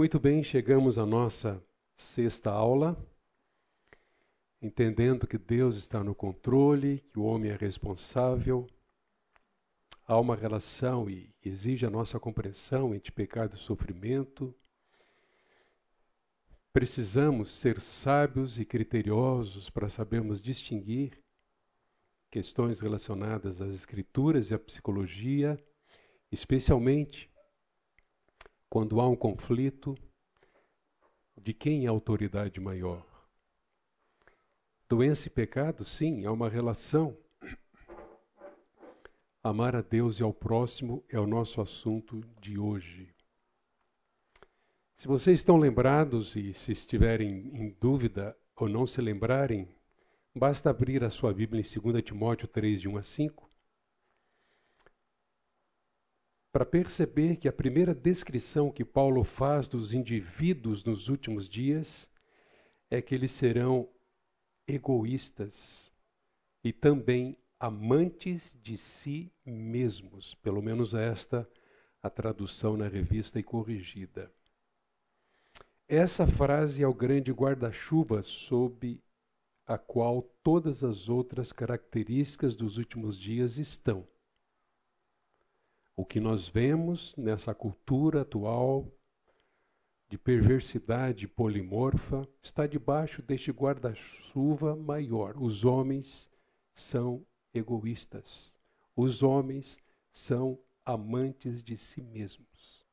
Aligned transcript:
Muito 0.00 0.18
bem, 0.18 0.42
chegamos 0.42 0.96
à 0.96 1.04
nossa 1.04 1.62
sexta 1.94 2.50
aula, 2.50 2.96
entendendo 4.62 5.26
que 5.26 5.36
Deus 5.36 5.76
está 5.76 6.02
no 6.02 6.14
controle, 6.14 7.04
que 7.12 7.18
o 7.18 7.24
homem 7.24 7.50
é 7.50 7.54
responsável. 7.54 8.66
Há 10.06 10.18
uma 10.18 10.34
relação 10.34 11.10
e 11.10 11.30
exige 11.44 11.84
a 11.84 11.90
nossa 11.90 12.18
compreensão 12.18 12.94
entre 12.94 13.12
pecado 13.12 13.56
e 13.56 13.58
sofrimento. 13.58 14.54
Precisamos 16.72 17.50
ser 17.50 17.78
sábios 17.78 18.58
e 18.58 18.64
criteriosos 18.64 19.68
para 19.68 19.90
sabermos 19.90 20.42
distinguir 20.42 21.22
questões 22.30 22.80
relacionadas 22.80 23.60
às 23.60 23.74
escrituras 23.74 24.50
e 24.50 24.54
à 24.54 24.58
psicologia, 24.58 25.62
especialmente 26.32 27.30
quando 28.70 29.00
há 29.00 29.08
um 29.08 29.16
conflito, 29.16 29.98
de 31.36 31.52
quem 31.52 31.86
é 31.86 31.88
a 31.88 31.90
autoridade 31.90 32.60
maior? 32.60 33.04
Doença 34.88 35.26
e 35.26 35.30
pecado, 35.30 35.84
sim, 35.84 36.24
há 36.24 36.30
uma 36.30 36.48
relação. 36.48 37.16
Amar 39.42 39.74
a 39.74 39.82
Deus 39.82 40.20
e 40.20 40.22
ao 40.22 40.32
próximo 40.32 41.02
é 41.08 41.18
o 41.18 41.26
nosso 41.26 41.60
assunto 41.60 42.20
de 42.40 42.58
hoje. 42.58 43.12
Se 44.94 45.08
vocês 45.08 45.40
estão 45.40 45.56
lembrados 45.56 46.36
e 46.36 46.54
se 46.54 46.70
estiverem 46.70 47.50
em 47.52 47.76
dúvida 47.80 48.36
ou 48.54 48.68
não 48.68 48.86
se 48.86 49.00
lembrarem, 49.00 49.66
basta 50.32 50.70
abrir 50.70 51.02
a 51.02 51.10
sua 51.10 51.32
Bíblia 51.34 51.60
em 51.60 51.80
2 51.80 52.04
Timóteo 52.04 52.46
3, 52.46 52.82
de 52.82 52.88
1 52.88 52.98
a 52.98 53.02
5 53.02 53.49
para 56.52 56.66
perceber 56.66 57.36
que 57.36 57.48
a 57.48 57.52
primeira 57.52 57.94
descrição 57.94 58.70
que 58.70 58.84
Paulo 58.84 59.22
faz 59.22 59.68
dos 59.68 59.94
indivíduos 59.94 60.84
nos 60.84 61.08
últimos 61.08 61.48
dias 61.48 62.10
é 62.90 63.00
que 63.00 63.14
eles 63.14 63.30
serão 63.30 63.88
egoístas 64.66 65.92
e 66.64 66.72
também 66.72 67.38
amantes 67.58 68.58
de 68.62 68.76
si 68.76 69.32
mesmos, 69.44 70.34
pelo 70.36 70.60
menos 70.60 70.94
esta 70.94 71.48
a 72.02 72.08
tradução 72.08 72.76
na 72.76 72.88
revista 72.88 73.38
e 73.38 73.42
corrigida. 73.42 74.32
Essa 75.86 76.26
frase 76.26 76.82
é 76.82 76.86
o 76.86 76.94
grande 76.94 77.32
guarda-chuva 77.32 78.22
sob 78.22 79.00
a 79.66 79.76
qual 79.76 80.22
todas 80.42 80.82
as 80.82 81.08
outras 81.08 81.52
características 81.52 82.56
dos 82.56 82.76
últimos 82.78 83.18
dias 83.18 83.56
estão. 83.56 84.06
O 85.96 86.04
que 86.04 86.20
nós 86.20 86.48
vemos 86.48 87.14
nessa 87.16 87.54
cultura 87.54 88.22
atual 88.22 88.90
de 90.08 90.18
perversidade 90.18 91.28
polimorfa 91.28 92.28
está 92.42 92.66
debaixo 92.66 93.22
deste 93.22 93.52
guarda-chuva 93.52 94.74
maior. 94.74 95.36
Os 95.40 95.64
homens 95.64 96.28
são 96.74 97.24
egoístas. 97.54 98.52
Os 98.96 99.22
homens 99.22 99.78
são 100.12 100.58
amantes 100.84 101.62
de 101.62 101.76
si 101.76 102.02
mesmos. 102.02 102.84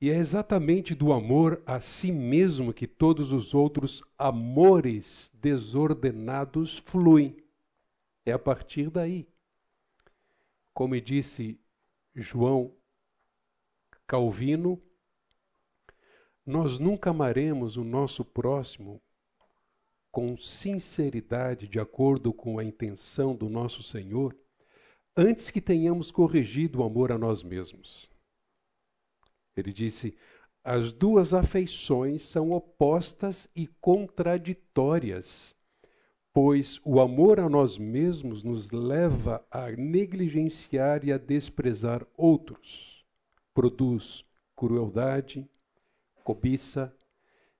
E 0.00 0.10
é 0.10 0.16
exatamente 0.16 0.94
do 0.94 1.12
amor 1.12 1.62
a 1.64 1.80
si 1.80 2.10
mesmo 2.10 2.74
que 2.74 2.86
todos 2.86 3.32
os 3.32 3.54
outros 3.54 4.02
amores 4.18 5.30
desordenados 5.32 6.78
fluem. 6.78 7.36
É 8.26 8.32
a 8.32 8.38
partir 8.38 8.90
daí. 8.90 9.28
Como 10.74 11.00
disse 11.00 11.58
João 12.14 12.76
Calvino, 14.06 14.80
nós 16.46 16.78
nunca 16.78 17.10
amaremos 17.10 17.76
o 17.76 17.84
nosso 17.84 18.24
próximo 18.24 19.02
com 20.12 20.36
sinceridade, 20.38 21.66
de 21.66 21.80
acordo 21.80 22.32
com 22.32 22.58
a 22.58 22.64
intenção 22.64 23.34
do 23.34 23.48
nosso 23.48 23.82
Senhor, 23.82 24.36
antes 25.16 25.50
que 25.50 25.60
tenhamos 25.60 26.12
corrigido 26.12 26.80
o 26.80 26.84
amor 26.84 27.10
a 27.10 27.18
nós 27.18 27.42
mesmos. 27.42 28.08
Ele 29.56 29.72
disse: 29.72 30.16
as 30.62 30.92
duas 30.92 31.34
afeições 31.34 32.22
são 32.22 32.52
opostas 32.52 33.48
e 33.56 33.66
contraditórias 33.66 35.56
pois 36.34 36.80
o 36.84 37.00
amor 37.00 37.38
a 37.38 37.48
nós 37.48 37.78
mesmos 37.78 38.42
nos 38.42 38.68
leva 38.72 39.46
a 39.48 39.70
negligenciar 39.70 41.04
e 41.04 41.12
a 41.12 41.16
desprezar 41.16 42.04
outros. 42.16 43.06
Produz 43.54 44.26
crueldade, 44.56 45.48
cobiça, 46.24 46.92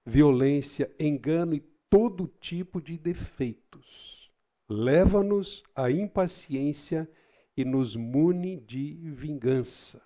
violência, 0.04 0.92
engano 0.98 1.54
e 1.54 1.60
todo 1.88 2.26
tipo 2.40 2.82
de 2.82 2.98
defeitos. 2.98 4.28
Leva-nos 4.68 5.62
à 5.72 5.88
impaciência 5.88 7.08
e 7.56 7.64
nos 7.64 7.94
mune 7.94 8.58
de 8.58 8.94
vingança. 9.10 10.02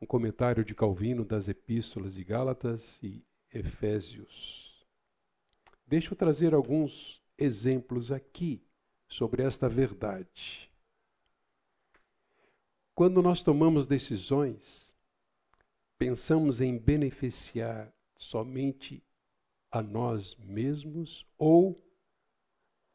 Um 0.00 0.06
comentário 0.06 0.64
de 0.64 0.74
Calvino 0.74 1.22
das 1.22 1.48
Epístolas 1.48 2.14
de 2.14 2.24
Gálatas 2.24 2.98
e 3.02 3.22
Efésios. 3.52 4.86
Deixa 5.86 6.14
eu 6.14 6.16
trazer 6.16 6.54
alguns 6.54 7.25
exemplos 7.38 8.10
aqui 8.10 8.62
sobre 9.08 9.42
esta 9.42 9.68
verdade. 9.68 10.70
Quando 12.94 13.22
nós 13.22 13.42
tomamos 13.42 13.86
decisões, 13.86 14.94
pensamos 15.98 16.60
em 16.60 16.78
beneficiar 16.78 17.92
somente 18.16 19.02
a 19.70 19.82
nós 19.82 20.34
mesmos 20.36 21.26
ou 21.36 21.82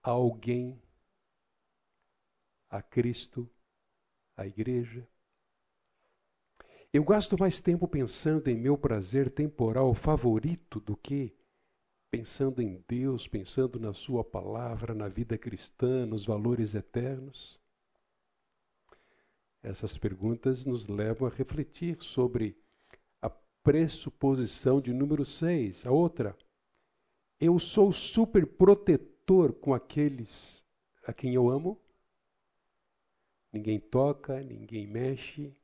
a 0.02 0.10
alguém, 0.10 0.82
a 2.70 2.82
Cristo, 2.82 3.50
a 4.36 4.48
igreja. 4.48 5.08
Eu 6.92 7.04
gasto 7.04 7.38
mais 7.40 7.62
tempo 7.62 7.88
pensando 7.88 8.50
em 8.50 8.58
meu 8.58 8.78
prazer 8.78 9.30
temporal 9.30 9.94
favorito 9.94 10.80
do 10.80 10.98
que 10.98 11.34
pensando 12.12 12.62
em 12.62 12.84
Deus, 12.90 13.26
pensando 13.26 13.80
na 13.80 13.94
Sua 13.94 14.22
palavra, 14.22 14.94
na 14.94 15.08
vida 15.08 15.38
cristã, 15.38 16.06
nos 16.06 16.26
valores 16.26 16.76
eternos? 16.76 17.58
Essas 19.64 19.98
perguntas 19.98 20.66
nos 20.66 20.88
levam 20.88 21.28
a 21.28 21.32
refletir 21.32 22.04
sobre 22.04 22.58
a 23.22 23.30
pressuposição 23.64 24.82
de 24.82 24.92
número 24.92 25.24
6. 25.24 25.86
A 25.86 25.92
outra, 25.92 26.38
eu 27.40 27.58
sou 27.58 27.94
super 27.94 28.46
protetor 28.46 29.54
com 29.54 29.74
aqueles 29.74 30.62
a 31.04 31.14
quem 31.14 31.34
eu 31.34 31.50
amo? 31.50 31.80
Ninguém 33.54 33.80
toca, 33.80 34.42
ninguém 34.42 34.86
mexe. 34.86 35.56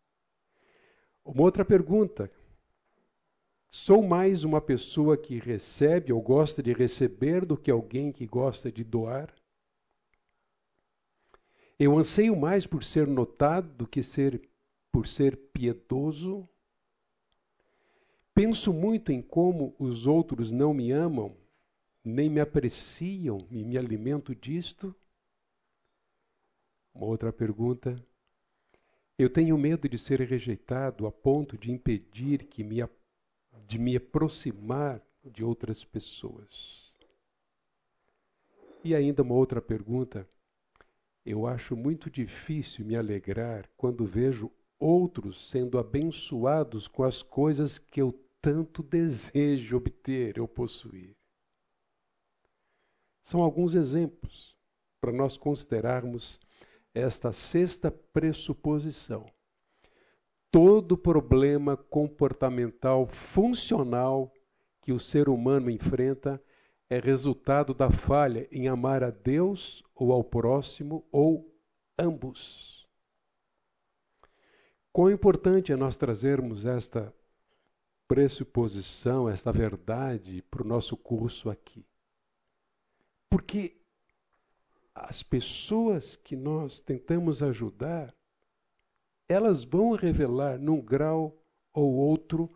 Uma 1.23 1.43
outra 1.43 1.65
pergunta, 1.65 2.31
Sou 3.69 4.01
mais 4.01 4.44
uma 4.44 4.61
pessoa 4.61 5.17
que 5.17 5.38
recebe 5.38 6.13
ou 6.13 6.22
gosta 6.22 6.63
de 6.63 6.73
receber 6.73 7.45
do 7.45 7.57
que 7.57 7.69
alguém 7.69 8.11
que 8.11 8.25
gosta 8.25 8.72
de 8.72 8.83
doar? 8.83 9.33
Eu 11.77 11.97
anseio 11.97 12.35
mais 12.35 12.66
por 12.66 12.83
ser 12.83 13.06
notado 13.07 13.69
do 13.73 13.88
que 13.88 14.01
ser 14.01 14.41
por 14.91 15.06
ser 15.06 15.38
piedoso? 15.53 16.47
Penso 18.33 18.73
muito 18.73 19.11
em 19.11 19.22
como 19.22 19.75
os 19.77 20.07
outros 20.07 20.51
não 20.51 20.73
me 20.73 20.91
amam, 20.91 21.35
nem 22.03 22.29
me 22.29 22.39
apreciam 22.39 23.45
e 23.51 23.63
me 23.63 23.77
alimento 23.77 24.33
disto? 24.33 24.95
Uma 26.95 27.06
outra 27.06 27.31
pergunta. 27.31 28.03
Eu 29.19 29.29
tenho 29.29 29.57
medo 29.57 29.88
de 29.89 30.00
ser 30.00 30.22
rejeitado 30.22 31.06
a 31.06 31.11
ponto 31.11 31.57
de 31.57 31.72
impedir 31.72 32.45
que 32.45 32.63
me 32.63 32.81
de 33.67 33.77
me 33.77 33.97
aproximar 33.97 35.01
de 35.25 35.43
outras 35.43 35.83
pessoas. 35.83 36.95
E 38.81 38.95
ainda 38.95 39.23
uma 39.23 39.35
outra 39.35 39.61
pergunta. 39.61 40.27
Eu 41.25 41.45
acho 41.45 41.75
muito 41.75 42.09
difícil 42.09 42.85
me 42.85 42.95
alegrar 42.95 43.69
quando 43.75 44.05
vejo 44.05 44.49
outros 44.79 45.49
sendo 45.49 45.77
abençoados 45.77 46.87
com 46.87 47.03
as 47.03 47.21
coisas 47.21 47.77
que 47.77 48.01
eu 48.01 48.13
tanto 48.41 48.81
desejo 48.81 49.75
obter 49.75 50.39
ou 50.39 50.47
possuir. 50.47 51.17
São 53.21 53.41
alguns 53.41 53.75
exemplos 53.75 54.55
para 55.01 55.11
nós 55.11 55.35
considerarmos 55.35 56.39
esta 56.93 57.33
sexta 57.33 57.91
pressuposição 57.91 59.29
todo 60.51 60.97
problema 60.97 61.75
comportamental 61.75 63.07
funcional 63.07 64.31
que 64.81 64.91
o 64.91 64.99
ser 64.99 65.29
humano 65.29 65.69
enfrenta 65.69 66.41
é 66.89 66.99
resultado 66.99 67.73
da 67.73 67.91
falha 67.91 68.47
em 68.51 68.67
amar 68.67 69.03
a 69.03 69.09
Deus 69.09 69.83
ou 69.94 70.13
ao 70.13 70.23
próximo 70.23 71.05
ou 71.11 71.53
ambos. 71.99 72.88
Quão 74.94 75.11
importante 75.11 75.71
é 75.71 75.75
nós 75.75 75.97
trazermos 75.97 76.65
esta 76.65 77.13
pressuposição, 78.07 79.29
esta 79.29 79.51
verdade 79.51 80.41
para 80.50 80.63
o 80.63 80.67
nosso 80.67 80.95
curso 80.95 81.50
aqui. 81.50 81.85
Porque 83.29 83.75
as 84.95 85.21
pessoas 85.21 86.15
que 86.15 86.35
nós 86.35 86.79
tentamos 86.79 87.43
ajudar, 87.43 88.15
elas 89.27 89.63
vão 89.63 89.91
revelar 89.91 90.57
num 90.57 90.81
grau 90.81 91.38
ou 91.74 91.94
outro 91.94 92.51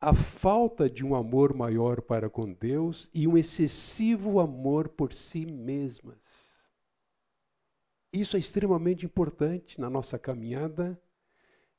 a 0.00 0.14
falta 0.14 0.88
de 0.88 1.04
um 1.04 1.14
amor 1.14 1.54
maior 1.54 2.00
para 2.00 2.28
com 2.28 2.52
Deus 2.52 3.10
e 3.12 3.26
um 3.26 3.36
excessivo 3.36 4.38
amor 4.38 4.88
por 4.88 5.12
si 5.12 5.44
mesmas. 5.44 6.18
Isso 8.12 8.36
é 8.36 8.40
extremamente 8.40 9.04
importante 9.04 9.80
na 9.80 9.90
nossa 9.90 10.18
caminhada 10.18 11.00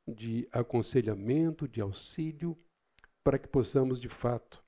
de 0.07 0.47
aconselhamento, 0.51 1.67
de 1.67 1.81
auxílio, 1.81 2.57
para 3.23 3.37
que 3.37 3.47
possamos 3.47 3.99
de 3.99 4.09
fato 4.09 4.63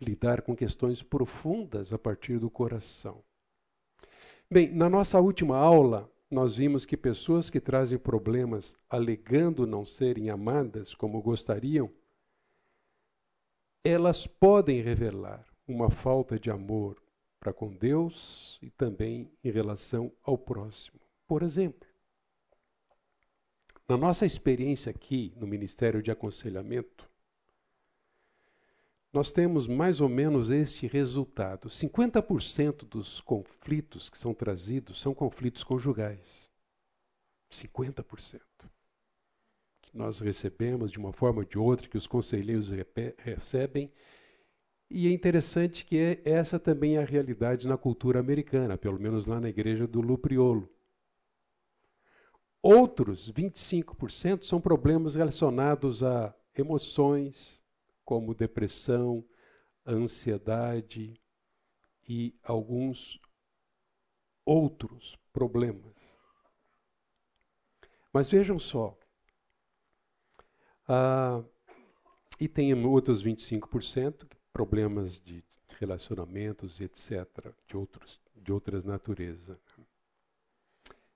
lidar 0.00 0.42
com 0.42 0.54
questões 0.54 1.02
profundas 1.02 1.92
a 1.92 1.98
partir 1.98 2.38
do 2.38 2.50
coração. 2.50 3.22
Bem, 4.50 4.72
na 4.72 4.88
nossa 4.88 5.20
última 5.20 5.56
aula, 5.56 6.10
nós 6.30 6.56
vimos 6.56 6.84
que 6.84 6.96
pessoas 6.96 7.48
que 7.48 7.60
trazem 7.60 7.98
problemas 7.98 8.76
alegando 8.90 9.66
não 9.66 9.86
serem 9.86 10.28
amadas 10.28 10.94
como 10.94 11.22
gostariam, 11.22 11.90
elas 13.84 14.26
podem 14.26 14.80
revelar 14.82 15.46
uma 15.66 15.88
falta 15.90 16.38
de 16.38 16.50
amor 16.50 17.00
para 17.38 17.52
com 17.52 17.72
Deus 17.72 18.58
e 18.60 18.70
também 18.70 19.30
em 19.44 19.50
relação 19.50 20.10
ao 20.22 20.36
próximo. 20.36 20.98
Por 21.28 21.42
exemplo, 21.42 21.88
na 23.88 23.96
nossa 23.96 24.26
experiência 24.26 24.90
aqui 24.90 25.32
no 25.36 25.46
Ministério 25.46 26.02
de 26.02 26.10
Aconselhamento, 26.10 27.08
nós 29.16 29.32
temos 29.32 29.66
mais 29.66 30.02
ou 30.02 30.10
menos 30.10 30.50
este 30.50 30.86
resultado: 30.86 31.70
50% 31.70 32.86
dos 32.86 33.18
conflitos 33.18 34.10
que 34.10 34.18
são 34.18 34.34
trazidos 34.34 35.00
são 35.00 35.14
conflitos 35.14 35.64
conjugais. 35.64 36.50
50%. 37.50 38.42
Que 39.80 39.96
nós 39.96 40.20
recebemos 40.20 40.92
de 40.92 40.98
uma 40.98 41.14
forma 41.14 41.38
ou 41.38 41.44
de 41.46 41.58
outra, 41.58 41.88
que 41.88 41.96
os 41.96 42.06
conselheiros 42.06 42.68
recebem. 43.16 43.90
E 44.90 45.08
é 45.08 45.10
interessante 45.10 45.86
que 45.86 45.96
é, 45.96 46.20
essa 46.22 46.58
também 46.58 46.96
é 46.96 47.02
a 47.02 47.06
realidade 47.06 47.66
na 47.66 47.78
cultura 47.78 48.20
americana, 48.20 48.76
pelo 48.76 49.00
menos 49.00 49.24
lá 49.24 49.40
na 49.40 49.48
igreja 49.48 49.86
do 49.86 50.02
Lupriolo. 50.02 50.68
Outros 52.60 53.32
25% 53.32 54.44
são 54.44 54.60
problemas 54.60 55.14
relacionados 55.14 56.02
a 56.02 56.34
emoções, 56.54 57.64
como 58.06 58.34
depressão, 58.34 59.28
ansiedade 59.84 61.20
e 62.08 62.32
alguns 62.44 63.20
outros 64.44 65.16
problemas. 65.32 65.94
Mas 68.12 68.30
vejam 68.30 68.60
só, 68.60 68.96
ah, 70.88 71.42
e 72.40 72.48
tem 72.48 72.72
outros 72.86 73.24
25%, 73.24 74.26
problemas 74.52 75.20
de 75.20 75.44
relacionamentos, 75.80 76.80
etc., 76.80 77.26
de, 77.66 77.76
outros, 77.76 78.20
de 78.36 78.52
outras 78.52 78.84
naturezas. 78.84 79.58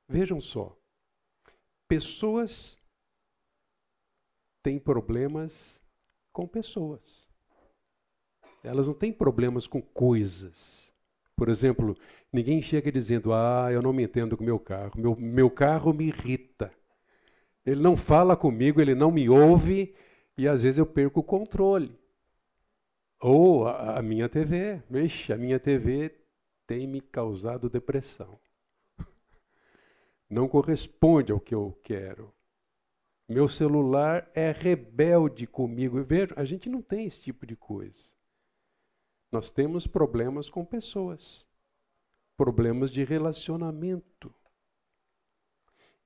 Vejam 0.08 0.40
só, 0.40 0.76
pessoas 1.86 2.76
têm 4.60 4.78
problemas 4.78 5.79
com 6.40 6.46
pessoas. 6.46 7.28
Elas 8.64 8.86
não 8.86 8.94
têm 8.94 9.12
problemas 9.12 9.66
com 9.66 9.82
coisas. 9.82 10.90
Por 11.36 11.50
exemplo, 11.50 11.94
ninguém 12.32 12.62
chega 12.62 12.90
dizendo: 12.90 13.34
Ah, 13.34 13.68
eu 13.70 13.82
não 13.82 13.92
me 13.92 14.04
entendo 14.04 14.38
com 14.38 14.44
meu 14.44 14.58
carro, 14.58 14.92
meu, 14.96 15.14
meu 15.16 15.50
carro 15.50 15.92
me 15.92 16.06
irrita. 16.06 16.72
Ele 17.64 17.82
não 17.82 17.94
fala 17.94 18.34
comigo, 18.34 18.80
ele 18.80 18.94
não 18.94 19.10
me 19.10 19.28
ouve 19.28 19.94
e 20.36 20.48
às 20.48 20.62
vezes 20.62 20.78
eu 20.78 20.86
perco 20.86 21.20
o 21.20 21.24
controle. 21.24 21.94
Ou 23.20 23.68
a, 23.68 23.98
a 23.98 24.02
minha 24.02 24.26
TV. 24.26 24.82
Mexe, 24.88 25.34
a 25.34 25.36
minha 25.36 25.60
TV 25.60 26.10
tem 26.66 26.86
me 26.86 27.02
causado 27.02 27.68
depressão. 27.68 28.40
Não 30.30 30.48
corresponde 30.48 31.32
ao 31.32 31.40
que 31.40 31.54
eu 31.54 31.78
quero. 31.82 32.32
Meu 33.30 33.46
celular 33.46 34.28
é 34.34 34.50
rebelde 34.50 35.46
comigo. 35.46 36.02
Veja, 36.02 36.34
a 36.36 36.44
gente 36.44 36.68
não 36.68 36.82
tem 36.82 37.06
esse 37.06 37.20
tipo 37.20 37.46
de 37.46 37.54
coisa. 37.54 38.10
Nós 39.30 39.52
temos 39.52 39.86
problemas 39.86 40.50
com 40.50 40.64
pessoas, 40.64 41.46
problemas 42.36 42.90
de 42.90 43.04
relacionamento. 43.04 44.34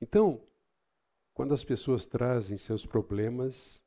Então, 0.03 0.47
quando 1.33 1.55
as 1.55 1.65
pessoas 1.65 2.05
trazem 2.05 2.59
seus 2.59 2.85
problemas, 2.85 3.83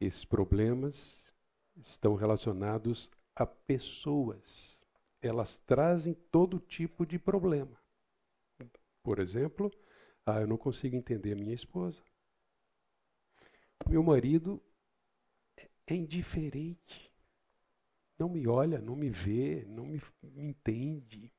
esses 0.00 0.24
problemas 0.24 1.34
estão 1.78 2.14
relacionados 2.14 3.10
a 3.34 3.44
pessoas. 3.44 4.80
Elas 5.20 5.56
trazem 5.58 6.14
todo 6.30 6.60
tipo 6.60 7.04
de 7.04 7.18
problema. 7.18 7.76
Por 9.02 9.18
exemplo, 9.18 9.68
ah, 10.28 10.40
eu 10.42 10.46
não 10.46 10.58
consigo 10.58 10.94
entender 10.94 11.34
minha 11.34 11.54
esposa. 11.54 12.02
Meu 13.88 14.02
marido 14.02 14.62
é 15.86 15.94
indiferente. 15.94 17.10
Não 18.18 18.28
me 18.28 18.46
olha, 18.46 18.78
não 18.78 18.94
me 18.94 19.08
vê, 19.08 19.64
não 19.66 19.86
me, 19.86 20.02
me 20.22 20.44
entende. 20.44 21.32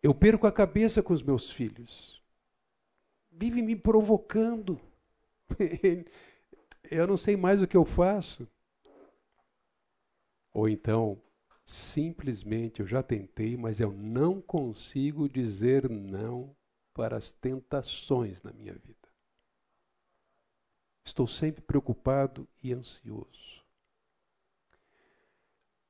Eu 0.00 0.14
perco 0.14 0.46
a 0.46 0.52
cabeça 0.52 1.02
com 1.02 1.12
os 1.12 1.22
meus 1.22 1.50
filhos. 1.50 2.22
Vive 3.28 3.60
me 3.60 3.74
provocando. 3.74 4.80
eu 6.88 7.06
não 7.08 7.16
sei 7.16 7.36
mais 7.36 7.60
o 7.60 7.66
que 7.66 7.76
eu 7.76 7.84
faço. 7.84 8.46
Ou 10.52 10.68
então, 10.68 11.20
simplesmente 11.64 12.78
eu 12.78 12.86
já 12.86 13.02
tentei, 13.02 13.56
mas 13.56 13.80
eu 13.80 13.90
não 13.90 14.40
consigo 14.40 15.28
dizer 15.28 15.90
não 15.90 16.54
para 16.94 17.16
as 17.16 17.32
tentações 17.32 18.42
na 18.42 18.52
minha 18.52 18.74
vida. 18.74 19.08
Estou 21.04 21.26
sempre 21.26 21.62
preocupado 21.62 22.46
e 22.62 22.72
ansioso. 22.72 23.62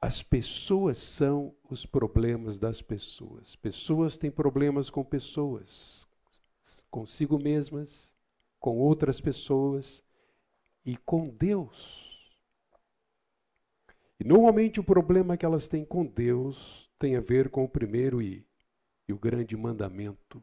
As 0.00 0.22
pessoas 0.22 0.98
são 0.98 1.54
os 1.70 1.86
problemas 1.86 2.58
das 2.58 2.82
pessoas. 2.82 3.54
Pessoas 3.56 4.16
têm 4.16 4.30
problemas 4.30 4.90
com 4.90 5.04
pessoas, 5.04 6.06
consigo 6.90 7.38
mesmas, 7.38 8.12
com 8.58 8.78
outras 8.78 9.20
pessoas 9.20 10.02
e 10.84 10.96
com 10.96 11.28
Deus. 11.28 12.02
E 14.18 14.24
normalmente 14.24 14.80
o 14.80 14.84
problema 14.84 15.36
que 15.36 15.44
elas 15.44 15.68
têm 15.68 15.84
com 15.84 16.04
Deus 16.04 16.90
tem 16.98 17.16
a 17.16 17.20
ver 17.20 17.48
com 17.48 17.64
o 17.64 17.68
primeiro 17.68 18.22
e, 18.22 18.46
e 19.08 19.12
o 19.12 19.18
grande 19.18 19.56
mandamento 19.56 20.42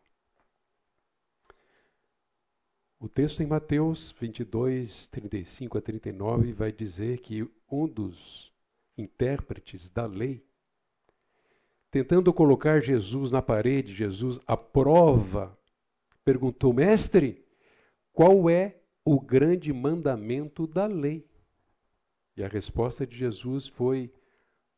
o 2.99 3.07
texto 3.07 3.41
em 3.41 3.47
Mateus 3.47 4.13
22, 4.19 5.07
35 5.07 5.77
a 5.77 5.81
39 5.81 6.51
vai 6.51 6.69
dizer 6.69 7.19
que 7.19 7.49
um 7.71 7.87
dos 7.87 8.51
intérpretes 8.97 9.89
da 9.89 10.05
lei, 10.05 10.43
tentando 11.89 12.33
colocar 12.33 12.81
Jesus 12.81 13.31
na 13.31 13.41
parede, 13.41 13.93
Jesus 13.95 14.37
à 14.45 14.57
prova, 14.57 15.57
perguntou: 16.25 16.73
Mestre, 16.73 17.45
qual 18.11 18.49
é 18.49 18.81
o 19.05 19.17
grande 19.17 19.71
mandamento 19.71 20.67
da 20.67 20.85
lei? 20.85 21.25
E 22.35 22.43
a 22.43 22.49
resposta 22.49 23.07
de 23.07 23.15
Jesus 23.15 23.69
foi: 23.69 24.13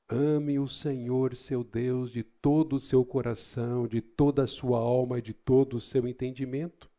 Ame 0.08 0.60
o 0.60 0.68
Senhor 0.68 1.36
seu 1.36 1.64
Deus 1.64 2.12
de 2.12 2.22
todo 2.22 2.76
o 2.76 2.80
seu 2.80 3.04
coração, 3.04 3.88
de 3.88 4.00
toda 4.00 4.44
a 4.44 4.48
sua 4.48 4.78
alma 4.78 5.18
e 5.18 5.24
de 5.24 5.34
todo 5.34 5.78
o 5.78 5.82
seu 5.82 6.08
entendimento. 6.08 6.91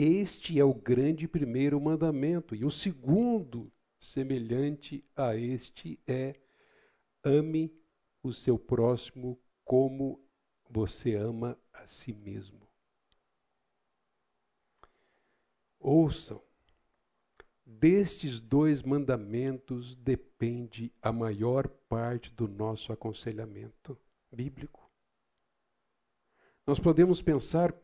Este 0.00 0.60
é 0.60 0.64
o 0.64 0.72
grande 0.72 1.26
primeiro 1.26 1.80
mandamento. 1.80 2.54
E 2.54 2.64
o 2.64 2.70
segundo, 2.70 3.68
semelhante 3.98 5.04
a 5.16 5.34
este, 5.34 5.98
é: 6.06 6.36
ame 7.24 7.76
o 8.22 8.32
seu 8.32 8.56
próximo 8.56 9.36
como 9.64 10.24
você 10.70 11.16
ama 11.16 11.58
a 11.72 11.84
si 11.88 12.12
mesmo. 12.12 12.60
Ouçam, 15.80 16.40
destes 17.66 18.38
dois 18.38 18.84
mandamentos 18.84 19.96
depende 19.96 20.92
a 21.02 21.10
maior 21.10 21.66
parte 21.66 22.32
do 22.32 22.46
nosso 22.46 22.92
aconselhamento 22.92 23.98
bíblico. 24.30 24.88
Nós 26.64 26.78
podemos 26.78 27.20
pensar 27.20 27.74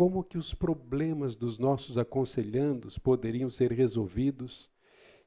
como 0.00 0.24
que 0.24 0.38
os 0.38 0.54
problemas 0.54 1.36
dos 1.36 1.58
nossos 1.58 1.98
aconselhandos 1.98 2.98
poderiam 2.98 3.50
ser 3.50 3.70
resolvidos 3.70 4.70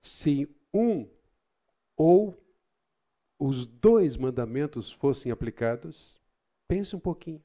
se 0.02 0.50
um 0.74 1.08
ou 1.96 2.36
os 3.38 3.68
dois 3.68 4.18
mandamentos 4.18 4.92
fossem 4.92 5.32
aplicados? 5.32 6.20
Pense 6.68 6.96
um 6.96 7.00
pouquinho. 7.00 7.44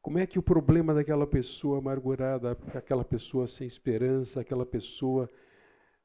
Como 0.00 0.18
é 0.18 0.26
que 0.26 0.38
o 0.38 0.42
problema 0.42 0.94
daquela 0.94 1.26
pessoa 1.26 1.80
amargurada, 1.80 2.52
aquela 2.74 3.04
pessoa 3.04 3.46
sem 3.46 3.66
esperança, 3.66 4.40
aquela 4.40 4.64
pessoa 4.64 5.28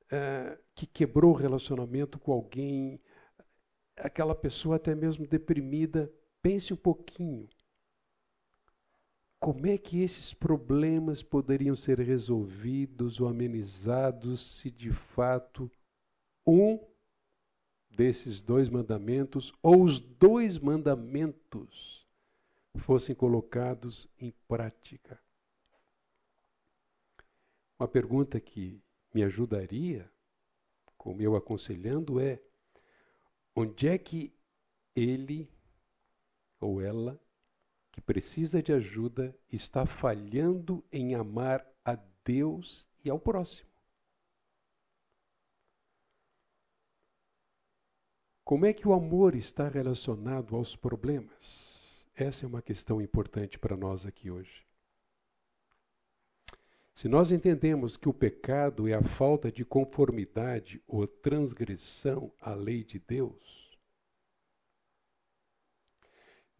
uh, 0.07 0.61
que 0.75 0.85
quebrou 0.85 1.31
o 1.31 1.37
relacionamento 1.37 2.19
com 2.19 2.33
alguém, 2.33 2.99
aquela 3.95 4.35
pessoa 4.35 4.75
até 4.75 4.93
mesmo 4.93 5.25
deprimida, 5.25 6.11
pense 6.41 6.73
um 6.73 6.77
pouquinho. 6.77 7.47
Como 9.41 9.67
é 9.67 9.77
que 9.77 10.01
esses 10.01 10.33
problemas 10.33 11.21
poderiam 11.21 11.75
ser 11.75 11.99
resolvidos 11.99 13.19
ou 13.19 13.27
amenizados 13.27 14.57
se 14.57 14.71
de 14.71 14.93
fato 14.93 15.69
um 16.47 16.79
desses 17.89 18.41
dois 18.41 18.69
mandamentos 18.69 19.51
ou 19.61 19.83
os 19.83 19.99
dois 19.99 20.57
mandamentos 20.57 22.05
fossem 22.77 23.13
colocados 23.13 24.09
em 24.17 24.31
prática. 24.47 25.19
Uma 27.79 27.87
pergunta 27.87 28.39
que 28.39 28.81
me 29.13 29.23
ajudaria, 29.23 30.09
como 30.97 31.21
eu 31.21 31.35
aconselhando, 31.35 32.19
é: 32.19 32.41
onde 33.55 33.87
é 33.87 33.97
que 33.97 34.33
ele 34.95 35.49
ou 36.59 36.79
ela, 36.79 37.19
que 37.91 38.01
precisa 38.01 38.61
de 38.61 38.71
ajuda, 38.71 39.35
está 39.51 39.85
falhando 39.85 40.83
em 40.91 41.13
amar 41.13 41.65
a 41.83 41.97
Deus 42.23 42.87
e 43.03 43.09
ao 43.09 43.19
próximo? 43.19 43.69
Como 48.43 48.65
é 48.65 48.73
que 48.73 48.87
o 48.87 48.93
amor 48.93 49.35
está 49.35 49.69
relacionado 49.69 50.55
aos 50.55 50.75
problemas? 50.75 52.05
Essa 52.15 52.45
é 52.45 52.47
uma 52.47 52.61
questão 52.61 53.01
importante 53.01 53.57
para 53.57 53.77
nós 53.77 54.05
aqui 54.05 54.29
hoje. 54.29 54.65
Se 56.93 57.07
nós 57.07 57.31
entendemos 57.31 57.95
que 57.95 58.09
o 58.09 58.13
pecado 58.13 58.87
é 58.87 58.93
a 58.93 59.01
falta 59.01 59.51
de 59.51 59.63
conformidade 59.63 60.81
ou 60.87 61.07
transgressão 61.07 62.31
à 62.39 62.53
lei 62.53 62.83
de 62.83 62.99
Deus, 62.99 63.60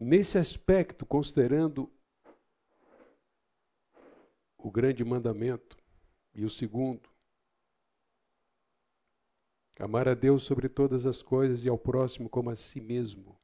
nesse 0.02 0.38
aspecto, 0.38 1.06
considerando 1.06 1.90
o 4.58 4.70
grande 4.70 5.04
mandamento 5.04 5.76
e 6.34 6.44
o 6.44 6.50
segundo, 6.50 7.08
amar 9.78 10.08
a 10.08 10.14
Deus 10.14 10.44
sobre 10.44 10.68
todas 10.68 11.06
as 11.06 11.22
coisas 11.22 11.64
e 11.64 11.68
ao 11.68 11.78
próximo 11.78 12.28
como 12.28 12.50
a 12.50 12.56
si 12.56 12.80
mesmo 12.80 13.40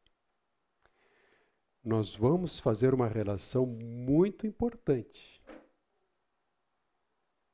nós 1.82 2.14
vamos 2.14 2.58
fazer 2.60 2.92
uma 2.92 3.08
relação 3.08 3.64
muito 3.64 4.46
importante 4.46 5.40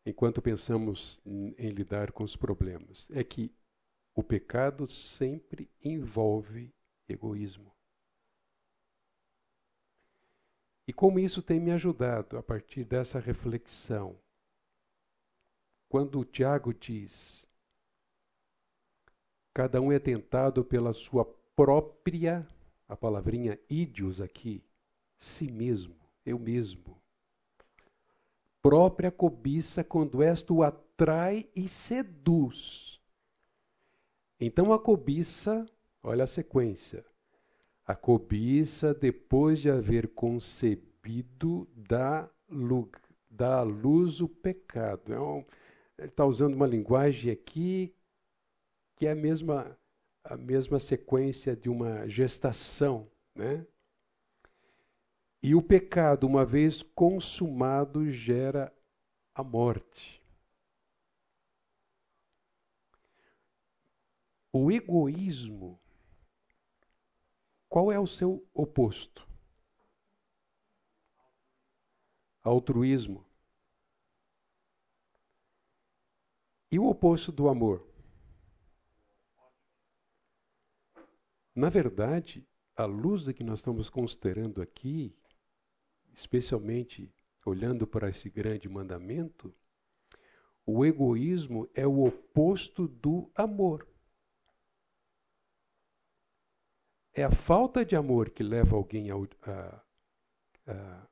enquanto 0.05 0.43
pensamos 0.43 1.21
em 1.25 1.69
lidar 1.71 2.13
com 2.13 2.25
os 2.25 2.37
problemas. 2.37 3.09
É 3.11 3.25
que 3.25 3.55
o 4.15 4.23
pecado 4.23 4.87
sempre 4.87 5.71
envolve 5.83 6.75
egoísmo. 7.09 7.74
E 10.87 10.93
como 10.93 11.19
isso 11.19 11.43
tem 11.43 11.59
me 11.59 11.71
ajudado 11.71 12.37
a 12.37 12.43
partir 12.43 12.85
dessa 12.85 13.19
reflexão? 13.19 14.17
Quando 15.88 16.19
o 16.19 16.25
Tiago 16.25 16.75
diz: 16.75 17.49
cada 19.55 19.81
um 19.81 19.91
é 19.91 19.99
tentado 19.99 20.64
pela 20.64 20.93
sua 20.93 21.25
própria 21.57 22.47
a 22.87 22.97
palavrinha 22.97 23.59
ídios 23.69 24.21
aqui, 24.21 24.62
si 25.19 25.50
mesmo, 25.50 25.97
eu 26.25 26.38
mesmo. 26.38 27.00
Própria 28.61 29.11
cobiça 29.11 29.83
quando 29.83 30.23
esta 30.23 30.53
o 30.53 30.62
atrai 30.62 31.49
e 31.55 31.69
seduz. 31.69 33.00
Então 34.38 34.73
a 34.73 34.79
cobiça, 34.79 35.67
olha 36.03 36.25
a 36.25 36.26
sequência. 36.26 37.05
A 37.87 37.95
cobiça, 37.95 38.95
depois 38.95 39.61
de 39.61 39.71
haver 39.71 40.09
concebido, 40.09 41.69
dá, 41.75 42.29
dá 43.31 43.59
à 43.59 43.62
luz 43.62 44.21
o 44.21 44.29
pecado. 44.29 45.12
É 45.12 45.21
um, 45.21 45.45
ele 45.99 46.09
está 46.09 46.25
usando 46.25 46.55
uma 46.55 46.67
linguagem 46.67 47.31
aqui 47.31 47.95
que 48.97 49.07
é 49.07 49.11
a 49.11 49.14
mesma 49.14 49.76
a 50.25 50.38
mesma 50.38 50.81
sequência 50.81 51.55
de 51.55 51.69
uma 51.69 52.09
gestação, 52.09 53.07
né? 53.35 53.67
E 55.43 55.55
o 55.55 55.61
pecado, 55.61 56.26
uma 56.26 56.47
vez 56.47 56.83
consumado, 56.83 58.11
gera 58.11 58.73
a 59.35 59.45
morte. 59.45 60.23
O 64.50 64.73
egoísmo, 64.73 65.79
qual 67.75 67.90
é 67.90 67.99
o 67.99 68.07
seu 68.07 68.49
oposto? 68.54 69.28
Altruísmo. 72.40 73.26
E 76.71 76.78
o 76.78 76.87
oposto 76.87 77.33
do 77.33 77.49
amor? 77.49 77.85
Na 81.52 81.69
verdade, 81.69 82.47
a 82.76 82.85
luz 82.85 83.26
que 83.33 83.43
nós 83.43 83.59
estamos 83.59 83.90
considerando 83.90 84.62
aqui, 84.62 85.12
especialmente 86.12 87.12
olhando 87.45 87.88
para 87.88 88.09
esse 88.09 88.31
grande 88.31 88.69
mandamento, 88.69 89.52
o 90.64 90.87
egoísmo 90.87 91.69
é 91.75 91.85
o 91.85 92.04
oposto 92.04 92.87
do 92.87 93.28
amor. 93.35 93.85
É 97.14 97.23
a 97.23 97.30
falta 97.30 97.85
de 97.85 97.94
amor 97.94 98.30
que 98.30 98.42
leva 98.42 98.75
alguém 98.75 99.11
a, 99.11 99.14
a, 99.14 99.85
a, 100.66 101.09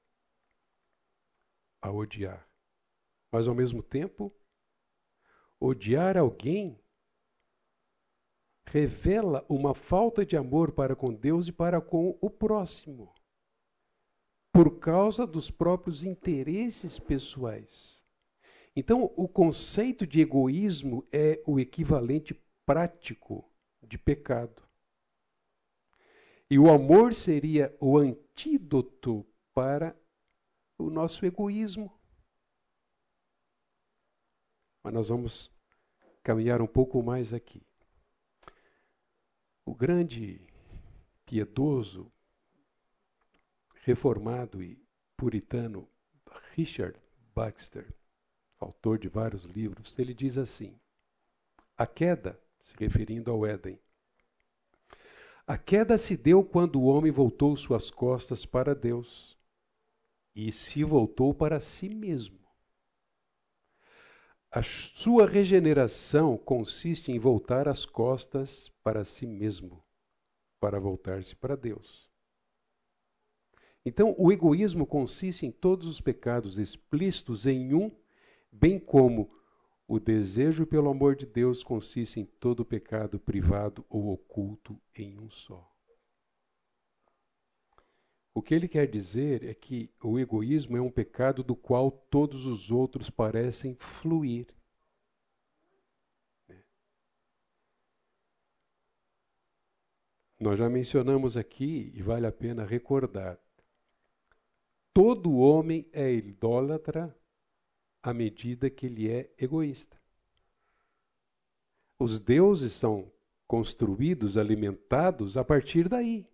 a 1.82 1.92
odiar. 1.92 2.44
Mas, 3.30 3.46
ao 3.46 3.54
mesmo 3.54 3.82
tempo, 3.82 4.34
odiar 5.60 6.16
alguém 6.16 6.82
revela 8.66 9.44
uma 9.48 9.74
falta 9.74 10.24
de 10.24 10.36
amor 10.36 10.72
para 10.72 10.96
com 10.96 11.14
Deus 11.14 11.46
e 11.46 11.52
para 11.52 11.80
com 11.80 12.18
o 12.20 12.30
próximo, 12.30 13.14
por 14.52 14.78
causa 14.78 15.26
dos 15.26 15.50
próprios 15.50 16.02
interesses 16.04 16.98
pessoais. 16.98 18.02
Então, 18.74 19.12
o 19.16 19.28
conceito 19.28 20.06
de 20.06 20.20
egoísmo 20.20 21.06
é 21.12 21.42
o 21.46 21.60
equivalente 21.60 22.34
prático 22.64 23.48
de 23.82 23.98
pecado. 23.98 24.62
E 26.52 26.58
o 26.58 26.70
amor 26.70 27.14
seria 27.14 27.74
o 27.80 27.96
antídoto 27.96 29.26
para 29.54 29.98
o 30.76 30.90
nosso 30.90 31.24
egoísmo. 31.24 31.90
Mas 34.84 34.92
nós 34.92 35.08
vamos 35.08 35.50
caminhar 36.22 36.60
um 36.60 36.66
pouco 36.66 37.02
mais 37.02 37.32
aqui. 37.32 37.66
O 39.64 39.74
grande 39.74 40.46
piedoso, 41.24 42.12
reformado 43.76 44.62
e 44.62 44.78
puritano 45.16 45.88
Richard 46.54 47.00
Baxter, 47.34 47.90
autor 48.58 48.98
de 48.98 49.08
vários 49.08 49.44
livros, 49.44 49.98
ele 49.98 50.12
diz 50.12 50.36
assim: 50.36 50.78
a 51.78 51.86
queda, 51.86 52.38
se 52.60 52.76
referindo 52.76 53.30
ao 53.30 53.46
Éden, 53.46 53.80
a 55.46 55.58
queda 55.58 55.98
se 55.98 56.16
deu 56.16 56.44
quando 56.44 56.80
o 56.80 56.84
homem 56.84 57.10
voltou 57.10 57.56
suas 57.56 57.90
costas 57.90 58.46
para 58.46 58.74
Deus 58.74 59.36
e 60.34 60.52
se 60.52 60.84
voltou 60.84 61.34
para 61.34 61.60
si 61.60 61.88
mesmo. 61.88 62.40
A 64.50 64.62
sua 64.62 65.26
regeneração 65.26 66.36
consiste 66.36 67.10
em 67.10 67.18
voltar 67.18 67.66
as 67.66 67.84
costas 67.84 68.70
para 68.82 69.04
si 69.04 69.26
mesmo, 69.26 69.82
para 70.60 70.78
voltar-se 70.78 71.34
para 71.34 71.56
Deus. 71.56 72.10
Então, 73.84 74.14
o 74.16 74.30
egoísmo 74.30 74.86
consiste 74.86 75.44
em 75.44 75.50
todos 75.50 75.88
os 75.88 76.00
pecados 76.00 76.58
explícitos 76.58 77.46
em 77.46 77.74
um, 77.74 77.90
bem 78.50 78.78
como 78.78 79.41
o 79.94 80.00
desejo 80.00 80.66
pelo 80.66 80.88
amor 80.88 81.14
de 81.14 81.26
Deus 81.26 81.62
consiste 81.62 82.18
em 82.18 82.24
todo 82.24 82.64
pecado 82.64 83.20
privado 83.20 83.84
ou 83.90 84.10
oculto 84.10 84.80
em 84.96 85.18
um 85.18 85.30
só. 85.30 85.70
O 88.32 88.40
que 88.40 88.54
ele 88.54 88.66
quer 88.66 88.86
dizer 88.86 89.44
é 89.44 89.52
que 89.52 89.92
o 90.02 90.18
egoísmo 90.18 90.78
é 90.78 90.80
um 90.80 90.90
pecado 90.90 91.44
do 91.44 91.54
qual 91.54 91.90
todos 91.90 92.46
os 92.46 92.70
outros 92.70 93.10
parecem 93.10 93.74
fluir. 93.74 94.46
Nós 100.40 100.58
já 100.58 100.70
mencionamos 100.70 101.36
aqui, 101.36 101.92
e 101.94 102.00
vale 102.00 102.26
a 102.26 102.32
pena 102.32 102.64
recordar: 102.64 103.38
todo 104.94 105.36
homem 105.36 105.86
é 105.92 106.10
idólatra 106.10 107.14
à 108.02 108.12
medida 108.12 108.68
que 108.68 108.86
ele 108.86 109.10
é 109.10 109.30
egoísta. 109.38 109.96
Os 111.98 112.18
deuses 112.18 112.72
são 112.72 113.10
construídos, 113.46 114.36
alimentados 114.36 115.36
a 115.36 115.44
partir 115.44 115.88
daí. 115.88 116.26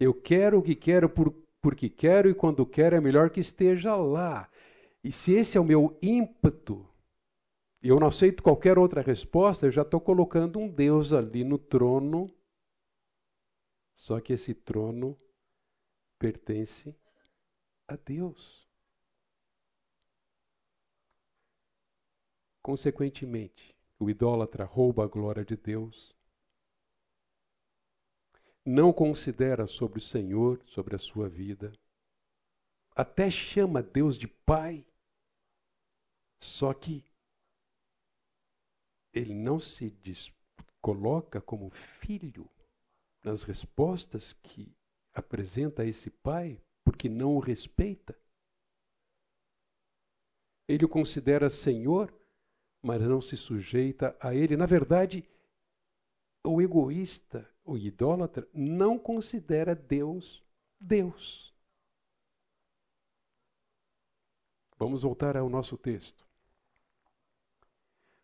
Eu 0.00 0.14
quero 0.14 0.58
o 0.58 0.62
que 0.62 0.74
quero 0.74 1.08
por, 1.08 1.34
porque 1.60 1.88
quero 1.88 2.28
e 2.28 2.34
quando 2.34 2.64
quero 2.64 2.96
é 2.96 3.00
melhor 3.00 3.30
que 3.30 3.40
esteja 3.40 3.94
lá. 3.96 4.48
E 5.02 5.12
se 5.12 5.32
esse 5.32 5.58
é 5.58 5.60
o 5.60 5.64
meu 5.64 5.98
ímpeto, 6.00 6.88
e 7.82 7.88
eu 7.88 8.00
não 8.00 8.06
aceito 8.06 8.42
qualquer 8.42 8.78
outra 8.78 9.02
resposta, 9.02 9.66
eu 9.66 9.70
já 9.70 9.82
estou 9.82 10.00
colocando 10.00 10.58
um 10.58 10.68
Deus 10.68 11.12
ali 11.12 11.44
no 11.44 11.58
trono. 11.58 12.30
Só 13.94 14.20
que 14.20 14.32
esse 14.32 14.54
trono 14.54 15.18
pertence 16.18 16.96
a 17.86 17.94
Deus. 17.96 18.63
Consequentemente, 22.64 23.76
o 23.98 24.08
idólatra 24.08 24.64
rouba 24.64 25.04
a 25.04 25.06
glória 25.06 25.44
de 25.44 25.54
Deus, 25.54 26.16
não 28.64 28.90
considera 28.90 29.66
sobre 29.66 29.98
o 29.98 30.02
Senhor, 30.02 30.62
sobre 30.64 30.96
a 30.96 30.98
sua 30.98 31.28
vida, 31.28 31.70
até 32.96 33.30
chama 33.30 33.82
Deus 33.82 34.16
de 34.16 34.26
Pai, 34.26 34.82
só 36.40 36.72
que 36.72 37.04
ele 39.12 39.34
não 39.34 39.60
se 39.60 39.90
diz, 39.90 40.32
coloca 40.80 41.42
como 41.42 41.68
filho 41.68 42.48
nas 43.22 43.42
respostas 43.42 44.32
que 44.32 44.74
apresenta 45.12 45.82
a 45.82 45.86
esse 45.86 46.08
Pai, 46.08 46.58
porque 46.82 47.10
não 47.10 47.36
o 47.36 47.40
respeita. 47.40 48.18
Ele 50.66 50.86
o 50.86 50.88
considera 50.88 51.50
Senhor, 51.50 52.23
mas 52.84 53.00
não 53.00 53.22
se 53.22 53.36
sujeita 53.36 54.14
a 54.20 54.34
ele. 54.34 54.56
Na 54.56 54.66
verdade, 54.66 55.24
o 56.44 56.60
egoísta, 56.60 57.50
o 57.64 57.76
idólatra, 57.78 58.46
não 58.52 58.98
considera 58.98 59.74
Deus 59.74 60.44
Deus. 60.78 61.54
Vamos 64.76 65.02
voltar 65.02 65.34
ao 65.36 65.48
nosso 65.48 65.78
texto. 65.78 66.26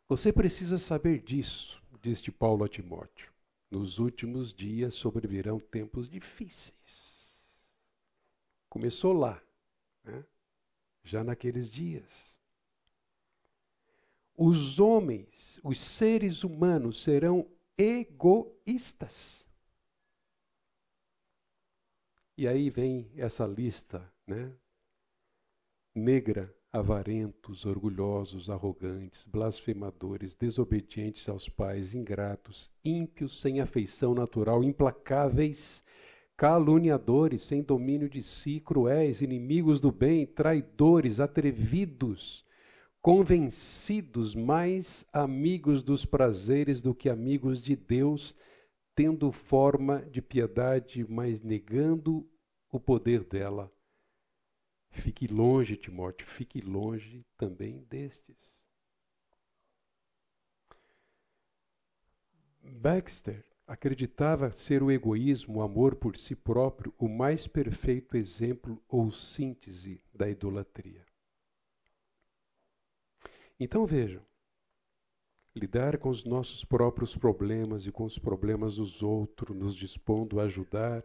Você 0.08 0.32
precisa 0.32 0.76
saber 0.76 1.22
disso, 1.22 1.82
disse 2.02 2.30
Paulo 2.30 2.64
a 2.64 2.68
Timóteo. 2.68 3.32
Nos 3.70 3.98
últimos 3.98 4.52
dias 4.52 4.94
sobrevirão 4.94 5.58
tempos 5.58 6.08
difíceis. 6.08 7.64
Começou 8.68 9.12
lá, 9.12 9.40
né? 10.04 10.24
já 11.04 11.24
naqueles 11.24 11.70
dias. 11.70 12.39
Os 14.42 14.80
homens, 14.80 15.60
os 15.62 15.78
seres 15.78 16.44
humanos 16.44 17.02
serão 17.02 17.46
egoístas. 17.76 19.46
E 22.38 22.48
aí 22.48 22.70
vem 22.70 23.10
essa 23.16 23.46
lista, 23.46 24.10
né? 24.26 24.50
Negra, 25.94 26.50
avarentos, 26.72 27.66
orgulhosos, 27.66 28.48
arrogantes, 28.48 29.26
blasfemadores, 29.26 30.34
desobedientes 30.34 31.28
aos 31.28 31.46
pais, 31.46 31.92
ingratos, 31.92 32.74
ímpios, 32.82 33.42
sem 33.42 33.60
afeição 33.60 34.14
natural, 34.14 34.64
implacáveis, 34.64 35.84
caluniadores, 36.34 37.42
sem 37.42 37.62
domínio 37.62 38.08
de 38.08 38.22
si, 38.22 38.58
cruéis, 38.58 39.20
inimigos 39.20 39.82
do 39.82 39.92
bem, 39.92 40.26
traidores, 40.26 41.20
atrevidos, 41.20 42.42
convencidos, 43.02 44.34
mais 44.34 45.06
amigos 45.12 45.82
dos 45.82 46.04
prazeres 46.04 46.80
do 46.80 46.94
que 46.94 47.08
amigos 47.08 47.60
de 47.62 47.74
Deus, 47.74 48.34
tendo 48.94 49.32
forma 49.32 50.02
de 50.02 50.20
piedade, 50.20 51.06
mas 51.08 51.40
negando 51.40 52.28
o 52.70 52.78
poder 52.78 53.24
dela. 53.24 53.72
Fique 54.90 55.26
longe, 55.26 55.76
Timóteo, 55.76 56.26
fique 56.26 56.60
longe 56.60 57.24
também 57.38 57.84
destes. 57.84 58.60
Baxter 62.62 63.44
acreditava 63.66 64.50
ser 64.50 64.82
o 64.82 64.90
egoísmo, 64.90 65.58
o 65.58 65.62
amor 65.62 65.94
por 65.94 66.16
si 66.16 66.34
próprio, 66.34 66.92
o 66.98 67.08
mais 67.08 67.46
perfeito 67.46 68.16
exemplo 68.16 68.82
ou 68.88 69.10
síntese 69.10 70.02
da 70.12 70.28
idolatria. 70.28 71.09
Então 73.62 73.84
vejam, 73.84 74.24
lidar 75.54 75.98
com 75.98 76.08
os 76.08 76.24
nossos 76.24 76.64
próprios 76.64 77.14
problemas 77.14 77.84
e 77.84 77.92
com 77.92 78.04
os 78.04 78.18
problemas 78.18 78.76
dos 78.76 79.02
outros, 79.02 79.54
nos 79.54 79.76
dispondo 79.76 80.40
a 80.40 80.44
ajudar 80.44 81.04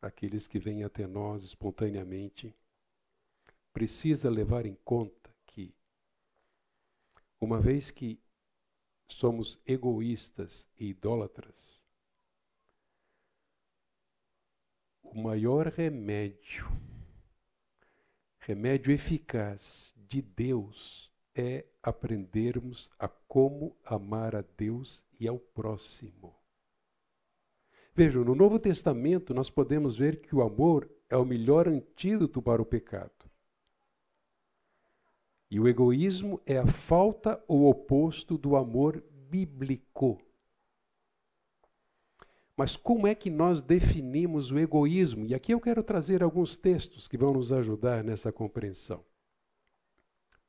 aqueles 0.00 0.46
que 0.46 0.58
vêm 0.58 0.82
até 0.82 1.06
nós 1.06 1.44
espontaneamente, 1.44 2.56
precisa 3.70 4.30
levar 4.30 4.64
em 4.64 4.74
conta 4.76 5.30
que, 5.44 5.74
uma 7.38 7.60
vez 7.60 7.90
que 7.90 8.18
somos 9.06 9.60
egoístas 9.66 10.66
e 10.78 10.86
idólatras, 10.86 11.78
o 15.02 15.20
maior 15.20 15.66
remédio, 15.66 16.66
remédio 18.38 18.90
eficaz 18.90 19.94
de 20.08 20.22
Deus 20.22 21.09
é 21.40 21.64
aprendermos 21.82 22.90
a 22.98 23.08
como 23.08 23.74
amar 23.82 24.36
a 24.36 24.44
Deus 24.58 25.02
e 25.18 25.26
ao 25.26 25.38
próximo. 25.38 26.34
Vejam, 27.94 28.22
no 28.22 28.34
Novo 28.34 28.58
Testamento 28.58 29.32
nós 29.32 29.48
podemos 29.48 29.96
ver 29.96 30.20
que 30.20 30.36
o 30.36 30.42
amor 30.42 30.88
é 31.08 31.16
o 31.16 31.24
melhor 31.24 31.66
antídoto 31.66 32.42
para 32.42 32.60
o 32.60 32.66
pecado. 32.66 33.10
E 35.50 35.58
o 35.58 35.66
egoísmo 35.66 36.40
é 36.44 36.58
a 36.58 36.66
falta 36.66 37.42
ou 37.48 37.68
oposto 37.68 38.36
do 38.36 38.54
amor 38.54 39.02
bíblico. 39.28 40.20
Mas 42.54 42.76
como 42.76 43.06
é 43.06 43.14
que 43.14 43.30
nós 43.30 43.62
definimos 43.62 44.52
o 44.52 44.58
egoísmo? 44.58 45.24
E 45.24 45.34
aqui 45.34 45.52
eu 45.52 45.60
quero 45.60 45.82
trazer 45.82 46.22
alguns 46.22 46.56
textos 46.56 47.08
que 47.08 47.16
vão 47.16 47.32
nos 47.32 47.50
ajudar 47.50 48.04
nessa 48.04 48.30
compreensão. 48.30 49.02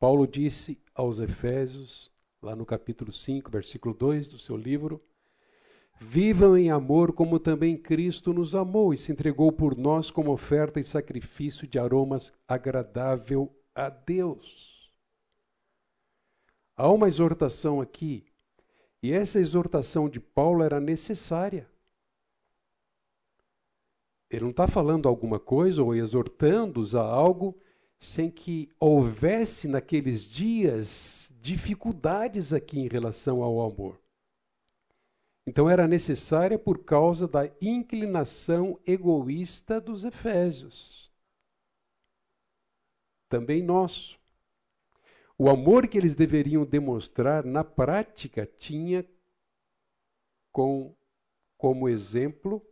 Paulo 0.01 0.25
disse 0.25 0.81
aos 0.95 1.19
Efésios, 1.19 2.11
lá 2.41 2.55
no 2.55 2.65
capítulo 2.65 3.11
5, 3.11 3.51
versículo 3.51 3.93
2 3.93 4.29
do 4.29 4.39
seu 4.39 4.57
livro: 4.57 4.99
Vivam 5.99 6.57
em 6.57 6.71
amor 6.71 7.13
como 7.13 7.39
também 7.39 7.77
Cristo 7.77 8.33
nos 8.33 8.55
amou 8.55 8.95
e 8.95 8.97
se 8.97 9.11
entregou 9.11 9.51
por 9.51 9.77
nós 9.77 10.09
como 10.09 10.31
oferta 10.31 10.79
e 10.79 10.83
sacrifício 10.83 11.67
de 11.67 11.77
aromas 11.77 12.33
agradável 12.47 13.55
a 13.75 13.89
Deus. 13.89 14.91
Há 16.75 16.89
uma 16.89 17.07
exortação 17.07 17.79
aqui, 17.79 18.25
e 19.03 19.11
essa 19.11 19.37
exortação 19.39 20.09
de 20.09 20.19
Paulo 20.19 20.63
era 20.63 20.79
necessária. 20.79 21.69
Ele 24.31 24.45
não 24.45 24.49
está 24.49 24.65
falando 24.65 25.07
alguma 25.07 25.39
coisa 25.39 25.83
ou 25.83 25.93
exortando-os 25.93 26.95
a 26.95 27.03
algo 27.03 27.60
sem 28.01 28.31
que 28.31 28.67
houvesse 28.79 29.67
naqueles 29.67 30.25
dias 30.27 31.31
dificuldades 31.39 32.51
aqui 32.51 32.79
em 32.79 32.87
relação 32.87 33.43
ao 33.43 33.61
amor. 33.61 34.01
Então 35.45 35.69
era 35.69 35.87
necessária 35.87 36.57
por 36.57 36.83
causa 36.83 37.27
da 37.27 37.49
inclinação 37.61 38.79
egoísta 38.87 39.79
dos 39.79 40.03
Efésios. 40.03 41.11
Também 43.29 43.61
nosso. 43.61 44.19
O 45.37 45.47
amor 45.47 45.87
que 45.87 45.97
eles 45.97 46.15
deveriam 46.15 46.65
demonstrar 46.65 47.45
na 47.45 47.63
prática 47.63 48.49
tinha 48.57 49.05
com, 50.51 50.95
como 51.55 51.87
exemplo 51.87 52.65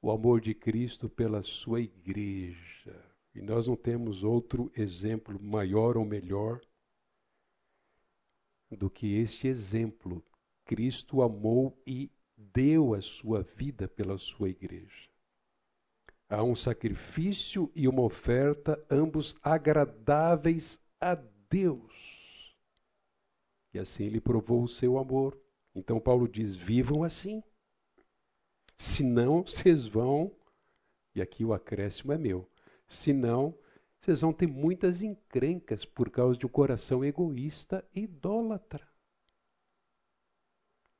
o 0.00 0.10
amor 0.10 0.40
de 0.40 0.54
Cristo 0.54 1.08
pela 1.08 1.42
sua 1.42 1.80
igreja. 1.80 3.09
E 3.34 3.40
nós 3.40 3.66
não 3.66 3.76
temos 3.76 4.24
outro 4.24 4.72
exemplo 4.76 5.40
maior 5.40 5.96
ou 5.96 6.04
melhor 6.04 6.60
do 8.70 8.90
que 8.90 9.14
este 9.14 9.46
exemplo. 9.46 10.24
Cristo 10.64 11.22
amou 11.22 11.80
e 11.86 12.10
deu 12.36 12.94
a 12.94 13.00
sua 13.00 13.42
vida 13.42 13.86
pela 13.88 14.18
sua 14.18 14.50
igreja. 14.50 15.08
Há 16.28 16.42
um 16.42 16.54
sacrifício 16.54 17.70
e 17.74 17.88
uma 17.88 18.02
oferta, 18.02 18.82
ambos 18.88 19.34
agradáveis 19.42 20.78
a 21.00 21.16
Deus. 21.48 22.54
E 23.74 23.78
assim 23.78 24.04
ele 24.04 24.20
provou 24.20 24.62
o 24.62 24.68
seu 24.68 24.98
amor. 24.98 25.36
Então 25.74 26.00
Paulo 26.00 26.28
diz: 26.28 26.56
vivam 26.56 27.02
assim. 27.02 27.42
Senão 28.78 29.42
vocês 29.42 29.86
vão, 29.86 30.34
e 31.14 31.20
aqui 31.20 31.44
o 31.44 31.52
acréscimo 31.52 32.12
é 32.12 32.18
meu, 32.18 32.48
senão 32.90 33.56
vocês 34.00 34.20
vão 34.20 34.32
ter 34.32 34.46
muitas 34.46 35.00
encrencas 35.02 35.84
por 35.84 36.10
causa 36.10 36.38
de 36.38 36.44
um 36.44 36.48
coração 36.48 37.04
egoísta 37.04 37.84
e 37.94 38.02
idólatra. 38.02 38.86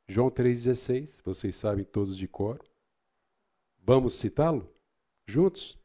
João 0.09 0.31
3,16, 0.31 1.23
vocês 1.25 1.57
sabem 1.57 1.85
todos 1.85 2.17
de 2.17 2.29
cor. 2.29 2.63
Vamos 3.83 4.15
citá-lo? 4.15 4.69
Juntos? 5.27 5.79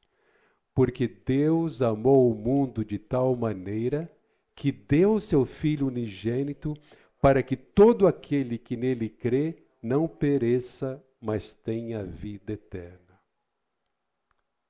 Porque 0.74 1.08
Deus 1.08 1.82
amou 1.82 2.32
o 2.32 2.36
mundo 2.36 2.84
de 2.84 3.00
tal 3.00 3.36
maneira 3.36 4.12
que 4.54 4.72
deu 4.72 5.20
seu 5.20 5.46
Filho 5.46 5.88
unigênito 5.88 6.76
para 7.22 7.42
que 7.42 7.56
todo 7.56 8.08
aquele 8.08 8.58
que 8.58 8.76
nele 8.76 9.10
crê 9.10 9.64
não 9.82 10.08
pereça, 10.08 11.04
mas 11.22 11.54
tenha 11.54 12.04
vida 12.04 12.54
eterna. 12.54 13.05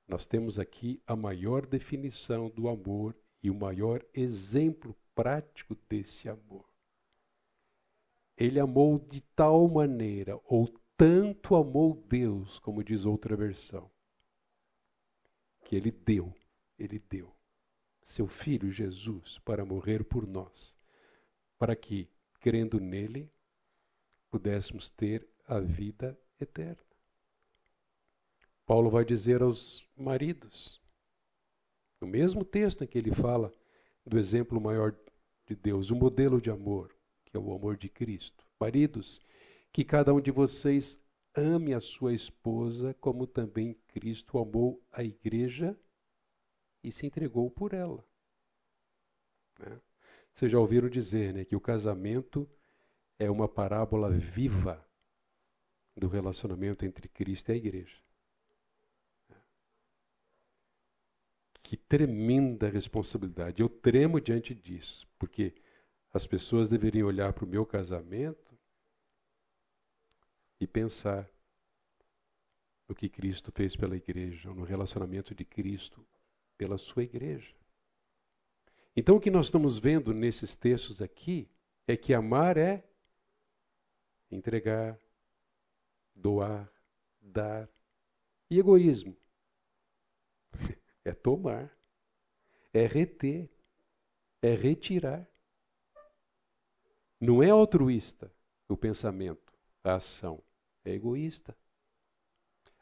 Nós 0.06 0.26
temos 0.26 0.58
aqui 0.58 1.02
a 1.06 1.16
maior 1.16 1.66
definição 1.66 2.48
do 2.48 2.68
amor 2.68 3.16
e 3.42 3.50
o 3.50 3.54
maior 3.54 4.04
exemplo 4.14 4.96
prático 5.14 5.76
desse 5.88 6.28
amor. 6.28 6.64
Ele 8.36 8.60
amou 8.60 8.98
de 8.98 9.20
tal 9.34 9.66
maneira, 9.68 10.38
ou 10.44 10.68
tanto 10.96 11.56
amou 11.56 11.94
Deus, 12.08 12.58
como 12.60 12.84
diz 12.84 13.04
outra 13.04 13.34
versão, 13.34 13.90
que 15.64 15.74
ele 15.74 15.90
deu, 15.90 16.34
ele 16.78 16.98
deu 16.98 17.36
seu 18.06 18.28
filho 18.28 18.70
Jesus 18.70 19.38
para 19.40 19.64
morrer 19.64 20.04
por 20.04 20.26
nós, 20.26 20.76
para 21.58 21.74
que, 21.74 22.08
crendo 22.40 22.78
nele, 22.78 23.30
pudéssemos 24.30 24.88
ter 24.88 25.28
a 25.46 25.58
vida 25.58 26.18
eterna. 26.40 26.85
Paulo 28.66 28.90
vai 28.90 29.04
dizer 29.04 29.42
aos 29.42 29.86
maridos, 29.96 30.82
no 32.00 32.06
mesmo 32.08 32.44
texto 32.44 32.82
em 32.82 32.86
que 32.86 32.98
ele 32.98 33.14
fala 33.14 33.52
do 34.04 34.18
exemplo 34.18 34.60
maior 34.60 34.94
de 35.46 35.54
Deus, 35.54 35.90
o 35.90 35.96
modelo 35.96 36.40
de 36.40 36.50
amor 36.50 36.94
é 37.32 37.38
o 37.38 37.54
amor 37.54 37.76
de 37.76 37.88
Cristo. 37.88 38.44
Maridos, 38.58 39.20
que 39.72 39.84
cada 39.84 40.12
um 40.12 40.20
de 40.20 40.32
vocês 40.32 40.98
ame 41.34 41.72
a 41.72 41.80
sua 41.80 42.12
esposa 42.12 42.94
como 42.94 43.26
também 43.26 43.74
Cristo 43.88 44.38
amou 44.38 44.82
a 44.90 45.04
igreja 45.04 45.78
e 46.82 46.90
se 46.90 47.06
entregou 47.06 47.50
por 47.50 47.72
ela. 47.72 48.04
Né? 49.58 49.80
Vocês 50.34 50.50
já 50.50 50.58
ouviram 50.58 50.88
dizer 50.88 51.32
né, 51.32 51.44
que 51.44 51.54
o 51.54 51.60
casamento 51.60 52.48
é 53.18 53.30
uma 53.30 53.48
parábola 53.48 54.10
viva 54.10 54.84
do 55.96 56.08
relacionamento 56.08 56.84
entre 56.84 57.08
Cristo 57.08 57.50
e 57.50 57.52
a 57.52 57.56
igreja. 57.56 58.05
Que 61.66 61.76
tremenda 61.76 62.68
responsabilidade. 62.68 63.60
Eu 63.60 63.68
tremo 63.68 64.20
diante 64.20 64.54
disso, 64.54 65.04
porque 65.18 65.52
as 66.12 66.24
pessoas 66.24 66.68
deveriam 66.68 67.08
olhar 67.08 67.32
para 67.32 67.44
o 67.44 67.48
meu 67.48 67.66
casamento 67.66 68.56
e 70.60 70.66
pensar 70.66 71.28
no 72.88 72.94
que 72.94 73.08
Cristo 73.08 73.50
fez 73.50 73.74
pela 73.74 73.96
igreja, 73.96 74.48
no 74.54 74.62
relacionamento 74.62 75.34
de 75.34 75.44
Cristo 75.44 76.06
pela 76.56 76.78
sua 76.78 77.02
igreja. 77.02 77.52
Então, 78.94 79.16
o 79.16 79.20
que 79.20 79.28
nós 79.28 79.46
estamos 79.46 79.76
vendo 79.76 80.14
nesses 80.14 80.54
textos 80.54 81.02
aqui 81.02 81.50
é 81.84 81.96
que 81.96 82.14
amar 82.14 82.56
é 82.56 82.88
entregar, 84.30 84.96
doar, 86.14 86.72
dar. 87.20 87.68
E 88.48 88.60
egoísmo 88.60 89.16
é 91.06 91.12
tomar, 91.12 91.72
é 92.74 92.84
reter, 92.84 93.48
é 94.42 94.54
retirar. 94.54 95.24
Não 97.20 97.40
é 97.42 97.48
altruísta 97.48 98.30
o 98.68 98.76
pensamento, 98.76 99.52
a 99.84 99.94
ação. 99.94 100.42
É 100.84 100.90
egoísta. 100.90 101.56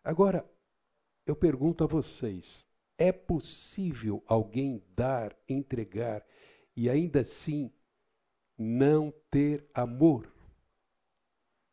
Agora, 0.02 0.44
eu 1.26 1.36
pergunto 1.36 1.84
a 1.84 1.86
vocês: 1.86 2.66
é 2.96 3.12
possível 3.12 4.22
alguém 4.26 4.82
dar, 4.96 5.36
entregar 5.46 6.26
e 6.74 6.88
ainda 6.88 7.20
assim 7.20 7.70
não 8.56 9.12
ter 9.30 9.68
amor? 9.74 10.32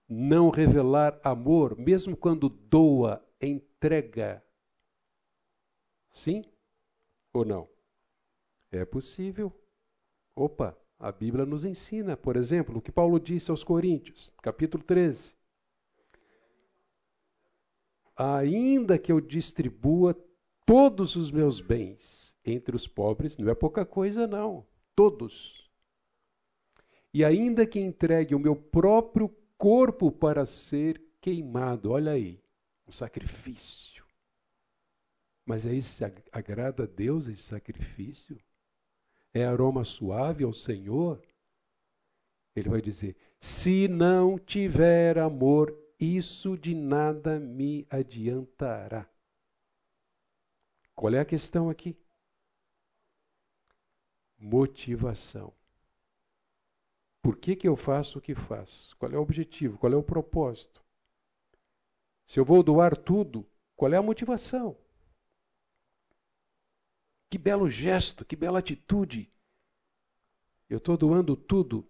Não 0.08 0.50
revelar 0.50 1.18
amor, 1.24 1.78
mesmo 1.78 2.18
quando 2.18 2.50
doa, 2.50 3.26
entrega? 3.42 4.44
Sim 6.12 6.44
ou 7.34 7.46
não? 7.46 7.70
É 8.72 8.86
possível. 8.86 9.52
Opa, 10.36 10.78
a 11.00 11.12
Bíblia 11.12 11.46
nos 11.46 11.66
ensina, 11.66 12.16
por 12.16 12.36
exemplo, 12.36 12.78
o 12.78 12.82
que 12.82 12.92
Paulo 12.92 13.20
disse 13.20 13.52
aos 13.52 13.64
Coríntios, 13.64 14.32
capítulo 14.42 14.84
13. 14.84 15.34
Ainda 18.16 19.00
que 19.00 19.12
eu 19.12 19.20
distribua 19.20 20.16
todos 20.66 21.16
os 21.16 21.32
meus 21.32 21.60
bens 21.60 22.36
entre 22.46 22.76
os 22.76 22.88
pobres, 22.88 23.38
não 23.38 23.50
é 23.50 23.56
pouca 23.56 23.86
coisa, 23.86 24.28
não, 24.28 24.66
todos. 24.96 25.70
E 27.14 27.26
ainda 27.26 27.66
que 27.66 27.80
entregue 27.80 28.36
o 28.36 28.40
meu 28.40 28.56
próprio 28.56 29.28
corpo 29.58 30.12
para 30.12 30.46
ser 30.46 31.02
queimado, 31.20 31.92
olha 31.92 32.14
aí, 32.14 32.42
um 32.88 32.92
sacrifício. 32.92 33.91
Mas 35.52 35.66
é 35.66 35.74
isso, 35.74 36.02
agrada 36.32 36.84
a 36.84 36.88
Deus 36.88 37.28
esse 37.28 37.44
sacrifício? 37.44 38.38
é 39.34 39.46
aroma 39.46 39.84
suave 39.84 40.44
ao 40.44 40.54
Senhor, 40.54 41.22
ele 42.56 42.70
vai 42.70 42.82
dizer: 42.82 43.16
se 43.40 43.88
não 43.88 44.38
tiver 44.38 45.18
amor, 45.18 45.78
isso 46.00 46.58
de 46.58 46.74
nada 46.74 47.40
me 47.40 47.86
adiantará. 47.90 49.10
Qual 50.96 51.14
é 51.14 51.20
a 51.20 51.26
questão 51.26 51.70
aqui? 51.70 51.98
Motivação. 54.38 55.54
Por 57.22 57.38
que, 57.38 57.56
que 57.56 57.68
eu 57.68 57.76
faço 57.76 58.20
o 58.20 58.22
que 58.22 58.34
faço? 58.34 58.98
Qual 58.98 59.12
é 59.12 59.18
o 59.18 59.22
objetivo? 59.22 59.78
Qual 59.78 59.94
é 59.94 59.96
o 59.96 60.04
propósito? 60.04 60.84
Se 62.26 62.40
eu 62.40 62.46
vou 62.46 62.64
doar 62.64 62.96
tudo, 62.98 63.46
qual 63.76 63.94
é 63.94 63.98
a 63.98 64.02
motivação? 64.02 64.78
Que 67.32 67.38
belo 67.38 67.70
gesto, 67.70 68.26
que 68.26 68.36
bela 68.36 68.60
atitude. 68.60 69.32
Eu 70.70 70.80
estou 70.80 70.98
doando 70.98 71.34
tudo. 71.38 71.90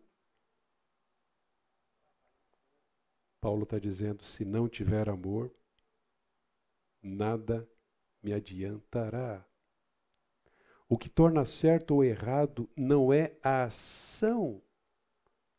Paulo 3.41 3.63
está 3.63 3.80
dizendo: 3.80 4.23
se 4.23 4.45
não 4.45 4.69
tiver 4.69 5.10
amor, 5.10 5.51
nada 7.01 7.67
me 8.21 8.34
adiantará. 8.34 9.43
O 10.88 10.95
que 10.95 11.10
torna 11.10 11.43
certo 11.43 11.95
ou 11.95 12.04
errado 12.04 12.69
não 12.77 13.12
é 13.12 13.36
a 13.41 13.63
ação, 13.63 14.62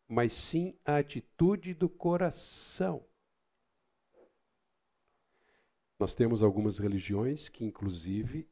mas 0.06 0.32
sim 0.32 0.78
a 0.84 0.98
atitude 0.98 1.74
do 1.74 1.88
coração. 1.88 3.04
Nós 5.98 6.14
temos 6.14 6.40
algumas 6.40 6.78
religiões 6.78 7.48
que, 7.48 7.64
inclusive, 7.64 8.48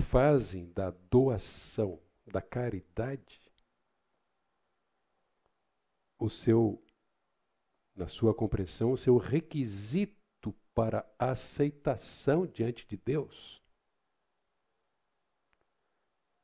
fazem 0.00 0.72
da 0.72 0.90
doação, 1.10 2.00
da 2.26 2.40
caridade, 2.40 3.40
o 6.18 6.28
seu, 6.28 6.82
na 7.94 8.08
sua 8.08 8.34
compreensão, 8.34 8.92
o 8.92 8.96
seu 8.96 9.16
requisito 9.16 10.54
para 10.74 11.06
aceitação 11.18 12.46
diante 12.46 12.86
de 12.86 12.96
Deus. 12.96 13.62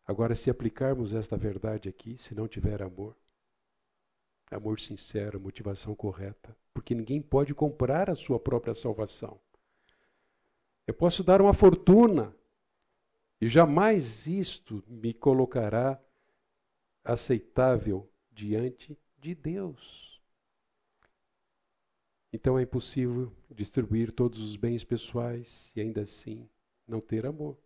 Agora, 0.07 0.35
se 0.35 0.51
aplicarmos 0.51 1.15
esta 1.15 1.37
verdade 1.37 1.89
aqui, 1.89 2.19
se 2.19 2.35
não 2.35 2.49
tiver 2.49 2.83
amor, 2.83 3.17
amor 4.51 4.81
sincero, 4.81 5.41
motivação 5.41 5.95
correta, 5.95 6.57
porque 6.75 6.95
ninguém 6.95 7.23
pode 7.23 7.55
comprar 7.55 8.11
a 8.11 8.15
sua 8.15 8.39
própria 8.39 8.75
salvação. 8.75 9.41
Eu 10.87 10.95
posso 10.95 11.23
dar 11.23 11.41
uma 11.41 11.55
fortuna 11.55 12.35
e 13.41 13.49
jamais 13.49 14.27
isto 14.27 14.85
me 14.87 15.15
colocará 15.15 16.01
aceitável 17.03 18.09
diante 18.31 18.99
de 19.19 19.35
Deus. 19.35 20.21
Então 22.33 22.59
é 22.59 22.63
impossível 22.63 23.33
distribuir 23.51 24.13
todos 24.13 24.41
os 24.41 24.57
bens 24.57 24.85
pessoais 24.85 25.73
e 25.75 25.81
ainda 25.81 26.03
assim 26.03 26.49
não 26.87 27.01
ter 27.01 27.27
amor. 27.27 27.57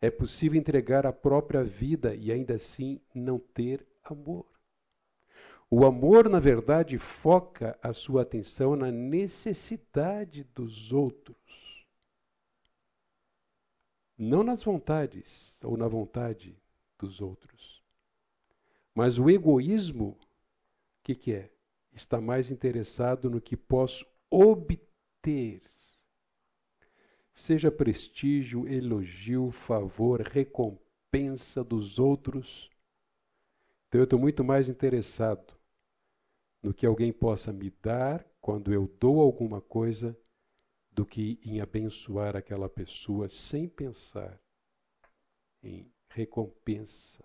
É 0.00 0.10
possível 0.10 0.58
entregar 0.58 1.06
a 1.06 1.12
própria 1.12 1.62
vida 1.62 2.14
e 2.14 2.32
ainda 2.32 2.54
assim 2.54 3.00
não 3.14 3.38
ter 3.38 3.86
amor. 4.02 4.46
O 5.70 5.86
amor, 5.86 6.28
na 6.28 6.38
verdade, 6.38 6.98
foca 6.98 7.78
a 7.82 7.92
sua 7.92 8.22
atenção 8.22 8.76
na 8.76 8.90
necessidade 8.90 10.44
dos 10.54 10.92
outros, 10.92 11.41
não 14.16 14.42
nas 14.42 14.62
vontades 14.62 15.56
ou 15.62 15.76
na 15.76 15.88
vontade 15.88 16.56
dos 16.98 17.20
outros. 17.20 17.82
Mas 18.94 19.18
o 19.18 19.30
egoísmo, 19.30 20.10
o 20.10 20.18
que, 21.02 21.14
que 21.14 21.32
é? 21.32 21.50
Está 21.92 22.20
mais 22.20 22.50
interessado 22.50 23.30
no 23.30 23.40
que 23.40 23.56
posso 23.56 24.06
obter 24.30 25.62
seja 27.34 27.70
prestígio, 27.70 28.68
elogio, 28.68 29.50
favor, 29.50 30.20
recompensa 30.20 31.64
dos 31.64 31.98
outros. 31.98 32.70
Então 33.88 34.00
eu 34.00 34.04
estou 34.04 34.18
muito 34.18 34.44
mais 34.44 34.68
interessado 34.68 35.54
no 36.62 36.72
que 36.72 36.86
alguém 36.86 37.12
possa 37.12 37.52
me 37.52 37.70
dar 37.82 38.24
quando 38.40 38.72
eu 38.72 38.86
dou 39.00 39.20
alguma 39.20 39.60
coisa 39.60 40.16
do 40.94 41.06
que 41.06 41.38
em 41.42 41.60
abençoar 41.60 42.36
aquela 42.36 42.68
pessoa 42.68 43.28
sem 43.28 43.68
pensar 43.68 44.38
em 45.62 45.90
recompensa. 46.08 47.24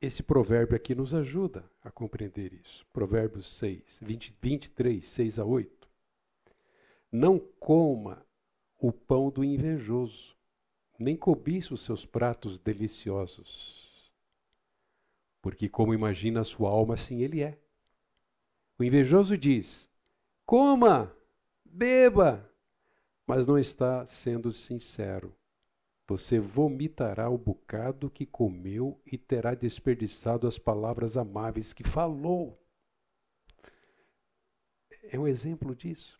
Esse 0.00 0.22
provérbio 0.22 0.76
aqui 0.76 0.94
nos 0.94 1.12
ajuda 1.12 1.68
a 1.82 1.90
compreender 1.90 2.52
isso. 2.52 2.86
Provérbios 2.92 3.52
6, 3.54 3.98
20, 4.00 4.36
23, 4.40 5.04
6 5.04 5.38
a 5.38 5.44
8. 5.44 5.88
Não 7.10 7.38
coma 7.38 8.24
o 8.78 8.92
pão 8.92 9.30
do 9.30 9.42
invejoso, 9.42 10.36
nem 10.98 11.16
cobiça 11.16 11.74
os 11.74 11.80
seus 11.82 12.06
pratos 12.06 12.60
deliciosos. 12.60 14.12
Porque, 15.42 15.68
como 15.68 15.94
imagina 15.94 16.40
a 16.40 16.44
sua 16.44 16.70
alma, 16.70 16.94
assim 16.94 17.22
ele 17.22 17.42
é. 17.42 17.58
O 18.78 18.84
invejoso 18.84 19.36
diz: 19.36 19.88
coma, 20.48 21.14
beba, 21.64 22.50
mas 23.26 23.46
não 23.46 23.58
está 23.58 24.06
sendo 24.06 24.52
sincero. 24.52 25.36
Você 26.08 26.40
vomitará 26.40 27.28
o 27.28 27.36
bocado 27.36 28.10
que 28.10 28.24
comeu 28.24 28.98
e 29.04 29.18
terá 29.18 29.54
desperdiçado 29.54 30.48
as 30.48 30.58
palavras 30.58 31.18
amáveis 31.18 31.74
que 31.74 31.84
falou. 31.84 32.58
É 35.12 35.18
um 35.18 35.28
exemplo 35.28 35.76
disso 35.76 36.18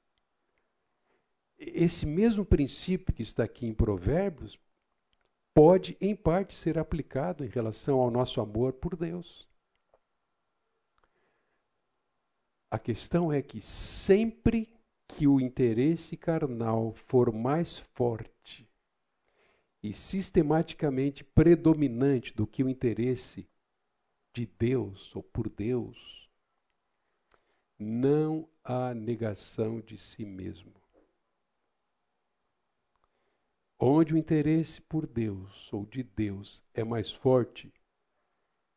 esse 1.59 2.07
mesmo 2.07 2.45
princípio 2.45 3.13
que 3.13 3.23
está 3.23 3.43
aqui 3.43 3.67
em 3.67 3.75
Provérbios 3.75 4.59
pode, 5.53 5.97
em 6.01 6.15
parte, 6.15 6.55
ser 6.55 6.79
aplicado 6.79 7.45
em 7.45 7.49
relação 7.49 7.99
ao 7.99 8.11
nosso 8.11 8.41
amor 8.41 8.75
por 8.75 8.97
Deus. 8.97 9.48
A 12.71 12.79
questão 12.79 13.33
é 13.33 13.41
que 13.41 13.61
sempre 13.63 14.69
que 15.07 15.27
o 15.27 15.41
interesse 15.41 16.17
carnal 16.17 16.93
for 17.07 17.33
mais 17.33 17.79
forte 17.79 18.69
e 19.83 19.93
sistematicamente 19.93 21.25
predominante 21.25 22.35
do 22.35 22.47
que 22.47 22.63
o 22.63 22.69
interesse 22.69 23.49
de 24.35 24.47
Deus 24.47 25.15
ou 25.17 25.23
por 25.23 25.49
Deus, 25.49 26.29
não 27.79 28.49
há 28.63 28.93
negação 28.93 29.81
de 29.81 29.97
si 29.97 30.25
mesmo. 30.25 30.73
Onde 33.79 34.15
o 34.15 34.19
interesse 34.19 34.81
por 34.81 35.07
Deus 35.07 35.73
ou 35.73 35.87
de 35.87 36.03
Deus 36.03 36.63
é 36.75 36.83
mais 36.83 37.13
forte, 37.13 37.73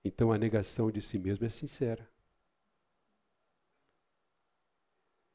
então 0.04 0.32
a 0.32 0.38
negação 0.38 0.92
de 0.92 1.02
si 1.02 1.18
mesmo 1.18 1.46
é 1.46 1.50
sincera. 1.50 2.11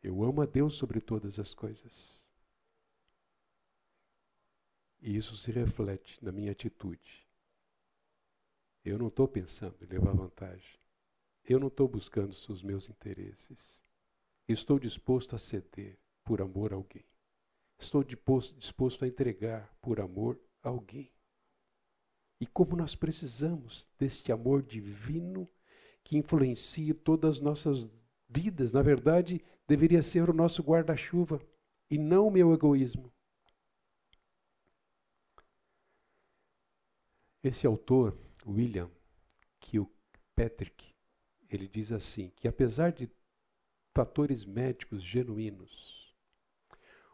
Eu 0.06 0.22
amo 0.22 0.40
a 0.40 0.46
Deus 0.46 0.76
sobre 0.76 1.00
todas 1.00 1.36
as 1.36 1.52
coisas. 1.52 2.24
E 5.00 5.16
isso 5.16 5.36
se 5.36 5.50
reflete 5.50 6.24
na 6.24 6.30
minha 6.30 6.52
atitude. 6.52 7.26
Eu 8.84 8.98
não 8.98 9.08
estou 9.08 9.26
pensando 9.26 9.74
em 9.82 9.86
levar 9.86 10.12
vantagem. 10.12 10.78
Eu 11.44 11.58
não 11.58 11.66
estou 11.66 11.88
buscando 11.88 12.30
os 12.30 12.62
meus 12.62 12.88
interesses. 12.88 13.80
Estou 14.46 14.78
disposto 14.78 15.34
a 15.34 15.40
ceder 15.40 15.98
por 16.22 16.40
amor 16.40 16.72
a 16.72 16.76
alguém. 16.76 17.04
Estou 17.76 18.04
disposto 18.04 19.04
a 19.04 19.08
entregar 19.08 19.76
por 19.82 19.98
amor 19.98 20.40
a 20.62 20.68
alguém. 20.68 21.10
E 22.40 22.46
como 22.46 22.76
nós 22.76 22.94
precisamos 22.94 23.88
deste 23.98 24.30
amor 24.30 24.62
divino 24.62 25.50
que 26.04 26.16
influencia 26.16 26.94
todas 26.94 27.38
as 27.38 27.40
nossas 27.40 27.88
vidas, 28.28 28.70
na 28.70 28.82
verdade, 28.82 29.44
deveria 29.66 30.02
ser 30.02 30.30
o 30.30 30.34
nosso 30.34 30.62
guarda-chuva 30.62 31.40
e 31.90 31.98
não 31.98 32.28
o 32.28 32.30
meu 32.30 32.52
egoísmo. 32.52 33.12
Esse 37.42 37.66
autor, 37.66 38.16
William 38.46 38.90
Kilpatrick, 39.60 40.92
ele 41.48 41.68
diz 41.68 41.92
assim: 41.92 42.32
que 42.36 42.48
apesar 42.48 42.92
de 42.92 43.08
fatores 43.94 44.44
médicos 44.44 45.02
genuínos, 45.02 46.14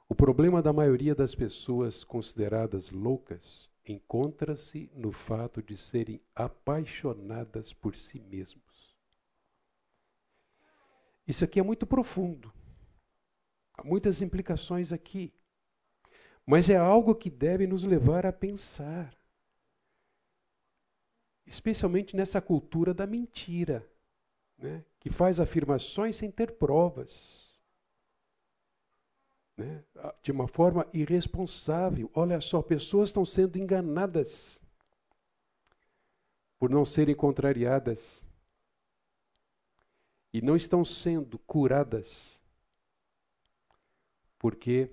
o 0.08 0.14
problema 0.14 0.62
da 0.62 0.72
maioria 0.72 1.14
das 1.14 1.34
pessoas 1.34 2.04
consideradas 2.04 2.90
loucas 2.90 3.70
encontra-se 3.86 4.90
no 4.94 5.12
fato 5.12 5.62
de 5.62 5.76
serem 5.76 6.20
apaixonadas 6.34 7.72
por 7.72 7.96
si 7.96 8.20
mesmos. 8.20 8.71
Isso 11.26 11.44
aqui 11.44 11.60
é 11.60 11.62
muito 11.62 11.86
profundo. 11.86 12.52
Há 13.74 13.84
muitas 13.84 14.20
implicações 14.20 14.92
aqui. 14.92 15.32
Mas 16.44 16.68
é 16.68 16.76
algo 16.76 17.14
que 17.14 17.30
deve 17.30 17.66
nos 17.66 17.84
levar 17.84 18.26
a 18.26 18.32
pensar. 18.32 19.14
Especialmente 21.46 22.16
nessa 22.16 22.40
cultura 22.40 22.92
da 22.92 23.06
mentira, 23.06 23.88
né? 24.58 24.84
que 24.98 25.10
faz 25.10 25.40
afirmações 25.40 26.16
sem 26.16 26.30
ter 26.30 26.52
provas 26.52 27.42
né, 29.56 29.82
de 30.22 30.32
uma 30.32 30.48
forma 30.48 30.86
irresponsável. 30.92 32.10
Olha 32.14 32.40
só, 32.40 32.62
pessoas 32.62 33.08
estão 33.08 33.24
sendo 33.24 33.58
enganadas 33.58 34.60
por 36.58 36.70
não 36.70 36.84
serem 36.84 37.14
contrariadas 37.14 38.24
e 40.32 40.40
não 40.40 40.56
estão 40.56 40.84
sendo 40.84 41.38
curadas 41.38 42.42
porque 44.42 44.92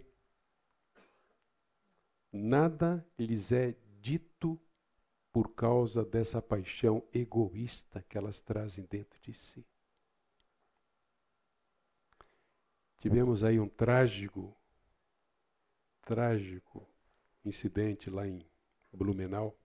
nada 2.32 3.04
lhes 3.18 3.52
é 3.52 3.76
dito 4.00 4.62
por 5.32 5.56
causa 5.56 6.06
dessa 6.06 6.40
paixão 6.40 7.04
egoísta 7.12 8.04
que 8.08 8.16
elas 8.16 8.40
trazem 8.42 8.86
dentro 8.86 9.20
de 9.22 9.34
si. 9.34 9.66
Tivemos 13.00 13.44
aí 13.44 13.60
um 13.60 13.68
trágico, 13.68 14.56
trágico 16.02 16.88
incidente 17.44 18.10
lá 18.10 18.28
em 18.28 18.46
Blumenau. 18.94 19.58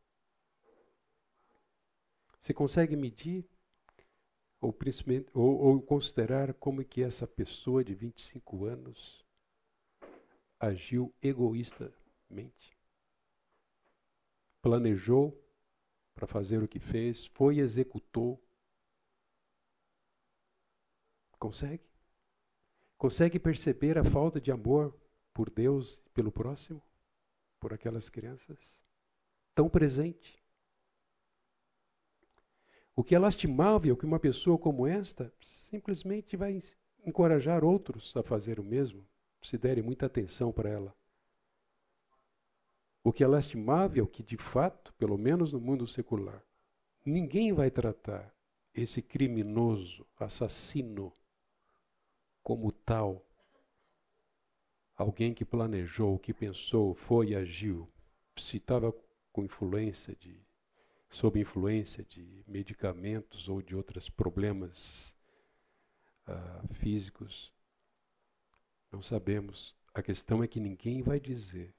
Você 2.40 2.54
consegue 2.54 2.96
medir 2.96 3.46
ou, 4.64 4.74
ou, 5.34 5.58
ou 5.60 5.82
considerar 5.82 6.54
como 6.54 6.84
que 6.84 7.02
essa 7.02 7.26
pessoa 7.26 7.84
de 7.84 7.94
25 7.94 8.64
anos 8.64 9.24
agiu 10.58 11.14
egoístamente? 11.22 12.76
Planejou 14.62 15.38
para 16.14 16.26
fazer 16.26 16.62
o 16.62 16.68
que 16.68 16.78
fez, 16.78 17.26
foi 17.26 17.56
e 17.56 17.60
executou. 17.60 18.42
Consegue? 21.38 21.84
Consegue 22.96 23.38
perceber 23.38 23.98
a 23.98 24.04
falta 24.04 24.40
de 24.40 24.50
amor 24.50 24.98
por 25.34 25.50
Deus 25.50 26.00
pelo 26.14 26.32
próximo? 26.32 26.82
Por 27.60 27.74
aquelas 27.74 28.08
crianças? 28.08 28.58
Tão 29.54 29.68
presente. 29.68 30.43
O 32.96 33.02
que 33.02 33.14
é 33.14 33.18
lastimável 33.18 33.94
é 33.94 33.98
que 33.98 34.06
uma 34.06 34.20
pessoa 34.20 34.56
como 34.56 34.86
esta 34.86 35.32
simplesmente 35.42 36.36
vai 36.36 36.62
encorajar 37.04 37.64
outros 37.64 38.16
a 38.16 38.22
fazer 38.22 38.60
o 38.60 38.64
mesmo, 38.64 39.04
se 39.42 39.58
derem 39.58 39.82
muita 39.82 40.06
atenção 40.06 40.52
para 40.52 40.70
ela. 40.70 40.94
O 43.02 43.12
que 43.12 43.24
é 43.24 43.26
lastimável 43.26 44.06
que, 44.06 44.22
de 44.22 44.36
fato, 44.36 44.94
pelo 44.94 45.18
menos 45.18 45.52
no 45.52 45.60
mundo 45.60 45.86
secular, 45.86 46.42
ninguém 47.04 47.52
vai 47.52 47.70
tratar 47.70 48.32
esse 48.72 49.02
criminoso, 49.02 50.06
assassino, 50.16 51.12
como 52.42 52.72
tal, 52.72 53.24
alguém 54.96 55.34
que 55.34 55.44
planejou, 55.44 56.18
que 56.18 56.32
pensou, 56.32 56.94
foi 56.94 57.30
e 57.30 57.36
agiu, 57.36 57.88
se 58.38 58.56
estava 58.56 58.94
com 59.32 59.44
influência 59.44 60.14
de, 60.16 60.40
sob 61.14 61.38
influência 61.38 62.02
de 62.02 62.42
medicamentos 62.44 63.48
ou 63.48 63.62
de 63.62 63.76
outros 63.76 64.10
problemas 64.10 65.14
uh, 66.26 66.74
físicos, 66.74 67.52
não 68.90 69.00
sabemos. 69.00 69.76
A 69.94 70.02
questão 70.02 70.42
é 70.42 70.48
que 70.48 70.58
ninguém 70.58 71.02
vai 71.02 71.20
dizer 71.20 71.72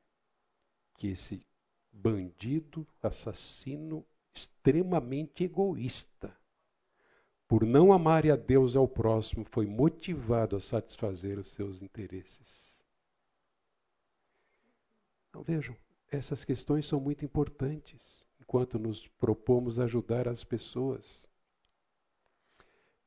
que 0.98 1.08
esse 1.08 1.46
bandido, 1.92 2.88
assassino, 3.04 4.06
extremamente 4.34 5.44
egoísta, 5.44 6.34
por 7.46 7.66
não 7.66 7.92
amar 7.92 8.26
a 8.32 8.38
Deus 8.38 8.74
e 8.74 8.78
ao 8.78 8.88
próximo, 8.88 9.46
foi 9.52 9.66
motivado 9.66 10.56
a 10.56 10.62
satisfazer 10.62 11.38
os 11.38 11.52
seus 11.52 11.82
interesses. 11.82 12.82
Então 15.28 15.44
vejam, 15.44 15.76
essas 16.10 16.46
questões 16.46 16.86
são 16.86 17.02
muito 17.02 17.26
importantes 17.26 18.25
enquanto 18.46 18.78
nos 18.78 19.08
propomos 19.08 19.80
ajudar 19.80 20.28
as 20.28 20.44
pessoas. 20.44 21.28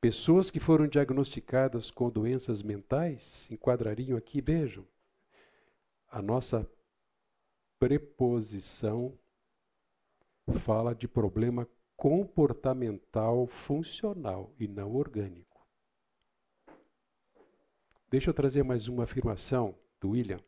Pessoas 0.01 0.51
que 0.51 0.59
foram 0.59 0.87
diagnosticadas 0.87 1.89
com 1.89 2.09
doenças 2.09 2.61
mentais 2.61 3.23
se 3.23 3.53
enquadrariam 3.53 4.17
aqui, 4.17 4.41
vejam. 4.41 4.85
A 6.09 6.21
nossa 6.21 6.69
preposição 7.79 9.17
fala 10.65 10.93
de 10.93 11.07
problema 11.07 11.67
comportamental 11.95 13.47
funcional 13.47 14.53
e 14.59 14.67
não 14.67 14.95
orgânico. 14.95 15.65
Deixa 18.09 18.29
eu 18.29 18.33
trazer 18.33 18.63
mais 18.63 18.87
uma 18.87 19.03
afirmação 19.03 19.77
do 19.99 20.11
William. 20.11 20.39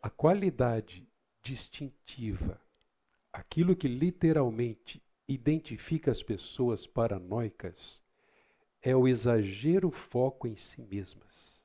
A 0.00 0.08
qualidade 0.08 1.05
distintiva, 1.46 2.60
aquilo 3.32 3.76
que 3.76 3.86
literalmente 3.86 5.00
identifica 5.28 6.10
as 6.10 6.20
pessoas 6.20 6.88
paranoicas, 6.88 8.00
é 8.82 8.96
o 8.96 9.06
exagero 9.06 9.92
foco 9.92 10.48
em 10.48 10.56
si 10.56 10.82
mesmas. 10.82 11.60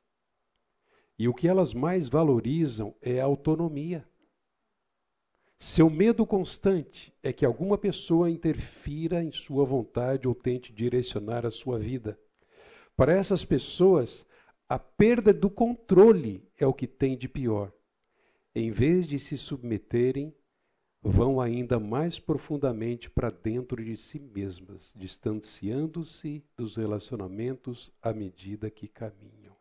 E 1.17 1.27
o 1.27 1.33
que 1.33 1.47
elas 1.47 1.73
mais 1.73 2.07
valorizam 2.07 2.95
é 3.01 3.19
a 3.19 3.25
autonomia. 3.25 4.07
Seu 5.57 5.89
medo 5.89 6.27
constante 6.27 7.11
é 7.23 7.33
que 7.33 7.45
alguma 7.45 7.77
pessoa 7.77 8.29
interfira 8.29 9.23
em 9.23 9.31
sua 9.31 9.65
vontade 9.65 10.27
ou 10.27 10.35
tente 10.35 10.71
direcionar 10.71 11.43
a 11.43 11.51
sua 11.51 11.79
vida. 11.79 12.19
Para 12.95 13.13
essas 13.13 13.43
pessoas, 13.43 14.23
a 14.69 14.77
perda 14.77 15.33
do 15.33 15.49
controle 15.49 16.47
é 16.55 16.67
o 16.67 16.73
que 16.73 16.87
tem 16.87 17.17
de 17.17 17.27
pior. 17.27 17.71
Em 18.53 18.69
vez 18.69 19.07
de 19.07 19.17
se 19.17 19.37
submeterem, 19.37 20.35
vão 21.01 21.39
ainda 21.39 21.79
mais 21.79 22.19
profundamente 22.19 23.09
para 23.09 23.29
dentro 23.29 23.83
de 23.83 23.95
si 23.95 24.19
mesmas, 24.19 24.93
distanciando-se 24.95 26.43
dos 26.57 26.75
relacionamentos 26.75 27.91
à 28.01 28.13
medida 28.13 28.69
que 28.69 28.87
caminham. 28.87 29.55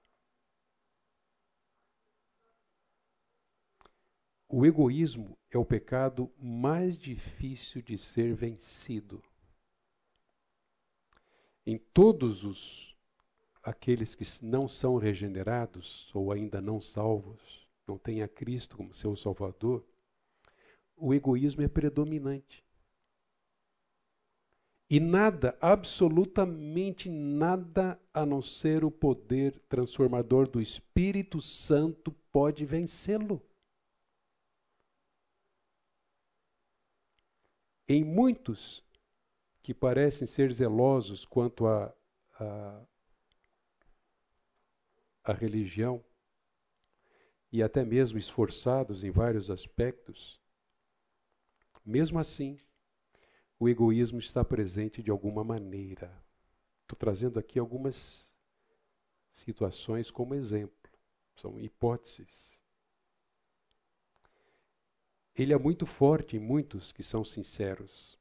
O 4.49 4.67
egoísmo 4.67 5.39
é 5.49 5.57
o 5.57 5.65
pecado 5.65 6.29
mais 6.37 6.99
difícil 6.99 7.81
de 7.81 7.97
ser 7.97 8.35
vencido. 8.35 9.23
Em 11.65 11.79
todos 11.79 12.43
os 12.43 12.97
aqueles 13.63 14.17
que 14.17 14.25
não 14.45 14.67
são 14.67 14.97
regenerados 14.97 16.13
ou 16.13 16.33
ainda 16.33 16.61
não 16.61 16.81
salvos, 16.81 17.60
não 17.91 17.99
têm 17.99 18.23
a 18.23 18.29
Cristo 18.29 18.77
como 18.77 18.95
seu 18.95 19.17
Salvador, 19.17 19.85
o 20.97 21.13
egoísmo 21.13 21.63
é 21.63 21.69
predominante. 21.69 22.65
E 24.89 24.99
nada, 24.99 25.57
absolutamente 25.61 27.09
nada, 27.09 28.01
a 28.13 28.25
não 28.25 28.43
ser 28.43 28.85
o 28.85 28.91
poder 28.91 29.59
transformador 29.69 30.49
do 30.49 30.61
Espírito 30.61 31.41
Santo 31.41 32.13
pode 32.33 32.65
vencê-lo. 32.65 33.41
Em 37.89 38.05
muitos 38.05 38.85
que 39.63 39.75
parecem 39.75 40.27
ser 40.27 40.53
zelosos 40.53 41.25
quanto 41.25 41.67
à 41.67 41.95
a, 42.39 42.45
a, 42.45 42.87
a 45.25 45.33
religião, 45.33 46.05
e 47.53 47.63
até 47.63 47.85
mesmo 47.85 48.19
esforçados 48.19 49.03
em 49.05 49.11
vários 49.11 49.51
aspectos, 49.51 50.41
mesmo 51.85 52.19
assim, 52.19 52.61
o 53.59 53.69
egoísmo 53.69 54.19
está 54.19 54.45
presente 54.45 55.03
de 55.03 55.11
alguma 55.11 55.43
maneira. 55.43 56.13
Estou 56.83 56.97
trazendo 56.97 57.39
aqui 57.39 57.59
algumas 57.59 58.31
situações 59.35 60.11
como 60.11 60.35
exemplo, 60.35 60.91
são 61.37 61.59
hipóteses 61.59 62.51
ele 65.43 65.55
é 65.55 65.59
muito 65.59 65.87
forte 65.87 66.37
em 66.37 66.41
muitos 66.41 66.93
que 66.93 67.03
são 67.03 67.25
sinceros, 67.25 68.19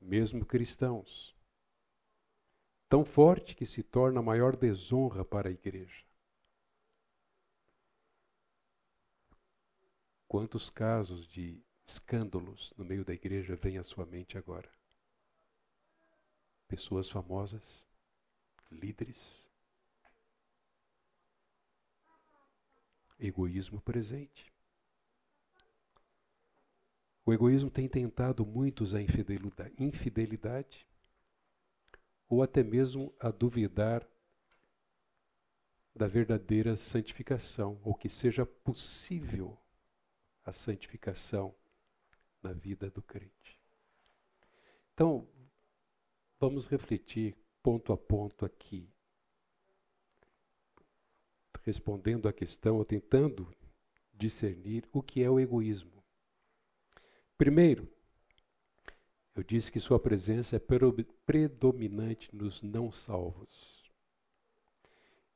mesmo 0.00 0.46
cristãos. 0.46 1.36
Tão 2.88 3.04
forte 3.04 3.54
que 3.54 3.66
se 3.66 3.82
torna 3.82 4.20
a 4.20 4.22
maior 4.22 4.56
desonra 4.56 5.22
para 5.22 5.48
a 5.48 5.52
igreja. 5.52 6.04
Quantos 10.30 10.70
casos 10.70 11.26
de 11.26 11.60
escândalos 11.84 12.72
no 12.76 12.84
meio 12.84 13.04
da 13.04 13.12
igreja 13.12 13.56
vêm 13.56 13.78
à 13.78 13.82
sua 13.82 14.06
mente 14.06 14.38
agora? 14.38 14.70
Pessoas 16.68 17.10
famosas, 17.10 17.84
líderes, 18.70 19.44
egoísmo 23.18 23.80
presente. 23.80 24.52
O 27.26 27.32
egoísmo 27.32 27.68
tem 27.68 27.88
tentado 27.88 28.46
muitos 28.46 28.94
à 28.94 29.00
infidelidade, 29.02 30.86
ou 32.28 32.40
até 32.40 32.62
mesmo 32.62 33.12
a 33.18 33.32
duvidar 33.32 34.06
da 35.92 36.06
verdadeira 36.06 36.76
santificação, 36.76 37.80
ou 37.82 37.96
que 37.96 38.08
seja 38.08 38.46
possível 38.46 39.58
a 40.50 40.52
santificação 40.52 41.54
na 42.42 42.52
vida 42.52 42.90
do 42.90 43.00
crente. 43.00 43.58
Então, 44.92 45.26
vamos 46.40 46.66
refletir 46.66 47.36
ponto 47.62 47.92
a 47.92 47.96
ponto 47.96 48.44
aqui, 48.44 48.90
respondendo 51.62 52.28
à 52.28 52.32
questão 52.32 52.78
ou 52.78 52.84
tentando 52.84 53.54
discernir 54.12 54.88
o 54.92 55.00
que 55.00 55.22
é 55.22 55.30
o 55.30 55.38
egoísmo. 55.38 56.02
Primeiro, 57.38 57.88
eu 59.36 59.44
disse 59.44 59.70
que 59.70 59.78
sua 59.78 60.00
presença 60.00 60.56
é 60.56 60.60
predominante 61.24 62.34
nos 62.34 62.60
não 62.60 62.90
salvos. 62.90 63.88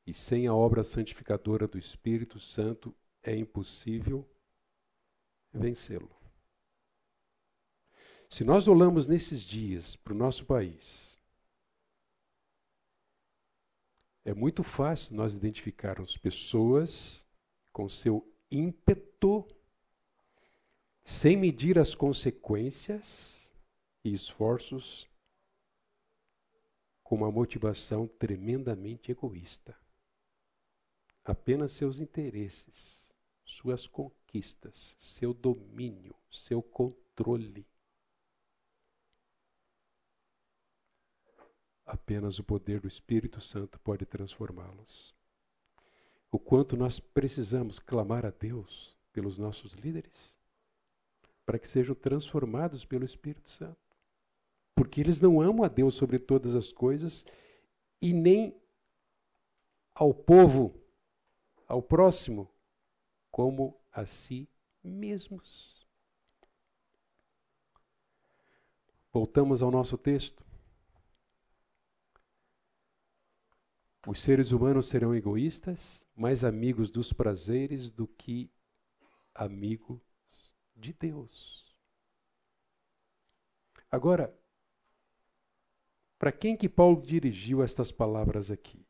E 0.05 0.13
sem 0.13 0.45
a 0.45 0.53
obra 0.53 0.83
santificadora 0.83 1.67
do 1.67 1.79
Espírito 1.79 2.37
Santo 2.37 2.93
é 3.23 3.35
impossível 3.35 4.29
vencê-lo. 5.57 6.09
Se 8.29 8.43
nós 8.43 8.67
olhamos 8.67 9.07
nesses 9.07 9.41
dias 9.41 9.95
para 9.95 10.13
o 10.13 10.17
nosso 10.17 10.45
país, 10.45 11.19
é 14.23 14.33
muito 14.33 14.63
fácil 14.63 15.15
nós 15.15 15.35
identificarmos 15.35 16.17
pessoas 16.17 17.25
com 17.71 17.87
seu 17.87 18.27
ímpeto 18.51 19.47
sem 21.03 21.37
medir 21.37 21.77
as 21.77 21.93
consequências 21.93 23.51
e 24.03 24.11
esforços, 24.11 25.07
com 27.03 27.15
uma 27.15 27.31
motivação 27.31 28.07
tremendamente 28.07 29.11
egoísta. 29.11 29.77
Apenas 31.23 31.73
seus 31.73 31.99
interesses, 31.99 33.04
suas 33.45 33.87
conquistas, 33.87 34.97
seu 34.99 35.33
domínio, 35.33 36.15
seu 36.31 36.61
controle. 36.61 37.65
Apenas 41.85 42.39
o 42.39 42.43
poder 42.43 42.81
do 42.81 42.87
Espírito 42.87 43.39
Santo 43.39 43.79
pode 43.79 44.05
transformá-los. 44.05 45.13
O 46.31 46.39
quanto 46.39 46.75
nós 46.75 46.99
precisamos 46.99 47.79
clamar 47.79 48.25
a 48.25 48.31
Deus 48.31 48.97
pelos 49.13 49.37
nossos 49.37 49.73
líderes 49.73 50.35
para 51.45 51.59
que 51.59 51.67
sejam 51.67 51.93
transformados 51.93 52.83
pelo 52.83 53.05
Espírito 53.05 53.49
Santo. 53.49 53.77
Porque 54.73 54.99
eles 54.99 55.21
não 55.21 55.39
amam 55.39 55.63
a 55.63 55.67
Deus 55.67 55.93
sobre 55.93 56.17
todas 56.17 56.55
as 56.55 56.73
coisas 56.73 57.25
e 58.01 58.11
nem 58.11 58.59
ao 59.93 60.13
povo, 60.13 60.77
ao 61.67 61.81
próximo, 61.81 62.49
como 63.35 63.77
a 63.91 64.05
si 64.05 64.49
mesmos. 64.81 65.85
Voltamos 69.11 69.61
ao 69.61 69.69
nosso 69.69 69.97
texto. 69.97 70.41
Os 74.07 74.21
seres 74.21 74.53
humanos 74.53 74.85
serão 74.85 75.13
egoístas, 75.13 76.07
mais 76.15 76.45
amigos 76.45 76.89
dos 76.89 77.11
prazeres 77.11 77.91
do 77.91 78.07
que 78.07 78.49
amigos 79.33 80.01
de 80.73 80.93
Deus. 80.93 81.75
Agora, 83.91 84.33
para 86.17 86.31
quem 86.31 86.55
que 86.55 86.69
Paulo 86.69 87.01
dirigiu 87.01 87.61
estas 87.61 87.91
palavras 87.91 88.49
aqui? 88.49 88.87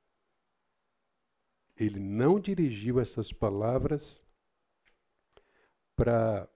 Ele 1.76 2.00
não 2.00 2.40
dirigiu 2.40 3.00
essas 3.00 3.34
palavras 3.34 4.24
para 5.96 6.48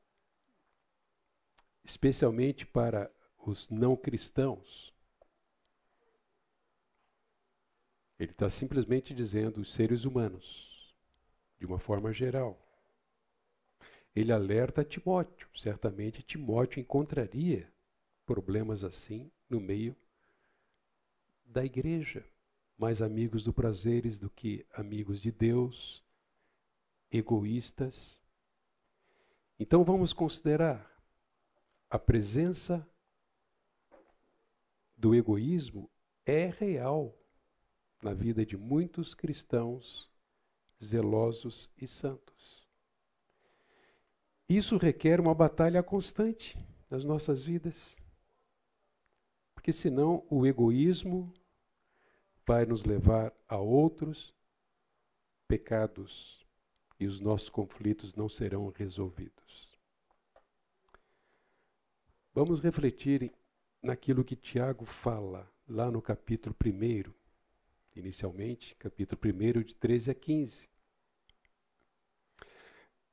especialmente 1.84 2.66
para 2.66 3.12
os 3.46 3.70
não 3.70 3.96
cristãos. 3.96 4.94
Ele 8.20 8.32
está 8.32 8.50
simplesmente 8.50 9.14
dizendo 9.14 9.62
os 9.62 9.74
seres 9.74 10.04
humanos, 10.04 10.94
de 11.58 11.66
uma 11.66 11.80
forma 11.80 12.12
geral. 12.12 12.60
Ele 14.14 14.32
alerta 14.32 14.84
Timóteo. 14.84 15.48
Certamente 15.56 16.22
Timóteo 16.22 16.82
encontraria 16.82 17.72
problemas 18.26 18.84
assim 18.84 19.32
no 19.50 19.60
meio 19.60 19.96
da 21.46 21.64
igreja. 21.64 22.26
Mais 22.78 23.02
amigos 23.02 23.44
do 23.44 23.54
prazeres 23.54 24.18
do 24.18 24.30
que 24.30 24.66
amigos 24.74 25.22
de 25.22 25.32
Deus, 25.32 26.04
egoístas. 27.12 28.19
Então 29.60 29.84
vamos 29.84 30.14
considerar 30.14 30.90
a 31.90 32.00
presença 32.00 32.88
do 34.96 35.14
egoísmo 35.14 35.92
é 36.26 36.46
real 36.46 37.14
na 38.02 38.14
vida 38.14 38.46
de 38.46 38.56
muitos 38.56 39.14
cristãos 39.14 40.10
zelosos 40.82 41.70
e 41.78 41.86
santos. 41.86 42.66
Isso 44.48 44.78
requer 44.78 45.20
uma 45.20 45.36
batalha 45.36 45.84
constante 45.84 46.58
nas 46.90 47.04
nossas 47.04 47.44
vidas. 47.44 47.98
Porque 49.54 49.74
senão 49.74 50.26
o 50.30 50.48
egoísmo 50.48 51.34
vai 52.46 52.66
nos 52.66 52.86
levar 52.86 53.34
a 53.48 53.58
outros 53.58 54.34
pecados 55.48 56.39
e 57.00 57.08
os 57.08 57.20
nossos 57.20 57.50
conflitos 57.50 58.14
não 58.14 58.28
serão 58.28 58.70
resolvidos. 58.70 59.70
Vamos 62.34 62.60
refletir 62.60 63.32
naquilo 63.82 64.24
que 64.24 64.36
Tiago 64.36 64.86
fala 64.86 65.50
lá 65.68 65.90
no 65.90 66.02
capítulo 66.02 66.56
1, 66.64 67.12
inicialmente, 67.96 68.76
capítulo 68.76 69.20
1, 69.24 69.64
de 69.64 69.76
13 69.76 70.12
a 70.12 70.16
15. 70.16 70.70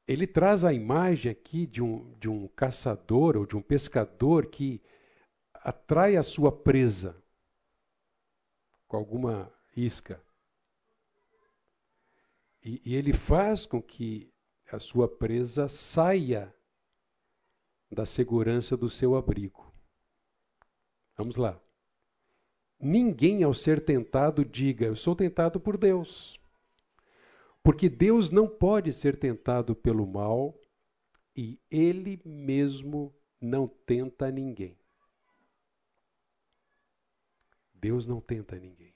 Ele 0.06 0.26
traz 0.26 0.64
a 0.64 0.72
imagem 0.72 1.30
aqui 1.30 1.66
de 1.66 1.82
um, 1.82 2.12
de 2.18 2.28
um 2.28 2.46
caçador 2.48 3.36
ou 3.36 3.44
de 3.44 3.56
um 3.56 3.62
pescador 3.62 4.46
que 4.46 4.80
atrai 5.54 6.16
a 6.16 6.22
sua 6.22 6.52
presa 6.52 7.20
com 8.86 8.96
alguma 8.96 9.52
isca. 9.76 10.22
E, 12.66 12.82
e 12.84 12.96
ele 12.96 13.12
faz 13.12 13.64
com 13.64 13.80
que 13.80 14.28
a 14.72 14.80
sua 14.80 15.06
presa 15.06 15.68
saia 15.68 16.52
da 17.88 18.04
segurança 18.04 18.76
do 18.76 18.90
seu 18.90 19.14
abrigo. 19.14 19.72
Vamos 21.16 21.36
lá. 21.36 21.62
Ninguém, 22.76 23.44
ao 23.44 23.54
ser 23.54 23.84
tentado, 23.84 24.44
diga: 24.44 24.84
Eu 24.84 24.96
sou 24.96 25.14
tentado 25.14 25.60
por 25.60 25.76
Deus. 25.76 26.40
Porque 27.62 27.88
Deus 27.88 28.32
não 28.32 28.48
pode 28.48 28.92
ser 28.92 29.16
tentado 29.16 29.76
pelo 29.76 30.04
mal 30.04 30.60
e 31.36 31.60
Ele 31.70 32.20
mesmo 32.24 33.14
não 33.40 33.68
tenta 33.68 34.28
ninguém. 34.28 34.76
Deus 37.72 38.08
não 38.08 38.20
tenta 38.20 38.58
ninguém. 38.58 38.95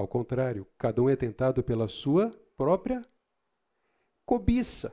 Ao 0.00 0.08
contrário, 0.08 0.66
cada 0.78 1.02
um 1.02 1.10
é 1.10 1.14
tentado 1.14 1.62
pela 1.62 1.86
sua 1.86 2.30
própria 2.56 3.04
cobiça. 4.24 4.90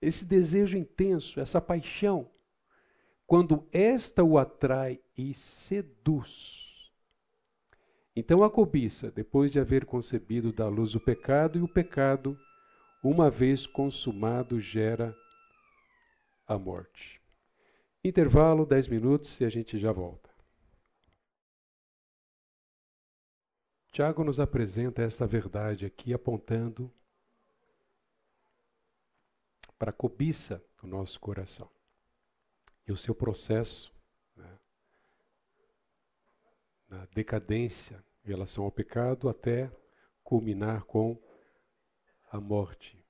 Esse 0.00 0.24
desejo 0.24 0.78
intenso, 0.78 1.38
essa 1.38 1.60
paixão 1.60 2.30
quando 3.26 3.68
esta 3.70 4.24
o 4.24 4.38
atrai 4.38 4.98
e 5.14 5.34
seduz. 5.34 6.90
Então 8.16 8.42
a 8.42 8.50
cobiça, 8.50 9.10
depois 9.10 9.52
de 9.52 9.60
haver 9.60 9.84
concebido 9.84 10.50
da 10.50 10.66
luz 10.66 10.94
o 10.94 11.00
pecado, 11.00 11.58
e 11.58 11.62
o 11.62 11.68
pecado, 11.68 12.38
uma 13.02 13.28
vez 13.28 13.66
consumado, 13.66 14.58
gera 14.60 15.14
a 16.46 16.58
morte. 16.58 17.20
Intervalo, 18.02 18.64
10 18.64 18.88
minutos 18.88 19.38
e 19.42 19.44
a 19.44 19.50
gente 19.50 19.78
já 19.78 19.92
volta. 19.92 20.33
Tiago 23.94 24.24
nos 24.24 24.40
apresenta 24.40 25.02
esta 25.02 25.24
verdade 25.24 25.86
aqui, 25.86 26.12
apontando 26.12 26.92
para 29.78 29.90
a 29.90 29.92
cobiça 29.92 30.60
do 30.82 30.88
nosso 30.88 31.20
coração 31.20 31.70
e 32.88 32.90
o 32.90 32.96
seu 32.96 33.14
processo 33.14 33.94
né, 34.34 34.58
na 36.88 37.06
decadência 37.14 38.04
em 38.24 38.30
relação 38.30 38.64
ao 38.64 38.72
pecado 38.72 39.28
até 39.28 39.70
culminar 40.24 40.82
com 40.86 41.16
a 42.32 42.40
morte. 42.40 43.00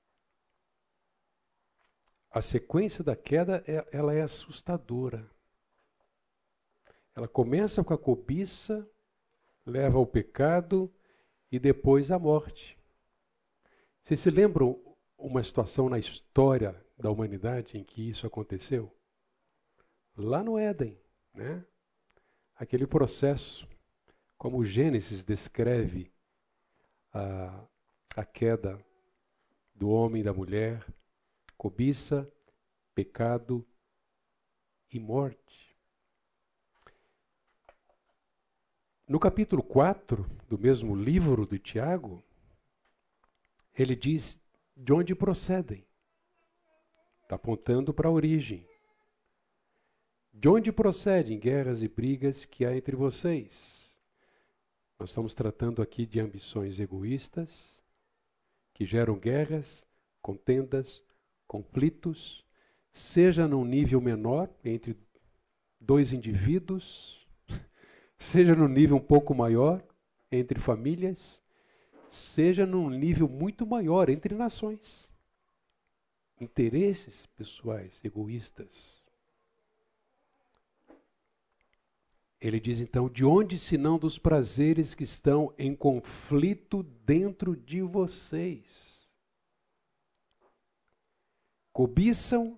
A 2.29 2.43
sequência 2.43 3.03
da 3.03 3.15
queda 3.15 3.63
é, 3.65 3.87
ela 3.91 4.13
é 4.13 4.21
assustadora. 4.21 5.27
Ela 7.15 7.27
começa 7.27 7.83
com 7.83 7.91
a 7.91 7.97
cobiça, 7.97 8.87
leva 9.65 9.97
ao 9.97 10.05
pecado 10.05 10.93
e 11.51 11.59
depois 11.59 12.11
à 12.11 12.19
morte. 12.19 12.77
Vocês 14.03 14.19
se 14.19 14.29
lembram 14.29 14.79
uma 15.17 15.43
situação 15.43 15.89
na 15.89 15.97
história 15.97 16.75
da 16.97 17.09
humanidade 17.09 17.77
em 17.77 17.83
que 17.83 18.07
isso 18.07 18.27
aconteceu? 18.27 18.95
lá 20.17 20.43
no 20.43 20.57
Éden, 20.57 20.99
né? 21.33 21.65
Aquele 22.55 22.87
processo, 22.87 23.67
como 24.37 24.57
o 24.59 24.65
Gênesis 24.65 25.23
descreve 25.23 26.11
a, 27.11 27.67
a 28.15 28.25
queda 28.25 28.83
do 29.73 29.89
homem 29.89 30.21
e 30.21 30.23
da 30.23 30.33
mulher, 30.33 30.85
cobiça, 31.57 32.31
pecado 32.93 33.67
e 34.89 34.99
morte. 34.99 35.64
No 39.07 39.19
capítulo 39.19 39.61
4 39.61 40.25
do 40.49 40.57
mesmo 40.57 40.95
livro 40.95 41.45
de 41.45 41.59
Tiago, 41.59 42.23
ele 43.77 43.95
diz 43.95 44.41
de 44.75 44.91
onde 44.91 45.13
procedem. 45.13 45.85
Está 47.21 47.35
apontando 47.35 47.93
para 47.93 48.07
a 48.07 48.11
origem. 48.11 48.67
De 50.33 50.49
onde 50.49 50.71
procedem 50.71 51.39
guerras 51.39 51.83
e 51.83 51.87
brigas 51.87 52.45
que 52.45 52.65
há 52.65 52.75
entre 52.75 52.95
vocês? 52.95 53.95
Nós 54.97 55.09
estamos 55.09 55.35
tratando 55.35 55.83
aqui 55.83 56.07
de 56.07 56.19
ambições 56.19 56.79
egoístas 56.79 57.77
que 58.73 58.85
geram 58.85 59.19
guerras, 59.19 59.85
contendas, 60.19 61.03
conflitos, 61.47 62.43
seja 62.91 63.47
num 63.47 63.63
nível 63.63 64.01
menor 64.01 64.49
entre 64.63 64.97
dois 65.79 66.11
indivíduos, 66.11 67.24
seja 68.17 68.55
num 68.55 68.67
nível 68.67 68.97
um 68.97 69.01
pouco 69.01 69.33
maior 69.33 69.83
entre 70.31 70.59
famílias, 70.59 71.39
seja 72.09 72.65
num 72.65 72.89
nível 72.89 73.27
muito 73.27 73.65
maior 73.65 74.09
entre 74.09 74.35
nações. 74.35 75.11
Interesses 76.39 77.25
pessoais, 77.37 77.99
egoístas. 78.03 79.03
Ele 82.39 82.59
diz 82.59 82.79
então: 82.79 83.09
de 83.09 83.25
onde 83.25 83.57
senão 83.57 83.97
dos 83.97 84.19
prazeres 84.19 84.93
que 84.93 85.03
estão 85.03 85.53
em 85.57 85.75
conflito 85.75 86.83
dentro 86.83 87.55
de 87.55 87.81
vocês? 87.81 88.95
Cobiçam, 91.71 92.57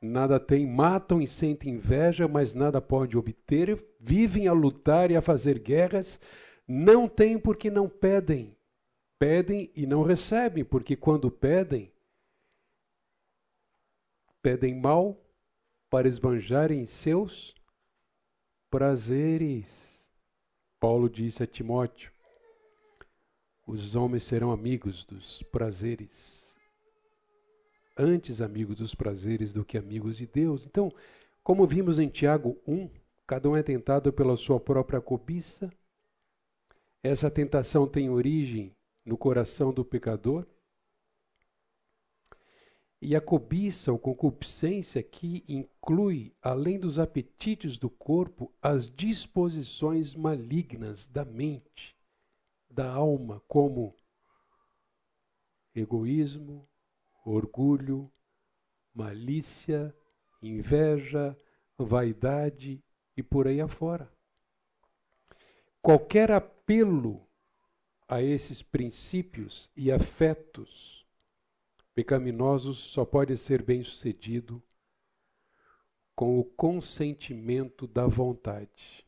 nada 0.00 0.38
têm, 0.38 0.66
matam 0.66 1.20
e 1.20 1.26
sentem 1.26 1.74
inveja, 1.74 2.28
mas 2.28 2.54
nada 2.54 2.80
podem 2.80 3.16
obter, 3.16 3.82
vivem 4.04 4.46
a 4.46 4.52
lutar 4.52 5.10
e 5.10 5.16
a 5.16 5.22
fazer 5.22 5.58
guerras, 5.58 6.20
Não 6.66 7.06
têm 7.06 7.38
porque 7.38 7.70
não 7.70 7.88
pedem. 7.88 8.56
Pedem 9.18 9.70
e 9.74 9.86
não 9.86 10.02
recebem, 10.02 10.64
porque 10.64 10.96
quando 10.96 11.30
pedem, 11.30 11.92
pedem 14.42 14.74
mal 14.74 15.16
para 15.90 16.08
esbanjarem 16.08 16.86
seus 16.86 17.54
prazeres. 18.70 20.04
Paulo 20.80 21.08
disse 21.08 21.42
a 21.42 21.46
Timóteo: 21.46 22.10
os 23.66 23.94
homens 23.94 24.24
serão 24.24 24.50
amigos 24.50 25.04
dos 25.04 25.42
prazeres, 25.44 26.54
antes 27.96 28.40
amigos 28.40 28.76
dos 28.76 28.94
prazeres 28.94 29.52
do 29.52 29.64
que 29.64 29.78
amigos 29.78 30.16
de 30.16 30.26
Deus. 30.26 30.66
Então, 30.66 30.92
como 31.42 31.66
vimos 31.66 31.98
em 31.98 32.08
Tiago 32.08 32.58
1, 32.66 32.90
cada 33.26 33.48
um 33.48 33.56
é 33.56 33.62
tentado 33.62 34.12
pela 34.12 34.36
sua 34.36 34.60
própria 34.60 35.00
cobiça. 35.00 35.70
Essa 37.02 37.30
tentação 37.30 37.86
tem 37.86 38.10
origem 38.10 38.74
no 39.04 39.16
coração 39.16 39.72
do 39.72 39.84
pecador. 39.84 40.46
E 43.00 43.14
a 43.14 43.20
cobiça 43.20 43.92
ou 43.92 43.98
concupiscência 43.98 45.02
que 45.02 45.44
inclui, 45.46 46.34
além 46.40 46.80
dos 46.80 46.98
apetites 46.98 47.76
do 47.76 47.90
corpo, 47.90 48.50
as 48.62 48.90
disposições 48.90 50.14
malignas 50.14 51.06
da 51.06 51.24
mente, 51.24 51.94
da 52.70 52.90
alma, 52.90 53.42
como 53.46 53.94
egoísmo, 55.74 56.66
orgulho, 57.24 58.10
malícia, 58.94 59.94
inveja, 60.40 61.36
vaidade 61.76 62.82
e 63.16 63.22
por 63.22 63.46
aí 63.46 63.60
afora. 63.60 64.10
Qualquer 65.80 66.30
apelo 66.30 67.26
a 68.08 68.22
esses 68.22 68.62
princípios 68.62 69.70
e 69.76 69.90
afetos 69.90 71.06
pecaminosos 71.94 72.78
só 72.78 73.04
pode 73.04 73.36
ser 73.36 73.62
bem-sucedido 73.62 74.62
com 76.14 76.38
o 76.38 76.44
consentimento 76.44 77.86
da 77.86 78.06
vontade. 78.06 79.06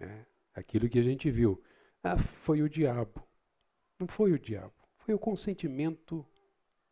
É, 0.00 0.24
aquilo 0.54 0.88
que 0.88 0.98
a 0.98 1.02
gente 1.02 1.30
viu. 1.30 1.62
Ah, 2.02 2.18
foi 2.18 2.62
o 2.62 2.68
diabo. 2.68 3.26
Não 3.98 4.06
foi 4.06 4.32
o 4.32 4.38
diabo. 4.38 4.74
Foi 4.98 5.14
o 5.14 5.18
consentimento 5.18 6.26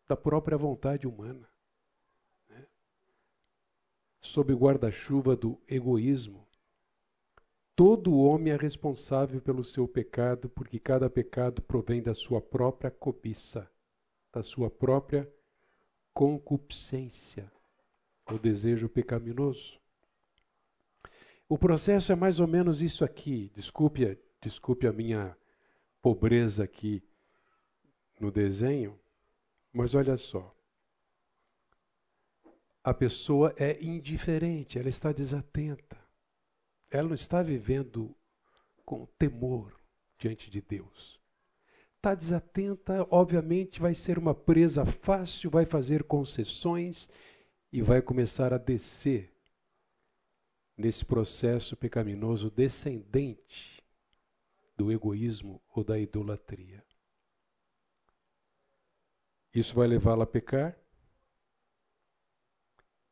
da 0.09 0.17
própria 0.17 0.57
vontade 0.57 1.07
humana. 1.07 1.49
Sob 4.25 4.55
o 4.55 4.57
guarda-chuva 4.57 5.37
do 5.37 5.61
egoísmo, 5.69 6.49
todo 7.77 8.17
homem 8.17 8.55
é 8.55 8.57
responsável 8.57 9.39
pelo 9.39 9.63
seu 9.63 9.87
pecado, 9.87 10.49
porque 10.49 10.79
cada 10.79 11.11
pecado 11.11 11.61
provém 11.61 12.03
da 12.03 12.15
sua 12.15 12.41
própria 12.41 12.91
cobiça, 12.91 13.71
da 14.33 14.43
sua 14.43 14.71
própria 14.71 15.31
concupiscência, 16.15 17.53
o 18.33 18.39
desejo 18.39 18.89
pecaminoso. 18.89 19.79
O 21.47 21.59
processo 21.59 22.11
é 22.11 22.17
mais 22.17 22.41
ou 22.41 22.47
menos 22.47 22.81
isso 22.81 23.05
aqui. 23.05 23.53
Desculpe 23.55 24.19
Desculpe 24.41 24.87
a 24.87 24.93
minha 24.93 25.37
pobreza 26.01 26.65
aqui 26.65 27.03
no 28.19 28.31
desenho, 28.31 28.99
mas 29.71 29.95
olha 29.95 30.17
só. 30.17 30.54
A 32.85 32.93
pessoa 32.93 33.55
é 33.57 33.83
indiferente, 33.83 34.79
ela 34.79 34.91
está 34.91 35.11
desatenta. 35.11 35.99
Ela 36.91 37.09
não 37.09 37.15
está 37.15 37.43
vivendo 37.43 38.15
com 38.85 39.07
temor 39.19 39.75
diante 40.19 40.51
de 40.51 40.61
Deus. 40.61 41.19
Está 41.97 42.15
desatenta, 42.15 43.09
obviamente 43.11 43.81
vai 43.81 43.95
ser 43.95 44.19
uma 44.19 44.35
presa 44.35 44.85
fácil, 44.85 45.49
vai 45.49 45.65
fazer 45.65 46.05
concessões 46.05 47.09
e 47.73 47.81
vai 47.81 48.03
começar 48.03 48.53
a 48.53 48.59
descer 48.59 49.35
nesse 50.77 51.07
processo 51.07 51.75
pecaminoso 51.75 52.51
descendente 52.51 53.83
do 54.77 54.93
egoísmo 54.93 55.63
ou 55.75 55.83
da 55.83 55.99
idolatria. 55.99 56.85
Isso 59.55 59.75
vai 59.75 59.89
levá-la 59.89 60.25
a 60.25 60.27
pecar. 60.27 60.79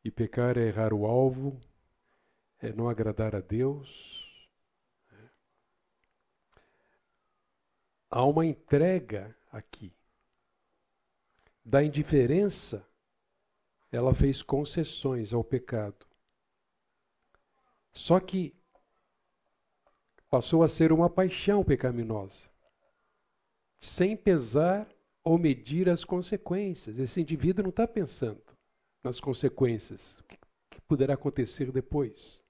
E 0.04 0.10
pecar 0.10 0.58
é 0.58 0.66
errar 0.66 0.92
o 0.92 1.06
alvo, 1.06 1.60
é 2.60 2.72
não 2.72 2.88
agradar 2.88 3.36
a 3.36 3.40
Deus. 3.40 4.22
Há 8.10 8.24
uma 8.24 8.44
entrega 8.44 9.34
aqui. 9.50 9.92
Da 11.64 11.84
indiferença, 11.84 12.84
ela 13.90 14.12
fez 14.12 14.42
concessões 14.42 15.32
ao 15.32 15.44
pecado. 15.44 16.06
Só 17.92 18.18
que 18.18 18.54
passou 20.28 20.62
a 20.62 20.68
ser 20.68 20.92
uma 20.92 21.08
paixão 21.08 21.62
pecaminosa, 21.62 22.50
sem 23.78 24.16
pesar 24.16 24.88
ou 25.22 25.38
medir 25.38 25.88
as 25.88 26.04
consequências. 26.04 26.98
Esse 26.98 27.20
indivíduo 27.20 27.62
não 27.62 27.70
está 27.70 27.86
pensando 27.86 28.51
nas 29.02 29.20
consequências, 29.20 30.20
o 30.20 30.24
que 30.70 30.80
poderá 30.86 31.14
acontecer 31.14 31.70
depois. 31.70 32.42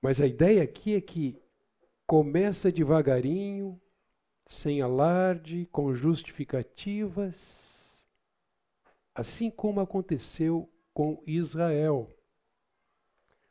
Mas 0.00 0.20
a 0.20 0.26
ideia 0.26 0.62
aqui 0.62 0.94
é 0.94 1.00
que 1.00 1.40
começa 2.06 2.70
devagarinho, 2.70 3.80
sem 4.46 4.80
alarde, 4.80 5.66
com 5.72 5.94
justificativas, 5.94 8.04
assim 9.14 9.50
como 9.50 9.80
aconteceu 9.80 10.70
com 10.92 11.22
Israel. 11.26 12.10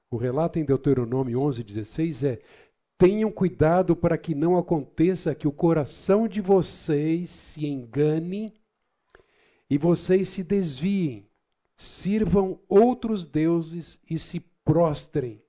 O 0.10 0.18
relato 0.18 0.60
em 0.60 0.66
Deuteronômio 0.66 1.39
11:16 1.39 2.24
é: 2.24 2.41
Tenham 2.97 3.32
cuidado 3.32 3.95
para 3.95 4.18
que 4.18 4.36
não 4.36 4.58
aconteça 4.58 5.34
que 5.34 5.47
o 5.47 5.51
coração 5.51 6.28
de 6.28 6.39
vocês 6.39 7.30
se 7.30 7.66
engane 7.66 8.54
e 9.70 9.78
vocês 9.78 10.30
se 10.30 10.43
desviem, 10.43 11.28
sirvam 11.84 12.60
outros 12.68 13.26
deuses 13.26 14.00
e 14.10 14.18
se 14.18 14.40
prostrem 14.40 15.44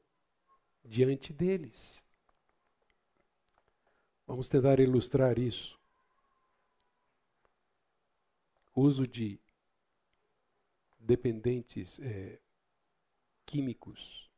diante 0.84 1.32
deles. 1.32 2.02
Vamos 4.26 4.48
tentar 4.48 4.80
ilustrar 4.80 5.38
isso. 5.38 5.78
Uso 8.74 9.06
de 9.06 9.38
dependentes 10.98 12.00
é, 12.00 12.40
químicos, 13.46 14.28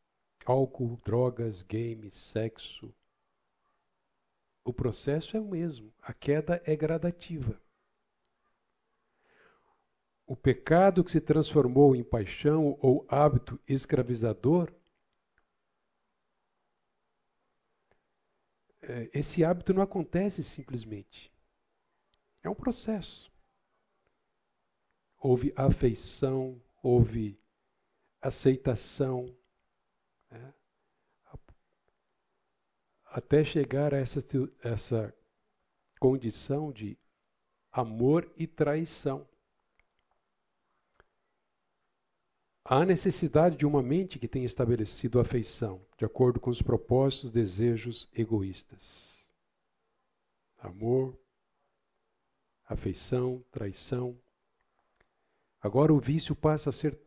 álcool, 0.45 1.01
drogas, 1.05 1.63
games, 1.63 2.15
sexo, 2.15 2.95
o 4.63 4.73
processo 4.73 5.37
é 5.37 5.41
o 5.41 5.45
mesmo, 5.45 5.95
a 6.03 6.13
queda 6.13 6.61
é 6.67 6.75
gradativa. 6.75 7.59
O 10.27 10.35
pecado 10.35 11.05
que 11.05 11.11
se 11.11 11.21
transformou 11.21 11.95
em 11.95 12.03
paixão 12.03 12.77
ou 12.81 13.07
hábito 13.09 13.61
escravizador, 13.69 14.73
é, 18.83 19.09
esse 19.15 19.45
hábito 19.45 19.73
não 19.73 19.83
acontece 19.83 20.43
simplesmente. 20.43 21.33
É 22.43 22.51
um 22.51 22.55
processo. 22.55 23.31
Houve 25.19 25.53
afeição, 25.57 26.61
houve 26.83 27.39
aceitação, 28.21 29.33
né? 30.31 30.53
até 33.17 33.43
chegar 33.43 33.95
a 33.95 33.99
essa, 33.99 34.23
essa 34.63 35.15
condição 35.99 36.71
de 36.71 36.99
amor 37.73 38.31
e 38.37 38.47
traição. 38.47 39.27
Há 42.69 42.85
necessidade 42.85 43.57
de 43.57 43.65
uma 43.65 43.81
mente 43.81 44.19
que 44.19 44.27
tenha 44.27 44.45
estabelecido 44.45 45.21
afeição, 45.21 45.81
de 45.97 46.05
acordo 46.05 46.41
com 46.41 46.51
os 46.51 46.61
propósitos, 46.61 47.31
desejos 47.31 48.11
egoístas. 48.13 49.25
Amor, 50.59 51.17
afeição, 52.67 53.45
traição. 53.53 54.21
Agora 55.63 55.95
o 55.95 56.01
vício 56.01 56.35
passa 56.35 56.71
a 56.71 56.73
ser, 56.73 56.99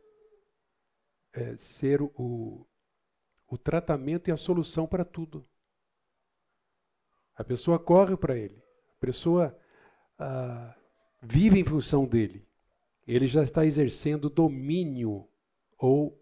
é, 1.34 1.58
ser 1.58 2.02
o, 2.02 2.66
o 3.46 3.58
tratamento 3.58 4.30
e 4.30 4.32
a 4.32 4.38
solução 4.38 4.88
para 4.88 5.04
tudo. 5.04 5.46
A 7.36 7.44
pessoa 7.44 7.78
corre 7.78 8.16
para 8.16 8.38
ele. 8.38 8.64
A 8.96 9.00
pessoa 9.02 9.60
ah, 10.18 10.74
vive 11.22 11.60
em 11.60 11.66
função 11.66 12.06
dele. 12.06 12.48
Ele 13.06 13.28
já 13.28 13.44
está 13.44 13.66
exercendo 13.66 14.30
domínio 14.30 15.28
ou 15.80 16.16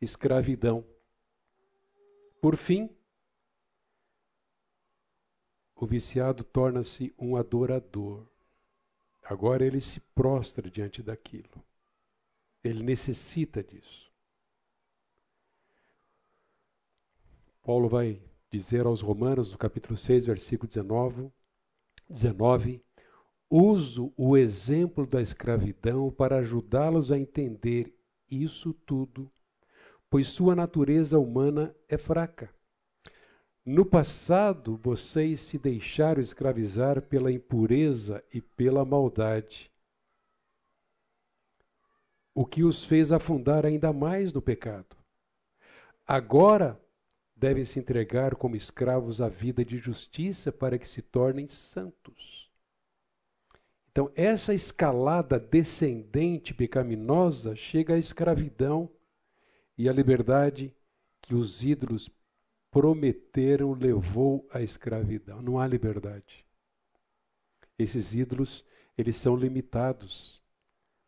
escravidão. 0.00 0.86
Por 2.40 2.56
fim, 2.56 2.94
o 5.74 5.86
viciado 5.86 6.44
torna-se 6.44 7.12
um 7.18 7.36
adorador. 7.36 8.26
Agora 9.22 9.64
ele 9.66 9.80
se 9.80 9.98
prostra 9.98 10.70
diante 10.70 11.02
daquilo. 11.02 11.64
Ele 12.62 12.82
necessita 12.82 13.62
disso. 13.62 14.12
Paulo 17.62 17.88
vai 17.88 18.22
dizer 18.50 18.84
aos 18.84 19.00
Romanos, 19.00 19.50
no 19.50 19.58
capítulo 19.58 19.96
6, 19.96 20.26
versículo 20.26 20.68
19, 20.68 21.32
19 22.08 22.84
uso 23.56 24.12
o 24.16 24.36
exemplo 24.36 25.06
da 25.06 25.22
escravidão 25.22 26.10
para 26.10 26.38
ajudá-los 26.38 27.12
a 27.12 27.18
entender 27.18 27.94
isso 28.30 28.72
tudo, 28.72 29.30
pois 30.10 30.28
sua 30.28 30.54
natureza 30.54 31.18
humana 31.18 31.74
é 31.88 31.96
fraca. 31.98 32.54
No 33.64 33.84
passado, 33.84 34.76
vocês 34.76 35.40
se 35.40 35.58
deixaram 35.58 36.20
escravizar 36.20 37.00
pela 37.00 37.32
impureza 37.32 38.22
e 38.32 38.40
pela 38.40 38.84
maldade, 38.84 39.72
o 42.34 42.44
que 42.44 42.62
os 42.62 42.84
fez 42.84 43.12
afundar 43.12 43.64
ainda 43.64 43.92
mais 43.92 44.32
no 44.32 44.42
pecado. 44.42 44.96
Agora 46.06 46.78
devem 47.34 47.64
se 47.64 47.78
entregar 47.78 48.34
como 48.34 48.56
escravos 48.56 49.20
à 49.20 49.28
vida 49.28 49.64
de 49.64 49.78
justiça 49.78 50.52
para 50.52 50.78
que 50.78 50.88
se 50.88 51.00
tornem 51.00 51.46
santos. 51.46 52.43
Então, 53.94 54.10
essa 54.16 54.52
escalada 54.52 55.38
descendente 55.38 56.52
pecaminosa 56.52 57.54
chega 57.54 57.94
à 57.94 57.96
escravidão 57.96 58.90
e 59.78 59.88
à 59.88 59.92
liberdade 59.92 60.74
que 61.22 61.32
os 61.32 61.62
ídolos 61.62 62.10
prometeram 62.72 63.72
levou 63.72 64.48
à 64.50 64.60
escravidão. 64.60 65.40
Não 65.40 65.60
há 65.60 65.68
liberdade. 65.68 66.44
Esses 67.78 68.16
ídolos, 68.16 68.64
eles 68.98 69.16
são 69.16 69.36
limitados. 69.36 70.42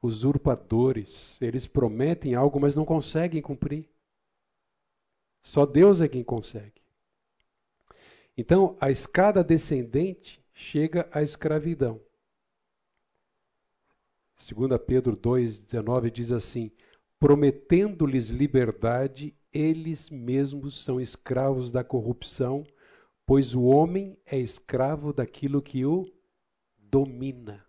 Usurpadores, 0.01 1.43
eles 1.43 1.67
prometem 1.67 2.37
algo, 2.37 2.61
mas 2.61 2.77
não 2.77 2.85
conseguem 2.85 3.43
cumprir. 3.43 3.91
Só 5.43 5.67
Deus 5.67 6.01
é 6.01 6.07
quem 6.07 6.23
consegue. 6.23 6.81
Então, 8.39 8.77
a 8.81 8.93
escada 8.93 9.43
descendente 9.43 10.41
chega 10.55 11.09
à 11.11 11.21
escravidão. 11.21 12.01
2 14.37 14.81
Pedro 14.87 15.17
2,19 15.17 16.11
diz 16.11 16.31
assim: 16.31 16.71
prometendo-lhes 17.19 18.29
liberdade, 18.29 19.35
eles 19.53 20.11
mesmos 20.11 20.83
são 20.83 21.01
escravos 21.01 21.71
da 21.71 21.83
corrupção, 21.83 22.65
pois 23.25 23.55
o 23.55 23.63
homem 23.63 24.19
é 24.27 24.39
escravo 24.39 25.13
daquilo 25.13 25.63
que 25.63 25.85
o 25.85 26.13
domina. 26.79 27.67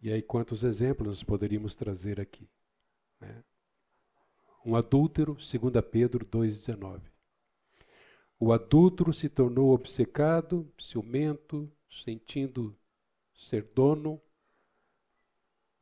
E 0.00 0.10
aí, 0.10 0.20
quantos 0.20 0.64
exemplos 0.64 1.22
poderíamos 1.22 1.76
trazer 1.76 2.18
aqui? 2.20 2.48
Né? 3.20 3.44
Um 4.64 4.74
adúltero, 4.74 5.34
2 5.34 5.50
Pedro 5.90 6.26
2,19. 6.26 7.02
O 8.40 8.52
adúltero 8.52 9.12
se 9.12 9.28
tornou 9.28 9.72
obcecado, 9.72 10.68
ciumento, 10.76 11.70
sentindo 11.88 12.76
ser 13.48 13.64
dono 13.74 14.20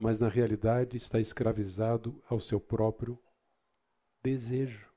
mas 0.01 0.19
na 0.19 0.31
realidade 0.31 0.97
está 0.97 1.21
escravizado 1.21 2.25
ao 2.27 2.41
seu 2.41 2.59
próprio 2.59 3.23
desejo. 4.23 4.89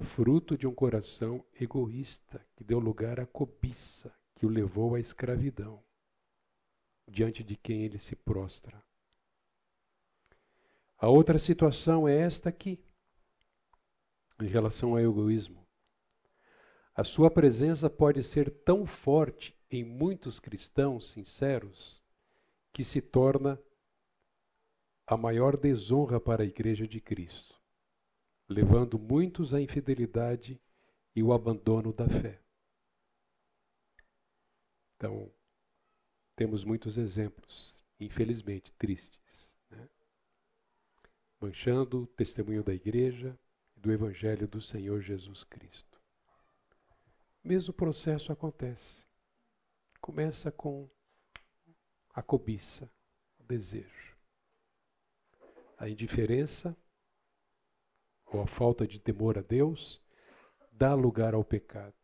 Fruto 0.00 0.58
de 0.58 0.66
um 0.66 0.74
coração 0.74 1.44
egoísta 1.58 2.44
que 2.56 2.64
deu 2.64 2.80
lugar 2.80 3.20
à 3.20 3.26
cobiça, 3.26 4.12
que 4.34 4.44
o 4.44 4.48
levou 4.48 4.96
à 4.96 5.00
escravidão, 5.00 5.80
diante 7.06 7.44
de 7.44 7.56
quem 7.56 7.84
ele 7.84 7.98
se 8.00 8.16
prostra. 8.16 8.82
A 10.98 11.08
outra 11.08 11.38
situação 11.38 12.08
é 12.08 12.18
esta 12.18 12.48
aqui, 12.48 12.82
em 14.40 14.48
relação 14.48 14.90
ao 14.90 15.00
egoísmo. 15.00 15.64
A 16.92 17.04
sua 17.04 17.30
presença 17.30 17.88
pode 17.88 18.24
ser 18.24 18.50
tão 18.50 18.84
forte 18.84 19.56
em 19.70 19.84
muitos 19.84 20.40
cristãos 20.40 21.10
sinceros 21.10 22.02
que 22.72 22.82
se 22.82 23.00
torna 23.00 23.60
a 25.06 25.16
maior 25.16 25.56
desonra 25.56 26.20
para 26.20 26.42
a 26.42 26.46
Igreja 26.46 26.86
de 26.86 27.00
Cristo, 27.00 27.58
levando 28.48 28.98
muitos 28.98 29.54
à 29.54 29.60
infidelidade 29.60 30.60
e 31.14 31.22
o 31.22 31.32
abandono 31.32 31.92
da 31.92 32.08
fé. 32.08 32.40
Então, 34.96 35.32
temos 36.36 36.64
muitos 36.64 36.98
exemplos, 36.98 37.82
infelizmente 37.98 38.72
tristes, 38.72 39.50
né? 39.70 39.88
manchando 41.40 42.02
o 42.02 42.06
testemunho 42.06 42.62
da 42.62 42.74
Igreja 42.74 43.38
e 43.76 43.80
do 43.80 43.92
Evangelho 43.92 44.46
do 44.46 44.60
Senhor 44.60 45.00
Jesus 45.00 45.42
Cristo. 45.44 45.98
O 47.42 47.48
mesmo 47.48 47.72
processo 47.72 48.30
acontece. 48.30 49.07
Começa 50.00 50.50
com 50.50 50.88
a 52.14 52.22
cobiça, 52.22 52.90
o 53.38 53.44
desejo. 53.44 54.16
A 55.76 55.88
indiferença 55.88 56.76
ou 58.26 58.42
a 58.42 58.46
falta 58.46 58.86
de 58.86 58.98
temor 58.98 59.38
a 59.38 59.42
Deus 59.42 60.00
dá 60.72 60.94
lugar 60.94 61.34
ao 61.34 61.44
pecado. 61.44 61.94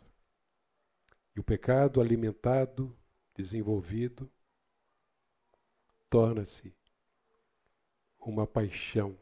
E 1.34 1.40
o 1.40 1.44
pecado 1.44 2.00
alimentado, 2.00 2.96
desenvolvido, 3.34 4.30
torna-se 6.08 6.72
uma 8.20 8.46
paixão. 8.46 9.18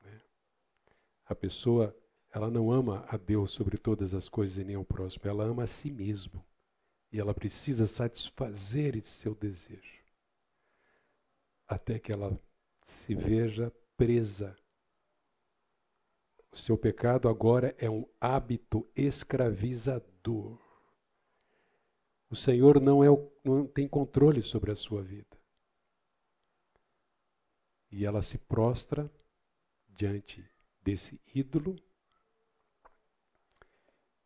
Né? 0.00 0.20
A 1.24 1.34
pessoa, 1.34 1.96
ela 2.30 2.50
não 2.50 2.70
ama 2.72 3.04
a 3.08 3.16
Deus 3.16 3.52
sobre 3.52 3.78
todas 3.78 4.14
as 4.14 4.28
coisas 4.28 4.58
e 4.58 4.64
nem 4.64 4.76
ao 4.76 4.84
próximo, 4.84 5.28
ela 5.28 5.44
ama 5.44 5.62
a 5.62 5.66
si 5.66 5.90
mesmo. 5.90 6.44
E 7.10 7.18
ela 7.18 7.32
precisa 7.34 7.86
satisfazer 7.86 8.96
esse 8.96 9.10
seu 9.10 9.34
desejo 9.34 9.98
até 11.68 11.98
que 11.98 12.10
ela 12.10 12.40
se 12.86 13.14
veja 13.14 13.70
presa. 13.96 14.56
O 16.50 16.56
seu 16.56 16.78
pecado 16.78 17.28
agora 17.28 17.76
é 17.78 17.90
um 17.90 18.08
hábito 18.18 18.90
escravizador. 18.96 20.58
O 22.30 22.34
Senhor 22.34 22.80
não, 22.80 23.04
é 23.04 23.08
não 23.44 23.66
tem 23.66 23.86
controle 23.86 24.40
sobre 24.40 24.70
a 24.70 24.76
sua 24.76 25.02
vida. 25.02 25.36
E 27.90 28.04
ela 28.04 28.22
se 28.22 28.38
prostra 28.38 29.10
diante 29.88 30.50
desse 30.82 31.20
ídolo 31.34 31.76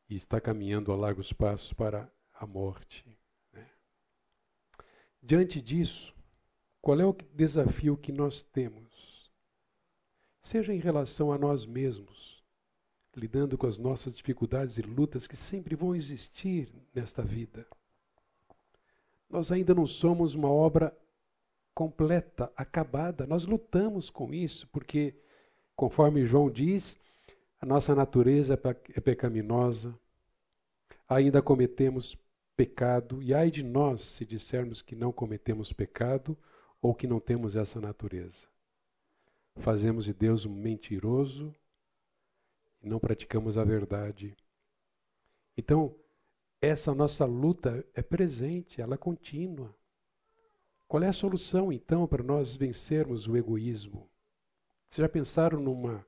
e 0.08 0.14
está 0.14 0.40
caminhando 0.40 0.92
a 0.92 0.96
largos 0.96 1.32
passos 1.32 1.72
para 1.72 2.10
a 2.43 2.47
morte. 2.47 3.07
Né? 3.53 3.64
Diante 5.22 5.61
disso, 5.61 6.12
qual 6.80 6.99
é 6.99 7.07
o 7.07 7.16
desafio 7.32 7.97
que 7.97 8.11
nós 8.11 8.43
temos? 8.43 9.30
Seja 10.43 10.74
em 10.74 10.80
relação 10.80 11.32
a 11.32 11.38
nós 11.38 11.64
mesmos, 11.64 12.43
lidando 13.14 13.57
com 13.57 13.68
as 13.68 13.78
nossas 13.78 14.16
dificuldades 14.16 14.76
e 14.76 14.82
lutas 14.82 15.28
que 15.28 15.36
sempre 15.36 15.76
vão 15.76 15.95
existir 15.95 16.68
nesta 16.93 17.22
vida. 17.22 17.64
Nós 19.30 19.53
ainda 19.53 19.72
não 19.72 19.86
somos 19.86 20.34
uma 20.34 20.51
obra 20.51 20.93
completa, 21.72 22.53
acabada. 22.57 23.24
Nós 23.24 23.45
lutamos 23.45 24.11
com 24.11 24.34
isso, 24.34 24.66
porque, 24.72 25.14
conforme 25.76 26.26
João 26.26 26.51
diz, 26.51 26.99
a 27.61 27.64
nossa 27.64 27.95
natureza 27.95 28.61
é 28.95 29.01
pecaminosa, 29.01 29.97
ainda 31.09 31.40
cometemos 31.40 32.18
pecado, 32.57 33.22
e 33.22 33.32
ai 33.34 33.50
de 33.50 33.62
nós 33.62 34.03
se 34.03 34.24
dissermos 34.24 34.82
que 34.82 34.94
não 34.94 35.12
cometemos 35.12 35.72
pecado 35.72 36.36
ou 36.80 36.94
que 36.94 37.07
não 37.07 37.20
temos 37.20 37.57
essa 37.57 37.80
natureza. 37.80 38.48
Fazemos 39.57 40.05
de 40.05 40.12
Deus 40.12 40.46
um 40.46 40.55
mentiroso 40.55 41.55
e 42.82 42.88
não 42.88 42.98
praticamos 42.98 43.57
a 43.57 43.64
verdade. 43.64 44.36
Então, 45.57 45.94
essa 46.61 46.94
nossa 46.94 47.24
luta 47.24 47.84
é 47.94 48.03
presente, 48.03 48.80
ela 48.80 48.94
é 48.94 48.98
contínua. 48.98 49.74
Qual 50.88 51.03
é 51.03 51.09
a 51.09 51.12
solução, 51.12 51.72
então, 51.72 52.07
para 52.07 52.22
nós 52.22 52.55
vencermos 52.55 53.26
o 53.26 53.36
egoísmo? 53.36 54.11
Vocês 54.88 55.03
já 55.03 55.09
pensaram 55.09 55.61
numa, 55.61 56.07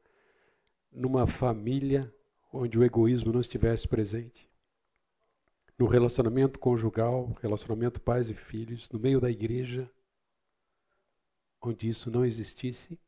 numa 0.93 1.27
família 1.27 2.13
onde 2.53 2.79
o 2.79 2.85
egoísmo 2.85 3.33
não 3.33 3.41
estivesse 3.41 3.89
presente? 3.89 4.49
No 5.79 5.87
relacionamento 5.87 6.59
conjugal, 6.59 7.33
relacionamento 7.41 8.01
pais 8.01 8.31
e 8.31 8.35
filhos, 8.35 8.89
no 8.91 8.99
meio 8.99 9.21
da 9.21 9.31
igreja, 9.31 9.91
onde 11.61 11.89
isso 11.89 12.11
não 12.11 12.25
existisse? 12.25 12.99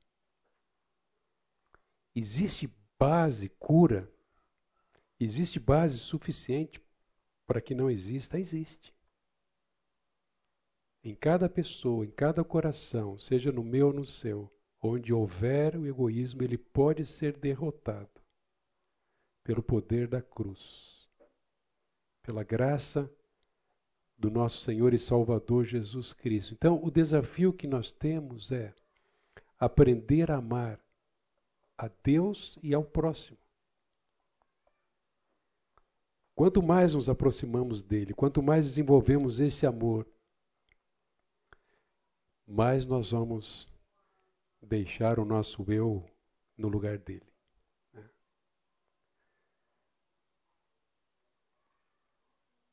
Existe 2.15 2.69
base, 2.99 3.49
cura, 3.51 4.11
Existe 5.19 5.59
base 5.59 5.99
suficiente 5.99 6.81
para 7.47 7.61
que 7.61 7.75
não 7.75 7.91
exista? 7.91 8.39
Existe. 8.39 8.95
Em 11.03 11.15
cada 11.15 11.49
pessoa, 11.49 12.05
em 12.05 12.11
cada 12.11 12.45
coração, 12.45 13.19
seja 13.19 13.51
no 13.51 13.65
meu 13.65 13.89
ou 13.89 13.93
no 13.95 14.05
seu, 14.05 14.53
onde 14.83 15.13
houver 15.13 15.77
o 15.77 15.87
egoísmo, 15.87 16.43
ele 16.43 16.59
pode 16.59 17.07
ser 17.07 17.39
derrotado 17.39 18.21
pelo 19.43 19.63
poder 19.63 20.07
da 20.07 20.21
cruz, 20.21 20.86
pela 22.27 22.43
graça 22.43 23.09
do 24.19 24.29
nosso 24.29 24.65
Senhor 24.65 24.93
e 24.93 24.99
Salvador 24.99 25.65
Jesus 25.65 26.13
Cristo. 26.13 26.55
Então, 26.55 26.83
o 26.83 26.91
desafio 26.91 27.53
que 27.53 27.69
nós 27.69 27.93
temos 27.93 28.51
é 28.51 28.75
aprender 29.57 30.33
a 30.33 30.39
amar 30.39 30.81
a 31.79 31.89
Deus 32.03 32.59
e 32.65 32.75
ao 32.75 32.83
próximo. 32.83 33.39
Quanto 36.35 36.61
mais 36.61 36.95
nos 36.95 37.09
aproximamos 37.09 37.81
dele, 37.81 38.13
quanto 38.13 38.43
mais 38.43 38.67
desenvolvemos 38.67 39.39
esse 39.39 39.65
amor, 39.65 40.05
mais 42.45 42.87
nós 42.89 43.13
vamos 43.13 43.69
deixar 44.61 45.21
o 45.21 45.25
nosso 45.25 45.65
eu 45.71 46.05
no 46.59 46.67
lugar 46.67 46.99
dele. 46.99 47.36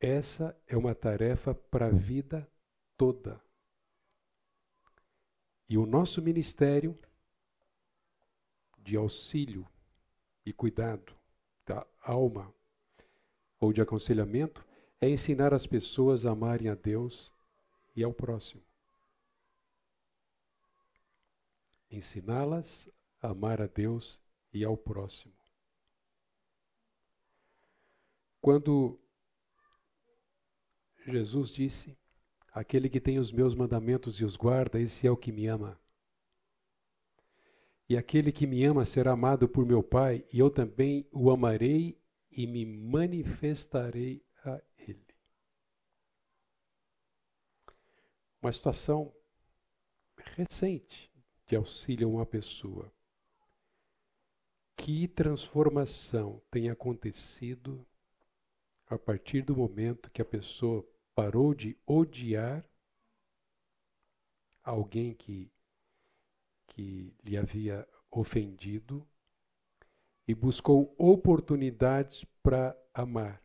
Essa 0.06 0.54
é 0.68 0.76
uma 0.76 0.94
tarefa 0.94 1.56
para 1.56 1.86
a 1.86 1.90
vida 1.90 2.46
toda. 2.98 3.42
E 5.70 5.78
o 5.78 5.86
nosso 5.86 6.22
ministério 6.22 7.00
de 8.80 8.98
auxílio 8.98 9.66
e 10.46 10.52
cuidado 10.52 11.16
da 11.66 11.88
alma 12.02 12.54
ou 13.58 13.72
de 13.72 13.80
aconselhamento 13.80 14.68
é 15.00 15.10
ensinar 15.10 15.54
as 15.54 15.66
pessoas 15.66 16.26
a 16.26 16.32
amarem 16.32 16.68
a 16.68 16.76
Deus 16.76 17.32
e 17.96 18.04
ao 18.04 18.14
próximo. 18.14 18.62
Ensiná-las 21.90 22.90
a 23.22 23.30
amar 23.30 23.62
a 23.62 23.68
Deus 23.68 24.20
e 24.52 24.66
ao 24.66 24.76
próximo. 24.76 25.34
Quando 28.42 29.00
Jesus 31.06 31.54
disse: 31.54 31.98
Aquele 32.52 32.90
que 32.90 33.02
tem 33.02 33.20
os 33.20 33.32
meus 33.32 33.54
mandamentos 33.54 34.20
e 34.20 34.26
os 34.26 34.36
guarda, 34.36 34.80
esse 34.80 35.06
é 35.06 35.12
o 35.12 35.18
que 35.18 35.32
me 35.32 35.48
ama. 35.48 35.80
E 37.90 37.98
aquele 37.98 38.32
que 38.32 38.48
me 38.48 38.64
ama 38.64 38.86
será 38.86 39.12
amado 39.12 39.48
por 39.48 39.66
meu 39.66 39.84
Pai, 39.84 40.26
e 40.32 40.40
eu 40.40 40.50
também 40.50 41.08
o 41.12 41.30
amarei 41.30 41.98
e 42.32 42.48
me 42.48 42.66
manifestarei 42.66 44.24
a 44.46 44.62
ele. 44.78 45.06
Uma 48.42 48.52
situação 48.52 49.14
recente 50.18 51.12
de 51.46 51.56
auxílio 51.56 52.08
a 52.08 52.12
uma 52.12 52.26
pessoa. 52.26 52.92
Que 54.76 55.08
transformação 55.08 56.42
tem 56.50 56.70
acontecido 56.70 57.86
a 58.88 58.98
partir 58.98 59.44
do 59.44 59.56
momento 59.56 60.12
que 60.12 60.22
a 60.22 60.26
pessoa 60.26 60.86
parou 61.16 61.54
de 61.54 61.78
odiar 61.86 62.68
alguém 64.64 65.14
que, 65.14 65.52
que 66.68 67.16
lhe 67.24 67.38
havia 67.38 67.88
ofendido 68.10 69.08
e 70.28 70.34
buscou 70.34 70.96
oportunidades 70.98 72.24
para 72.42 72.78
amar 72.94 73.44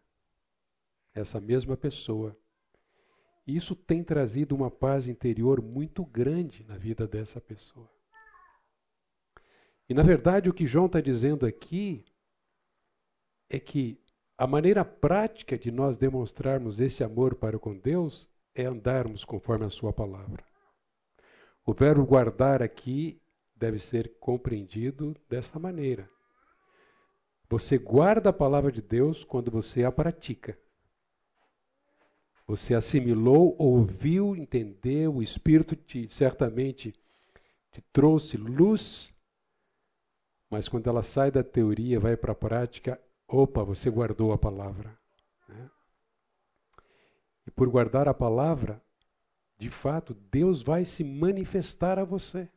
essa 1.13 1.41
mesma 1.41 1.77
pessoa. 1.77 2.39
Isso 3.47 3.75
tem 3.75 4.05
trazido 4.05 4.55
uma 4.55 4.71
paz 4.71 5.09
interior 5.09 5.63
muito 5.63 6.05
grande 6.05 6.63
na 6.65 6.77
vida 6.77 7.07
dessa 7.07 7.41
pessoa. 7.41 7.91
E 9.89 9.95
na 9.95 10.03
verdade, 10.03 10.49
o 10.49 10.55
que 10.55 10.67
João 10.67 10.87
está 10.87 11.01
dizendo 11.01 11.47
aqui 11.47 12.05
é 13.49 13.59
que 13.59 13.99
a 14.39 14.47
maneira 14.47 14.85
prática 14.85 15.59
de 15.59 15.73
nós 15.73 15.97
demonstrarmos 15.97 16.79
esse 16.79 17.03
amor 17.03 17.35
para 17.35 17.59
com 17.59 17.77
Deus 17.77 18.29
é 18.55 18.65
andarmos 18.65 19.25
conforme 19.25 19.67
a 19.67 19.71
Sua 19.71 19.93
palavra. 19.93 20.45
O 21.67 21.75
verbo 21.75 22.07
guardar 22.07 22.63
aqui 22.63 23.21
deve 23.57 23.81
ser 23.81 24.15
compreendido 24.21 25.17
desta 25.29 25.59
maneira. 25.59 26.09
Você 27.51 27.77
guarda 27.79 28.31
a 28.31 28.33
palavra 28.33 28.71
de 28.71 28.81
Deus 28.81 29.25
quando 29.25 29.51
você 29.51 29.83
a 29.83 29.91
pratica. 29.91 30.57
Você 32.47 32.75
assimilou, 32.75 33.57
ouviu, 33.59 34.37
entendeu, 34.37 35.17
o 35.17 35.23
Espírito 35.23 35.75
te, 35.75 36.09
certamente 36.15 36.95
te 37.73 37.83
trouxe 37.93 38.37
luz, 38.37 39.13
mas 40.49 40.69
quando 40.69 40.89
ela 40.89 41.03
sai 41.03 41.31
da 41.31 41.43
teoria, 41.43 41.99
vai 41.99 42.17
para 42.17 42.33
a 42.33 42.37
prática, 42.37 43.01
opa, 43.29 43.63
você 43.63 43.91
guardou 43.91 44.33
a 44.33 44.39
palavra. 44.39 44.99
Né? 45.47 45.71
E 47.47 47.51
por 47.51 47.69
guardar 47.69 48.09
a 48.09 48.15
palavra, 48.15 48.83
de 49.59 49.69
fato, 49.69 50.15
Deus 50.15 50.63
vai 50.63 50.85
se 50.85 51.05
manifestar 51.05 51.99
a 51.99 52.05
você. 52.05 52.49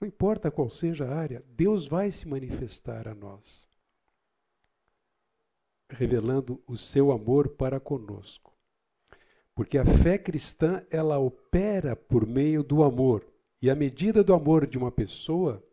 Não 0.00 0.08
importa 0.08 0.50
qual 0.50 0.70
seja 0.70 1.06
a 1.06 1.14
área, 1.14 1.44
Deus 1.48 1.86
vai 1.86 2.10
se 2.10 2.26
manifestar 2.26 3.06
a 3.06 3.14
nós, 3.14 3.68
revelando 5.88 6.62
o 6.66 6.76
seu 6.76 7.12
amor 7.12 7.50
para 7.50 7.78
conosco. 7.78 8.52
Porque 9.54 9.78
a 9.78 9.84
fé 9.84 10.18
cristã, 10.18 10.84
ela 10.90 11.18
opera 11.18 11.94
por 11.94 12.26
meio 12.26 12.62
do 12.62 12.82
amor. 12.82 13.24
E 13.62 13.70
a 13.70 13.74
medida 13.74 14.22
do 14.22 14.34
amor 14.34 14.66
de 14.66 14.76
uma 14.76 14.90
pessoa 14.90 15.64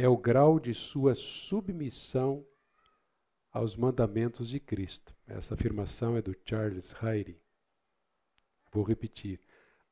é 0.00 0.08
o 0.08 0.16
grau 0.16 0.58
de 0.58 0.72
sua 0.72 1.14
submissão 1.14 2.46
aos 3.52 3.76
mandamentos 3.76 4.48
de 4.48 4.58
Cristo. 4.58 5.14
Essa 5.26 5.52
afirmação 5.52 6.16
é 6.16 6.22
do 6.22 6.34
Charles 6.44 6.92
Hyde. 6.92 7.38
Vou 8.72 8.82
repetir. 8.82 9.38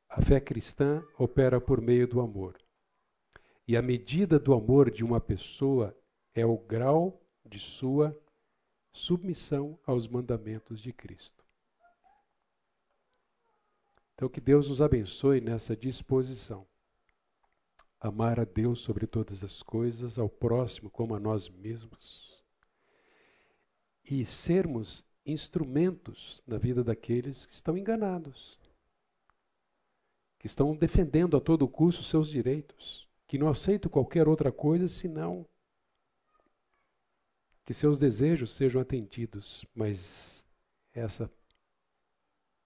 A 0.09 0.23
fé 0.23 0.41
cristã 0.41 1.05
opera 1.19 1.61
por 1.61 1.83
meio 1.83 2.09
do 2.09 2.21
amor. 2.23 2.59
E 3.67 3.77
a 3.77 3.83
medida 3.83 4.39
do 4.39 4.55
amor 4.55 4.91
de 4.91 5.05
uma 5.05 5.21
pessoa 5.21 5.95
é 6.35 6.47
o 6.47 6.57
grau 6.57 7.23
de 7.45 7.59
sua 7.59 8.19
submissão 8.91 9.79
aos 9.85 10.09
mandamentos 10.09 10.81
de 10.81 10.91
Cristo. 10.91 11.45
Então, 14.15 14.29
que 14.29 14.41
Deus 14.41 14.71
nos 14.71 14.81
abençoe 14.81 15.43
nessa 15.43 15.77
disposição. 15.77 16.67
Amar 18.01 18.39
a 18.39 18.45
Deus 18.45 18.81
sobre 18.81 19.07
todas 19.07 19.43
as 19.43 19.63
coisas, 19.63 20.19
ao 20.19 20.29
próximo 20.29 20.89
como 20.89 21.15
a 21.15 21.21
nós 21.21 21.49
mesmos. 21.49 22.43
E 24.05 24.25
sermos 24.25 25.05
instrumentos 25.27 26.43
na 26.47 26.57
vida 26.57 26.83
daqueles 26.83 27.45
que 27.45 27.55
estão 27.55 27.77
enganados, 27.77 28.59
que 30.39 30.47
estão 30.47 30.75
defendendo 30.75 31.37
a 31.37 31.41
todo 31.41 31.69
custo 31.69 32.03
seus 32.03 32.29
direitos 32.29 33.09
que 33.29 33.37
não 33.37 33.49
aceito 33.49 33.91
qualquer 33.91 34.27
outra 34.27 34.51
coisa 34.51 34.89
senão 34.89 35.47
que 37.63 37.75
seus 37.75 37.99
desejos 37.99 38.53
sejam 38.53 38.81
atendidos, 38.81 39.67
mas 39.75 40.43
essa 40.95 41.31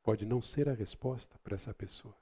pode 0.05 0.25
não 0.25 0.41
ser 0.41 0.69
a 0.69 0.73
resposta 0.73 1.37
para 1.41 1.57
essa 1.57 1.75
pessoa. 1.75 2.22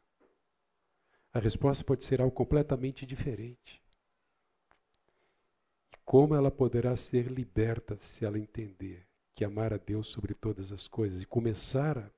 A 1.33 1.39
resposta 1.39 1.85
pode 1.85 2.05
ser 2.05 2.21
algo 2.21 2.35
completamente 2.35 3.07
diferente. 3.07 3.81
Como 6.05 6.35
ela 6.35 6.51
poderá 6.51 6.97
ser 6.97 7.31
liberta 7.31 7.97
se 8.01 8.25
ela 8.25 8.39
entender 8.39 9.07
que 9.35 9.45
amar 9.45 9.73
a 9.73 9.77
Deus 9.77 10.09
sobre 10.09 10.35
todas 10.35 10.73
as 10.73 10.89
coisas 10.89 11.23
e 11.23 11.27
começar 11.27 11.97
a, 11.97 12.11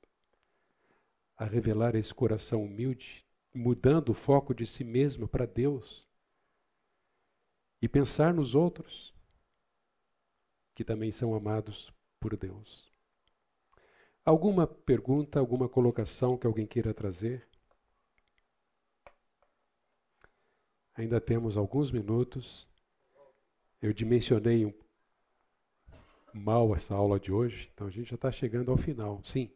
a 1.37 1.45
revelar 1.45 1.95
esse 1.95 2.15
coração 2.15 2.65
humilde, 2.65 3.23
mudando 3.55 4.09
o 4.09 4.15
foco 4.15 4.55
de 4.55 4.67
si 4.67 4.83
mesma 4.83 5.29
para 5.29 5.47
Deus, 5.47 6.09
e 7.83 7.89
pensar 7.89 8.33
nos 8.33 8.55
outros 8.55 9.13
que 10.75 10.85
também 10.85 11.13
são 11.13 11.35
amados 11.35 11.93
por 12.19 12.35
Deus. 12.35 12.91
Alguma 14.25 14.67
pergunta, 14.67 15.39
alguma 15.39 15.69
colocação 15.69 16.39
que 16.39 16.47
alguém 16.47 16.67
queira 16.67 16.95
trazer? 16.95 17.52
Ainda 20.95 21.21
temos 21.21 21.57
alguns 21.57 21.91
minutos. 21.91 22.67
Eu 23.81 23.93
dimensionei 23.93 24.73
mal 26.33 26.75
essa 26.75 26.95
aula 26.95 27.19
de 27.19 27.33
hoje, 27.33 27.71
então 27.73 27.87
a 27.87 27.91
gente 27.91 28.11
já 28.11 28.15
está 28.15 28.31
chegando 28.31 28.71
ao 28.71 28.77
final. 28.77 29.23
Sim. 29.25 29.51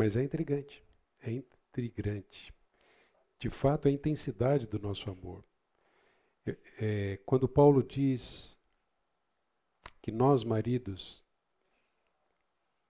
Mas 0.00 0.16
é 0.16 0.24
intrigante. 0.24 0.82
É 1.20 1.30
intrigante. 1.30 2.54
De 3.38 3.50
fato, 3.50 3.86
a 3.86 3.90
intensidade 3.90 4.66
do 4.66 4.78
nosso 4.78 5.10
amor. 5.10 5.44
É, 6.46 6.56
é, 6.78 7.16
quando 7.26 7.46
Paulo 7.46 7.82
diz 7.82 8.56
que 10.00 10.10
nós, 10.10 10.42
maridos, 10.42 11.22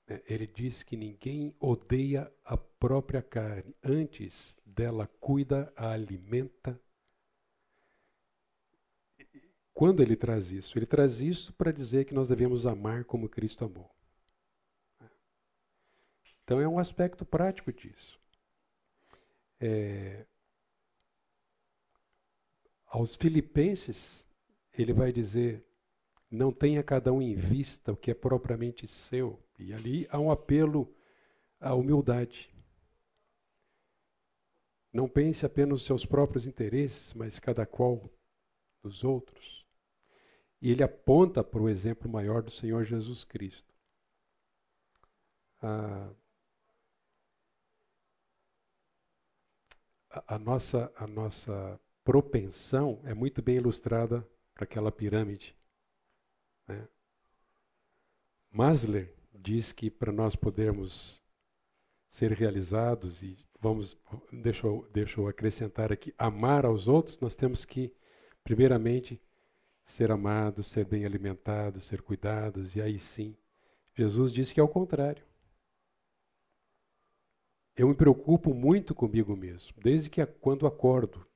é, 0.06 0.22
ele 0.24 0.46
diz 0.46 0.84
que 0.84 0.96
ninguém 0.96 1.52
odeia 1.58 2.32
a 2.44 2.56
própria 2.56 3.22
carne, 3.22 3.74
antes 3.82 4.56
dela 4.64 5.08
cuida, 5.18 5.72
a 5.74 5.90
alimenta. 5.90 6.80
Quando 9.74 10.00
ele 10.00 10.14
traz 10.14 10.52
isso? 10.52 10.78
Ele 10.78 10.86
traz 10.86 11.18
isso 11.18 11.52
para 11.54 11.72
dizer 11.72 12.04
que 12.04 12.14
nós 12.14 12.28
devemos 12.28 12.68
amar 12.68 13.04
como 13.04 13.28
Cristo 13.28 13.64
amou. 13.64 13.90
Então 16.50 16.60
é 16.60 16.66
um 16.66 16.80
aspecto 16.80 17.24
prático 17.24 17.72
disso. 17.72 18.18
É, 19.60 20.26
aos 22.86 23.14
filipenses, 23.14 24.26
ele 24.72 24.92
vai 24.92 25.12
dizer: 25.12 25.64
não 26.28 26.52
tenha 26.52 26.82
cada 26.82 27.12
um 27.12 27.22
em 27.22 27.36
vista 27.36 27.92
o 27.92 27.96
que 27.96 28.10
é 28.10 28.14
propriamente 28.14 28.88
seu. 28.88 29.40
E 29.60 29.72
ali 29.72 30.08
há 30.10 30.18
um 30.18 30.28
apelo 30.28 30.92
à 31.60 31.72
humildade. 31.72 32.52
Não 34.92 35.08
pense 35.08 35.46
apenas 35.46 35.70
nos 35.70 35.84
seus 35.84 36.04
próprios 36.04 36.48
interesses, 36.48 37.14
mas 37.14 37.38
cada 37.38 37.64
qual 37.64 38.10
dos 38.82 39.04
outros. 39.04 39.64
E 40.60 40.72
ele 40.72 40.82
aponta 40.82 41.44
para 41.44 41.62
o 41.62 41.68
exemplo 41.68 42.10
maior 42.10 42.42
do 42.42 42.50
Senhor 42.50 42.82
Jesus 42.82 43.22
Cristo. 43.22 43.72
Ah, 45.62 46.12
a, 50.10 50.38
nossa, 50.38 50.92
a 50.96 51.06
nossa 51.06 51.80
propensão 52.04 53.00
é 53.04 53.14
muito 53.14 53.40
bem 53.40 53.56
ilustrada 53.56 54.26
para 54.54 54.64
aquela 54.64 54.90
pirâmide. 54.90 55.56
Né? 56.66 56.88
Masler 58.50 59.14
diz 59.32 59.72
que 59.72 59.90
para 59.90 60.12
nós 60.12 60.34
podermos 60.34 61.22
ser 62.10 62.32
realizados 62.32 63.22
e 63.22 63.36
vamos 63.60 63.96
deixa 64.32 64.66
eu, 64.66 64.88
deixa 64.92 65.20
eu 65.20 65.28
acrescentar 65.28 65.92
aqui 65.92 66.12
amar 66.18 66.66
aos 66.66 66.88
outros 66.88 67.20
nós 67.20 67.36
temos 67.36 67.64
que 67.64 67.94
primeiramente 68.42 69.22
ser 69.84 70.10
amados 70.10 70.66
ser 70.66 70.84
bem 70.84 71.06
alimentados 71.06 71.86
ser 71.86 72.02
cuidados 72.02 72.74
e 72.74 72.82
aí 72.82 72.98
sim 72.98 73.36
Jesus 73.94 74.32
disse 74.32 74.52
que 74.52 74.58
é 74.58 74.62
o 74.62 74.68
contrário 74.68 75.24
eu 77.76 77.88
me 77.88 77.94
preocupo 77.94 78.52
muito 78.52 78.94
comigo 78.94 79.36
mesmo, 79.36 79.72
desde 79.82 80.10
que 80.10 80.24
quando 80.26 80.66
acordo. 80.66 81.26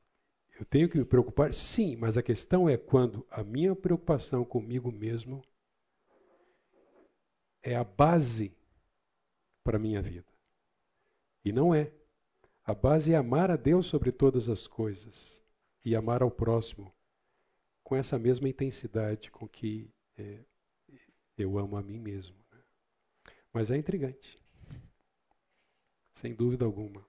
Eu 0.58 0.64
tenho 0.64 0.88
que 0.88 0.98
me 0.98 1.04
preocupar, 1.04 1.52
sim, 1.52 1.96
mas 1.96 2.16
a 2.16 2.22
questão 2.22 2.68
é 2.68 2.76
quando 2.76 3.26
a 3.30 3.42
minha 3.42 3.74
preocupação 3.74 4.44
comigo 4.44 4.92
mesmo 4.92 5.42
é 7.60 7.74
a 7.74 7.82
base 7.82 8.56
para 9.64 9.76
a 9.76 9.80
minha 9.80 10.00
vida. 10.00 10.32
E 11.44 11.50
não 11.50 11.74
é. 11.74 11.90
A 12.64 12.72
base 12.72 13.12
é 13.12 13.16
amar 13.16 13.50
a 13.50 13.56
Deus 13.56 13.86
sobre 13.86 14.12
todas 14.12 14.48
as 14.48 14.66
coisas 14.66 15.42
e 15.84 15.96
amar 15.96 16.22
ao 16.22 16.30
próximo 16.30 16.94
com 17.82 17.96
essa 17.96 18.18
mesma 18.18 18.48
intensidade 18.48 19.30
com 19.30 19.48
que 19.48 19.90
é, 20.16 20.44
eu 21.36 21.58
amo 21.58 21.76
a 21.76 21.82
mim 21.82 21.98
mesmo. 21.98 22.36
Né? 22.52 22.60
Mas 23.52 23.70
é 23.70 23.76
intrigante 23.76 24.43
sem 26.14 26.34
dúvida 26.34 26.64
alguma. 26.64 27.06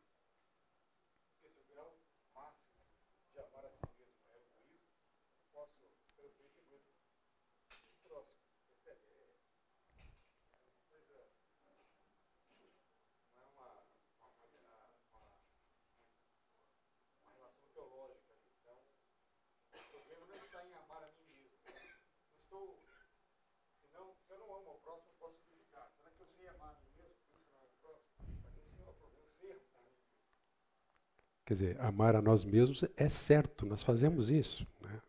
Quer 31.45 31.53
dizer, 31.53 31.79
amar 31.79 32.15
a 32.15 32.21
nós 32.23 32.43
mesmos 32.43 32.83
é 32.97 33.07
certo, 33.07 33.67
nós 33.67 33.83
fazemos 33.83 34.31
isso. 34.31 34.65
Né? 34.81 34.99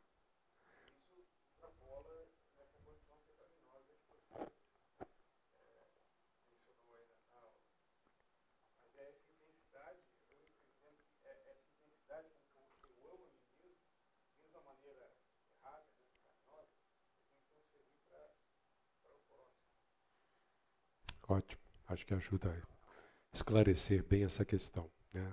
Ótimo, 21.29 21.61
acho 21.89 22.07
que 22.07 22.15
ajuda 22.15 22.51
a 22.51 23.35
esclarecer 23.35 24.05
bem 24.05 24.25
essa 24.25 24.45
questão. 24.45 24.89
Né? 25.13 25.33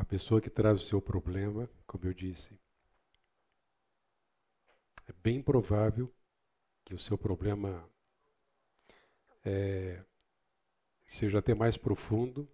A 0.00 0.04
pessoa 0.06 0.40
que 0.40 0.48
traz 0.48 0.80
o 0.80 0.86
seu 0.86 1.00
problema, 1.00 1.68
como 1.86 2.06
eu 2.06 2.14
disse, 2.14 2.58
é 5.06 5.12
bem 5.22 5.42
provável 5.42 6.10
que 6.86 6.94
o 6.94 6.98
seu 6.98 7.18
problema 7.18 7.86
é, 9.44 10.02
seja 11.06 11.40
até 11.40 11.54
mais 11.54 11.76
profundo, 11.76 12.48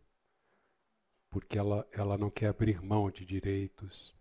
porque 1.31 1.57
ela, 1.57 1.89
ela 1.93 2.19
não 2.19 2.31
quer 2.31 2.49
abrir 2.49 2.83
mão 2.83 3.13
de 3.13 3.25
direitos, 3.25 4.13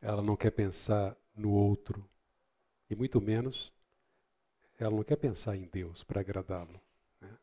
ela 0.00 0.22
não 0.22 0.38
quer 0.38 0.50
pensar 0.50 1.14
no 1.36 1.50
outro, 1.50 2.08
e 2.88 2.96
muito 2.96 3.20
menos 3.20 3.70
ela 4.78 4.96
não 4.96 5.04
quer 5.04 5.16
pensar 5.16 5.54
em 5.56 5.66
Deus 5.66 6.02
para 6.04 6.22
agradá-lo. 6.22 6.80
Né? 7.20 7.38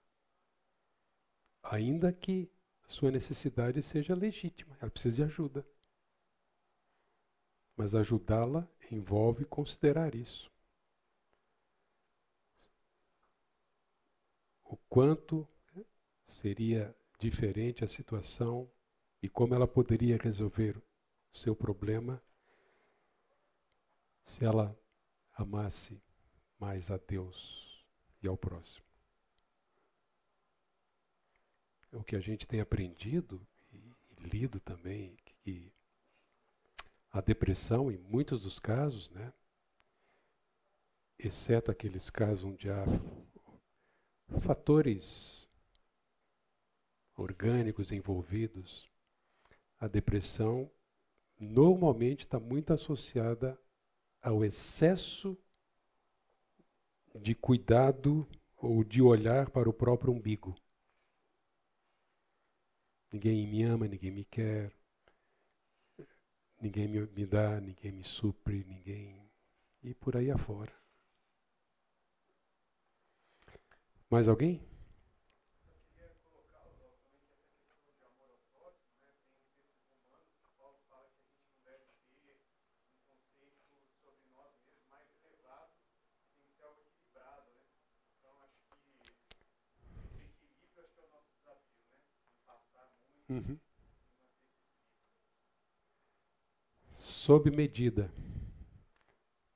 Ainda 1.62 2.12
que 2.12 2.52
sua 2.91 3.09
necessidade 3.09 3.81
seja 3.81 4.13
legítima, 4.13 4.77
ela 4.81 4.91
precisa 4.91 5.15
de 5.15 5.23
ajuda. 5.23 5.65
Mas 7.75 7.95
ajudá-la 7.95 8.67
envolve 8.91 9.45
considerar 9.45 10.13
isso. 10.13 10.51
O 14.65 14.75
quanto 14.89 15.47
seria 16.27 16.95
diferente 17.17 17.83
a 17.83 17.87
situação 17.87 18.69
e 19.21 19.29
como 19.29 19.55
ela 19.55 19.67
poderia 19.67 20.17
resolver 20.17 20.77
o 20.77 21.37
seu 21.37 21.55
problema 21.55 22.21
se 24.25 24.43
ela 24.43 24.77
amasse 25.33 26.01
mais 26.59 26.91
a 26.91 26.97
Deus 26.97 27.85
e 28.21 28.27
ao 28.27 28.37
próximo 28.37 28.90
o 31.91 32.03
que 32.03 32.15
a 32.15 32.19
gente 32.19 32.47
tem 32.47 32.61
aprendido 32.61 33.45
e, 33.73 34.27
lido 34.27 34.59
também, 34.59 35.15
que 35.43 35.71
a 37.11 37.19
depressão, 37.19 37.91
em 37.91 37.97
muitos 37.97 38.43
dos 38.43 38.59
casos, 38.59 39.09
né, 39.09 39.33
exceto 41.19 41.69
aqueles 41.69 42.09
casos 42.09 42.45
onde 42.45 42.69
há 42.69 42.85
fatores 44.41 45.49
orgânicos 47.15 47.91
envolvidos, 47.91 48.89
a 49.77 49.87
depressão 49.87 50.71
normalmente 51.39 52.21
está 52.21 52.39
muito 52.39 52.71
associada 52.71 53.59
ao 54.21 54.45
excesso 54.45 55.37
de 57.15 57.35
cuidado 57.35 58.27
ou 58.55 58.83
de 58.83 59.01
olhar 59.01 59.49
para 59.49 59.69
o 59.69 59.73
próprio 59.73 60.13
umbigo. 60.13 60.55
Ninguém 63.12 63.47
me 63.47 63.64
ama, 63.64 63.88
ninguém 63.88 64.12
me 64.12 64.26
quer. 64.26 64.72
Ninguém 66.62 66.88
me, 66.88 67.26
dá, 67.26 67.59
ninguém 67.59 67.91
me 67.91 68.03
supre, 68.03 68.64
ninguém 68.64 69.30
e 69.84 69.93
por 69.93 70.16
aí 70.16 70.30
afora. 70.32 70.72
Mais 74.09 74.28
alguém? 74.28 74.62
Uhum. 93.32 93.57
Sob 96.97 97.49
medida, 97.49 98.13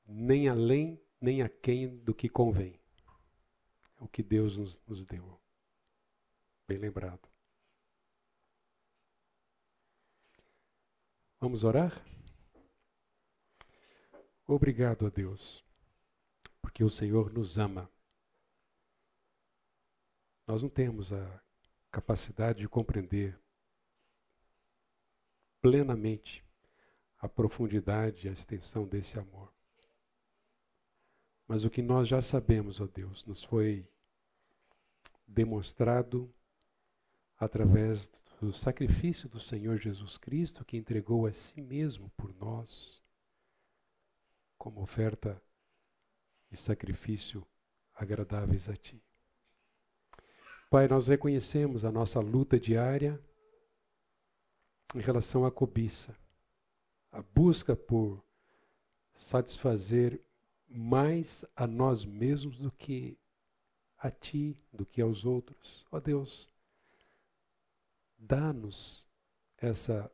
nem 0.08 0.48
além 0.48 0.98
nem 1.20 1.42
aquém 1.42 1.98
do 1.98 2.14
que 2.14 2.30
convém. 2.30 2.80
É 4.00 4.04
o 4.04 4.08
que 4.08 4.24
Deus 4.24 4.56
nos, 4.56 4.80
nos 4.88 5.04
deu. 5.04 5.42
Bem 6.66 6.78
lembrado. 6.78 7.28
Vamos 11.42 11.66
orar? 11.66 11.92
Obrigado 14.48 15.06
a 15.06 15.10
Deus, 15.10 15.66
porque 16.62 16.82
o 16.82 16.90
Senhor 16.90 17.34
nos 17.34 17.58
ama. 17.58 17.92
Nós 20.48 20.62
não 20.62 20.70
temos 20.70 21.12
a 21.12 21.44
capacidade 21.92 22.60
de 22.60 22.70
compreender 22.70 23.38
plenamente 25.66 26.46
a 27.18 27.28
profundidade 27.28 28.28
e 28.28 28.30
a 28.30 28.34
extensão 28.34 28.86
desse 28.86 29.18
amor. 29.18 29.52
Mas 31.48 31.66
o 31.66 31.72
que 31.72 31.82
nós 31.82 32.08
já 32.08 32.22
sabemos, 32.22 32.80
ó 32.80 32.86
Deus, 32.86 33.26
nos 33.26 33.44
foi 33.44 33.84
demonstrado 35.28 36.32
através 37.36 38.12
do 38.40 38.54
sacrifício 38.54 39.28
do 39.28 39.40
Senhor 39.40 39.80
Jesus 39.80 40.20
Cristo, 40.20 40.64
que 40.64 40.78
entregou 40.78 41.26
a 41.26 41.34
si 41.34 41.60
mesmo 41.60 42.12
por 42.12 42.32
nós, 42.36 43.02
como 44.60 44.84
oferta 44.84 45.42
e 46.52 46.56
sacrifício 46.56 47.44
agradáveis 47.96 48.70
a 48.70 48.76
Ti. 48.76 49.04
Pai, 50.70 50.88
nós 50.88 51.08
reconhecemos 51.08 51.84
a 51.84 51.92
nossa 51.92 52.20
luta 52.20 52.60
diária 52.60 53.20
em 54.94 55.00
relação 55.00 55.46
à 55.46 55.52
cobiça, 55.52 56.16
a 57.12 57.22
busca 57.22 57.76
por 57.76 58.24
satisfazer 59.16 60.22
mais 60.68 61.46
a 61.56 61.66
nós 61.66 62.06
mesmos 62.06 62.60
do 62.60 62.72
que 62.72 63.18
a 63.98 64.12
ti, 64.12 64.58
do 64.72 64.86
que 64.86 65.02
aos 65.02 65.26
outros. 65.26 65.86
Ó 65.92 65.98
oh 65.98 66.02
Deus, 66.02 66.50
dá-nos 68.18 69.08
essa 69.58 70.12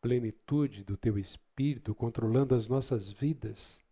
plenitude 0.00 0.84
do 0.84 0.96
teu 0.96 1.18
espírito 1.18 1.94
controlando 1.94 2.54
as 2.54 2.68
nossas 2.68 3.10
vidas 3.10 3.82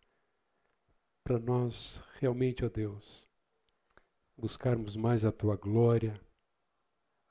para 1.25 1.39
nós 1.39 2.03
realmente, 2.21 2.65
ó 2.65 2.67
oh 2.67 2.71
Deus, 2.71 3.27
buscarmos 4.37 4.97
mais 4.97 5.25
a 5.25 5.33
tua 5.33 5.57
glória 5.57 6.21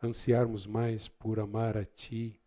ansiarmos 0.01 0.65
mais 0.65 1.07
por 1.07 1.39
amar 1.39 1.77
a 1.77 1.85
Ti 1.85 2.39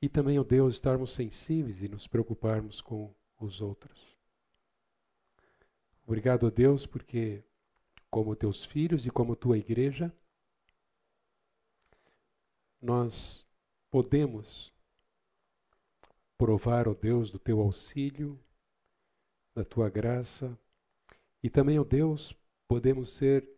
e 0.00 0.08
também, 0.08 0.38
ó 0.38 0.44
Deus, 0.44 0.74
estarmos 0.74 1.12
sensíveis 1.12 1.82
e 1.82 1.88
nos 1.88 2.06
preocuparmos 2.06 2.80
com 2.80 3.14
os 3.40 3.60
outros. 3.60 4.16
Obrigado, 6.06 6.46
ó 6.46 6.50
Deus, 6.50 6.86
porque, 6.86 7.42
como 8.10 8.36
teus 8.36 8.64
filhos 8.64 9.06
e 9.06 9.10
como 9.10 9.34
tua 9.34 9.58
igreja, 9.58 10.14
nós 12.80 13.44
podemos 13.90 14.72
provar, 16.38 16.86
ó 16.86 16.94
Deus, 16.94 17.30
do 17.30 17.38
teu 17.38 17.60
auxílio, 17.60 18.38
da 19.54 19.64
tua 19.64 19.88
graça, 19.88 20.56
e 21.42 21.50
também, 21.50 21.78
ó 21.78 21.84
Deus, 21.84 22.36
podemos 22.68 23.12
ser 23.12 23.55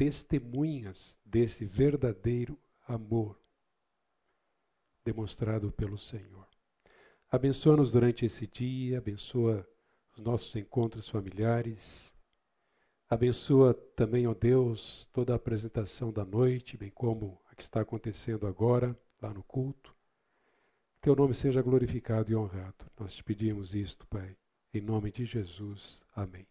testemunhas 0.00 1.14
desse 1.22 1.66
verdadeiro 1.66 2.58
amor 2.88 3.38
demonstrado 5.04 5.70
pelo 5.72 5.98
Senhor. 5.98 6.48
Abençoa-nos 7.30 7.92
durante 7.92 8.24
esse 8.24 8.46
dia, 8.46 8.96
abençoa 8.96 9.68
os 10.16 10.18
nossos 10.22 10.56
encontros 10.56 11.06
familiares. 11.06 12.14
Abençoa 13.10 13.74
também, 13.94 14.26
ó 14.26 14.32
Deus, 14.32 15.06
toda 15.12 15.34
a 15.34 15.36
apresentação 15.36 16.10
da 16.10 16.24
noite, 16.24 16.78
bem 16.78 16.90
como 16.90 17.38
a 17.50 17.54
que 17.54 17.62
está 17.62 17.82
acontecendo 17.82 18.46
agora, 18.46 18.98
lá 19.20 19.34
no 19.34 19.42
culto. 19.42 19.94
Teu 21.02 21.14
nome 21.14 21.34
seja 21.34 21.60
glorificado 21.60 22.32
e 22.32 22.34
honrado. 22.34 22.86
Nós 22.98 23.14
te 23.14 23.22
pedimos 23.22 23.74
isto, 23.74 24.06
Pai, 24.06 24.34
em 24.72 24.80
nome 24.80 25.12
de 25.12 25.26
Jesus. 25.26 26.02
Amém. 26.14 26.49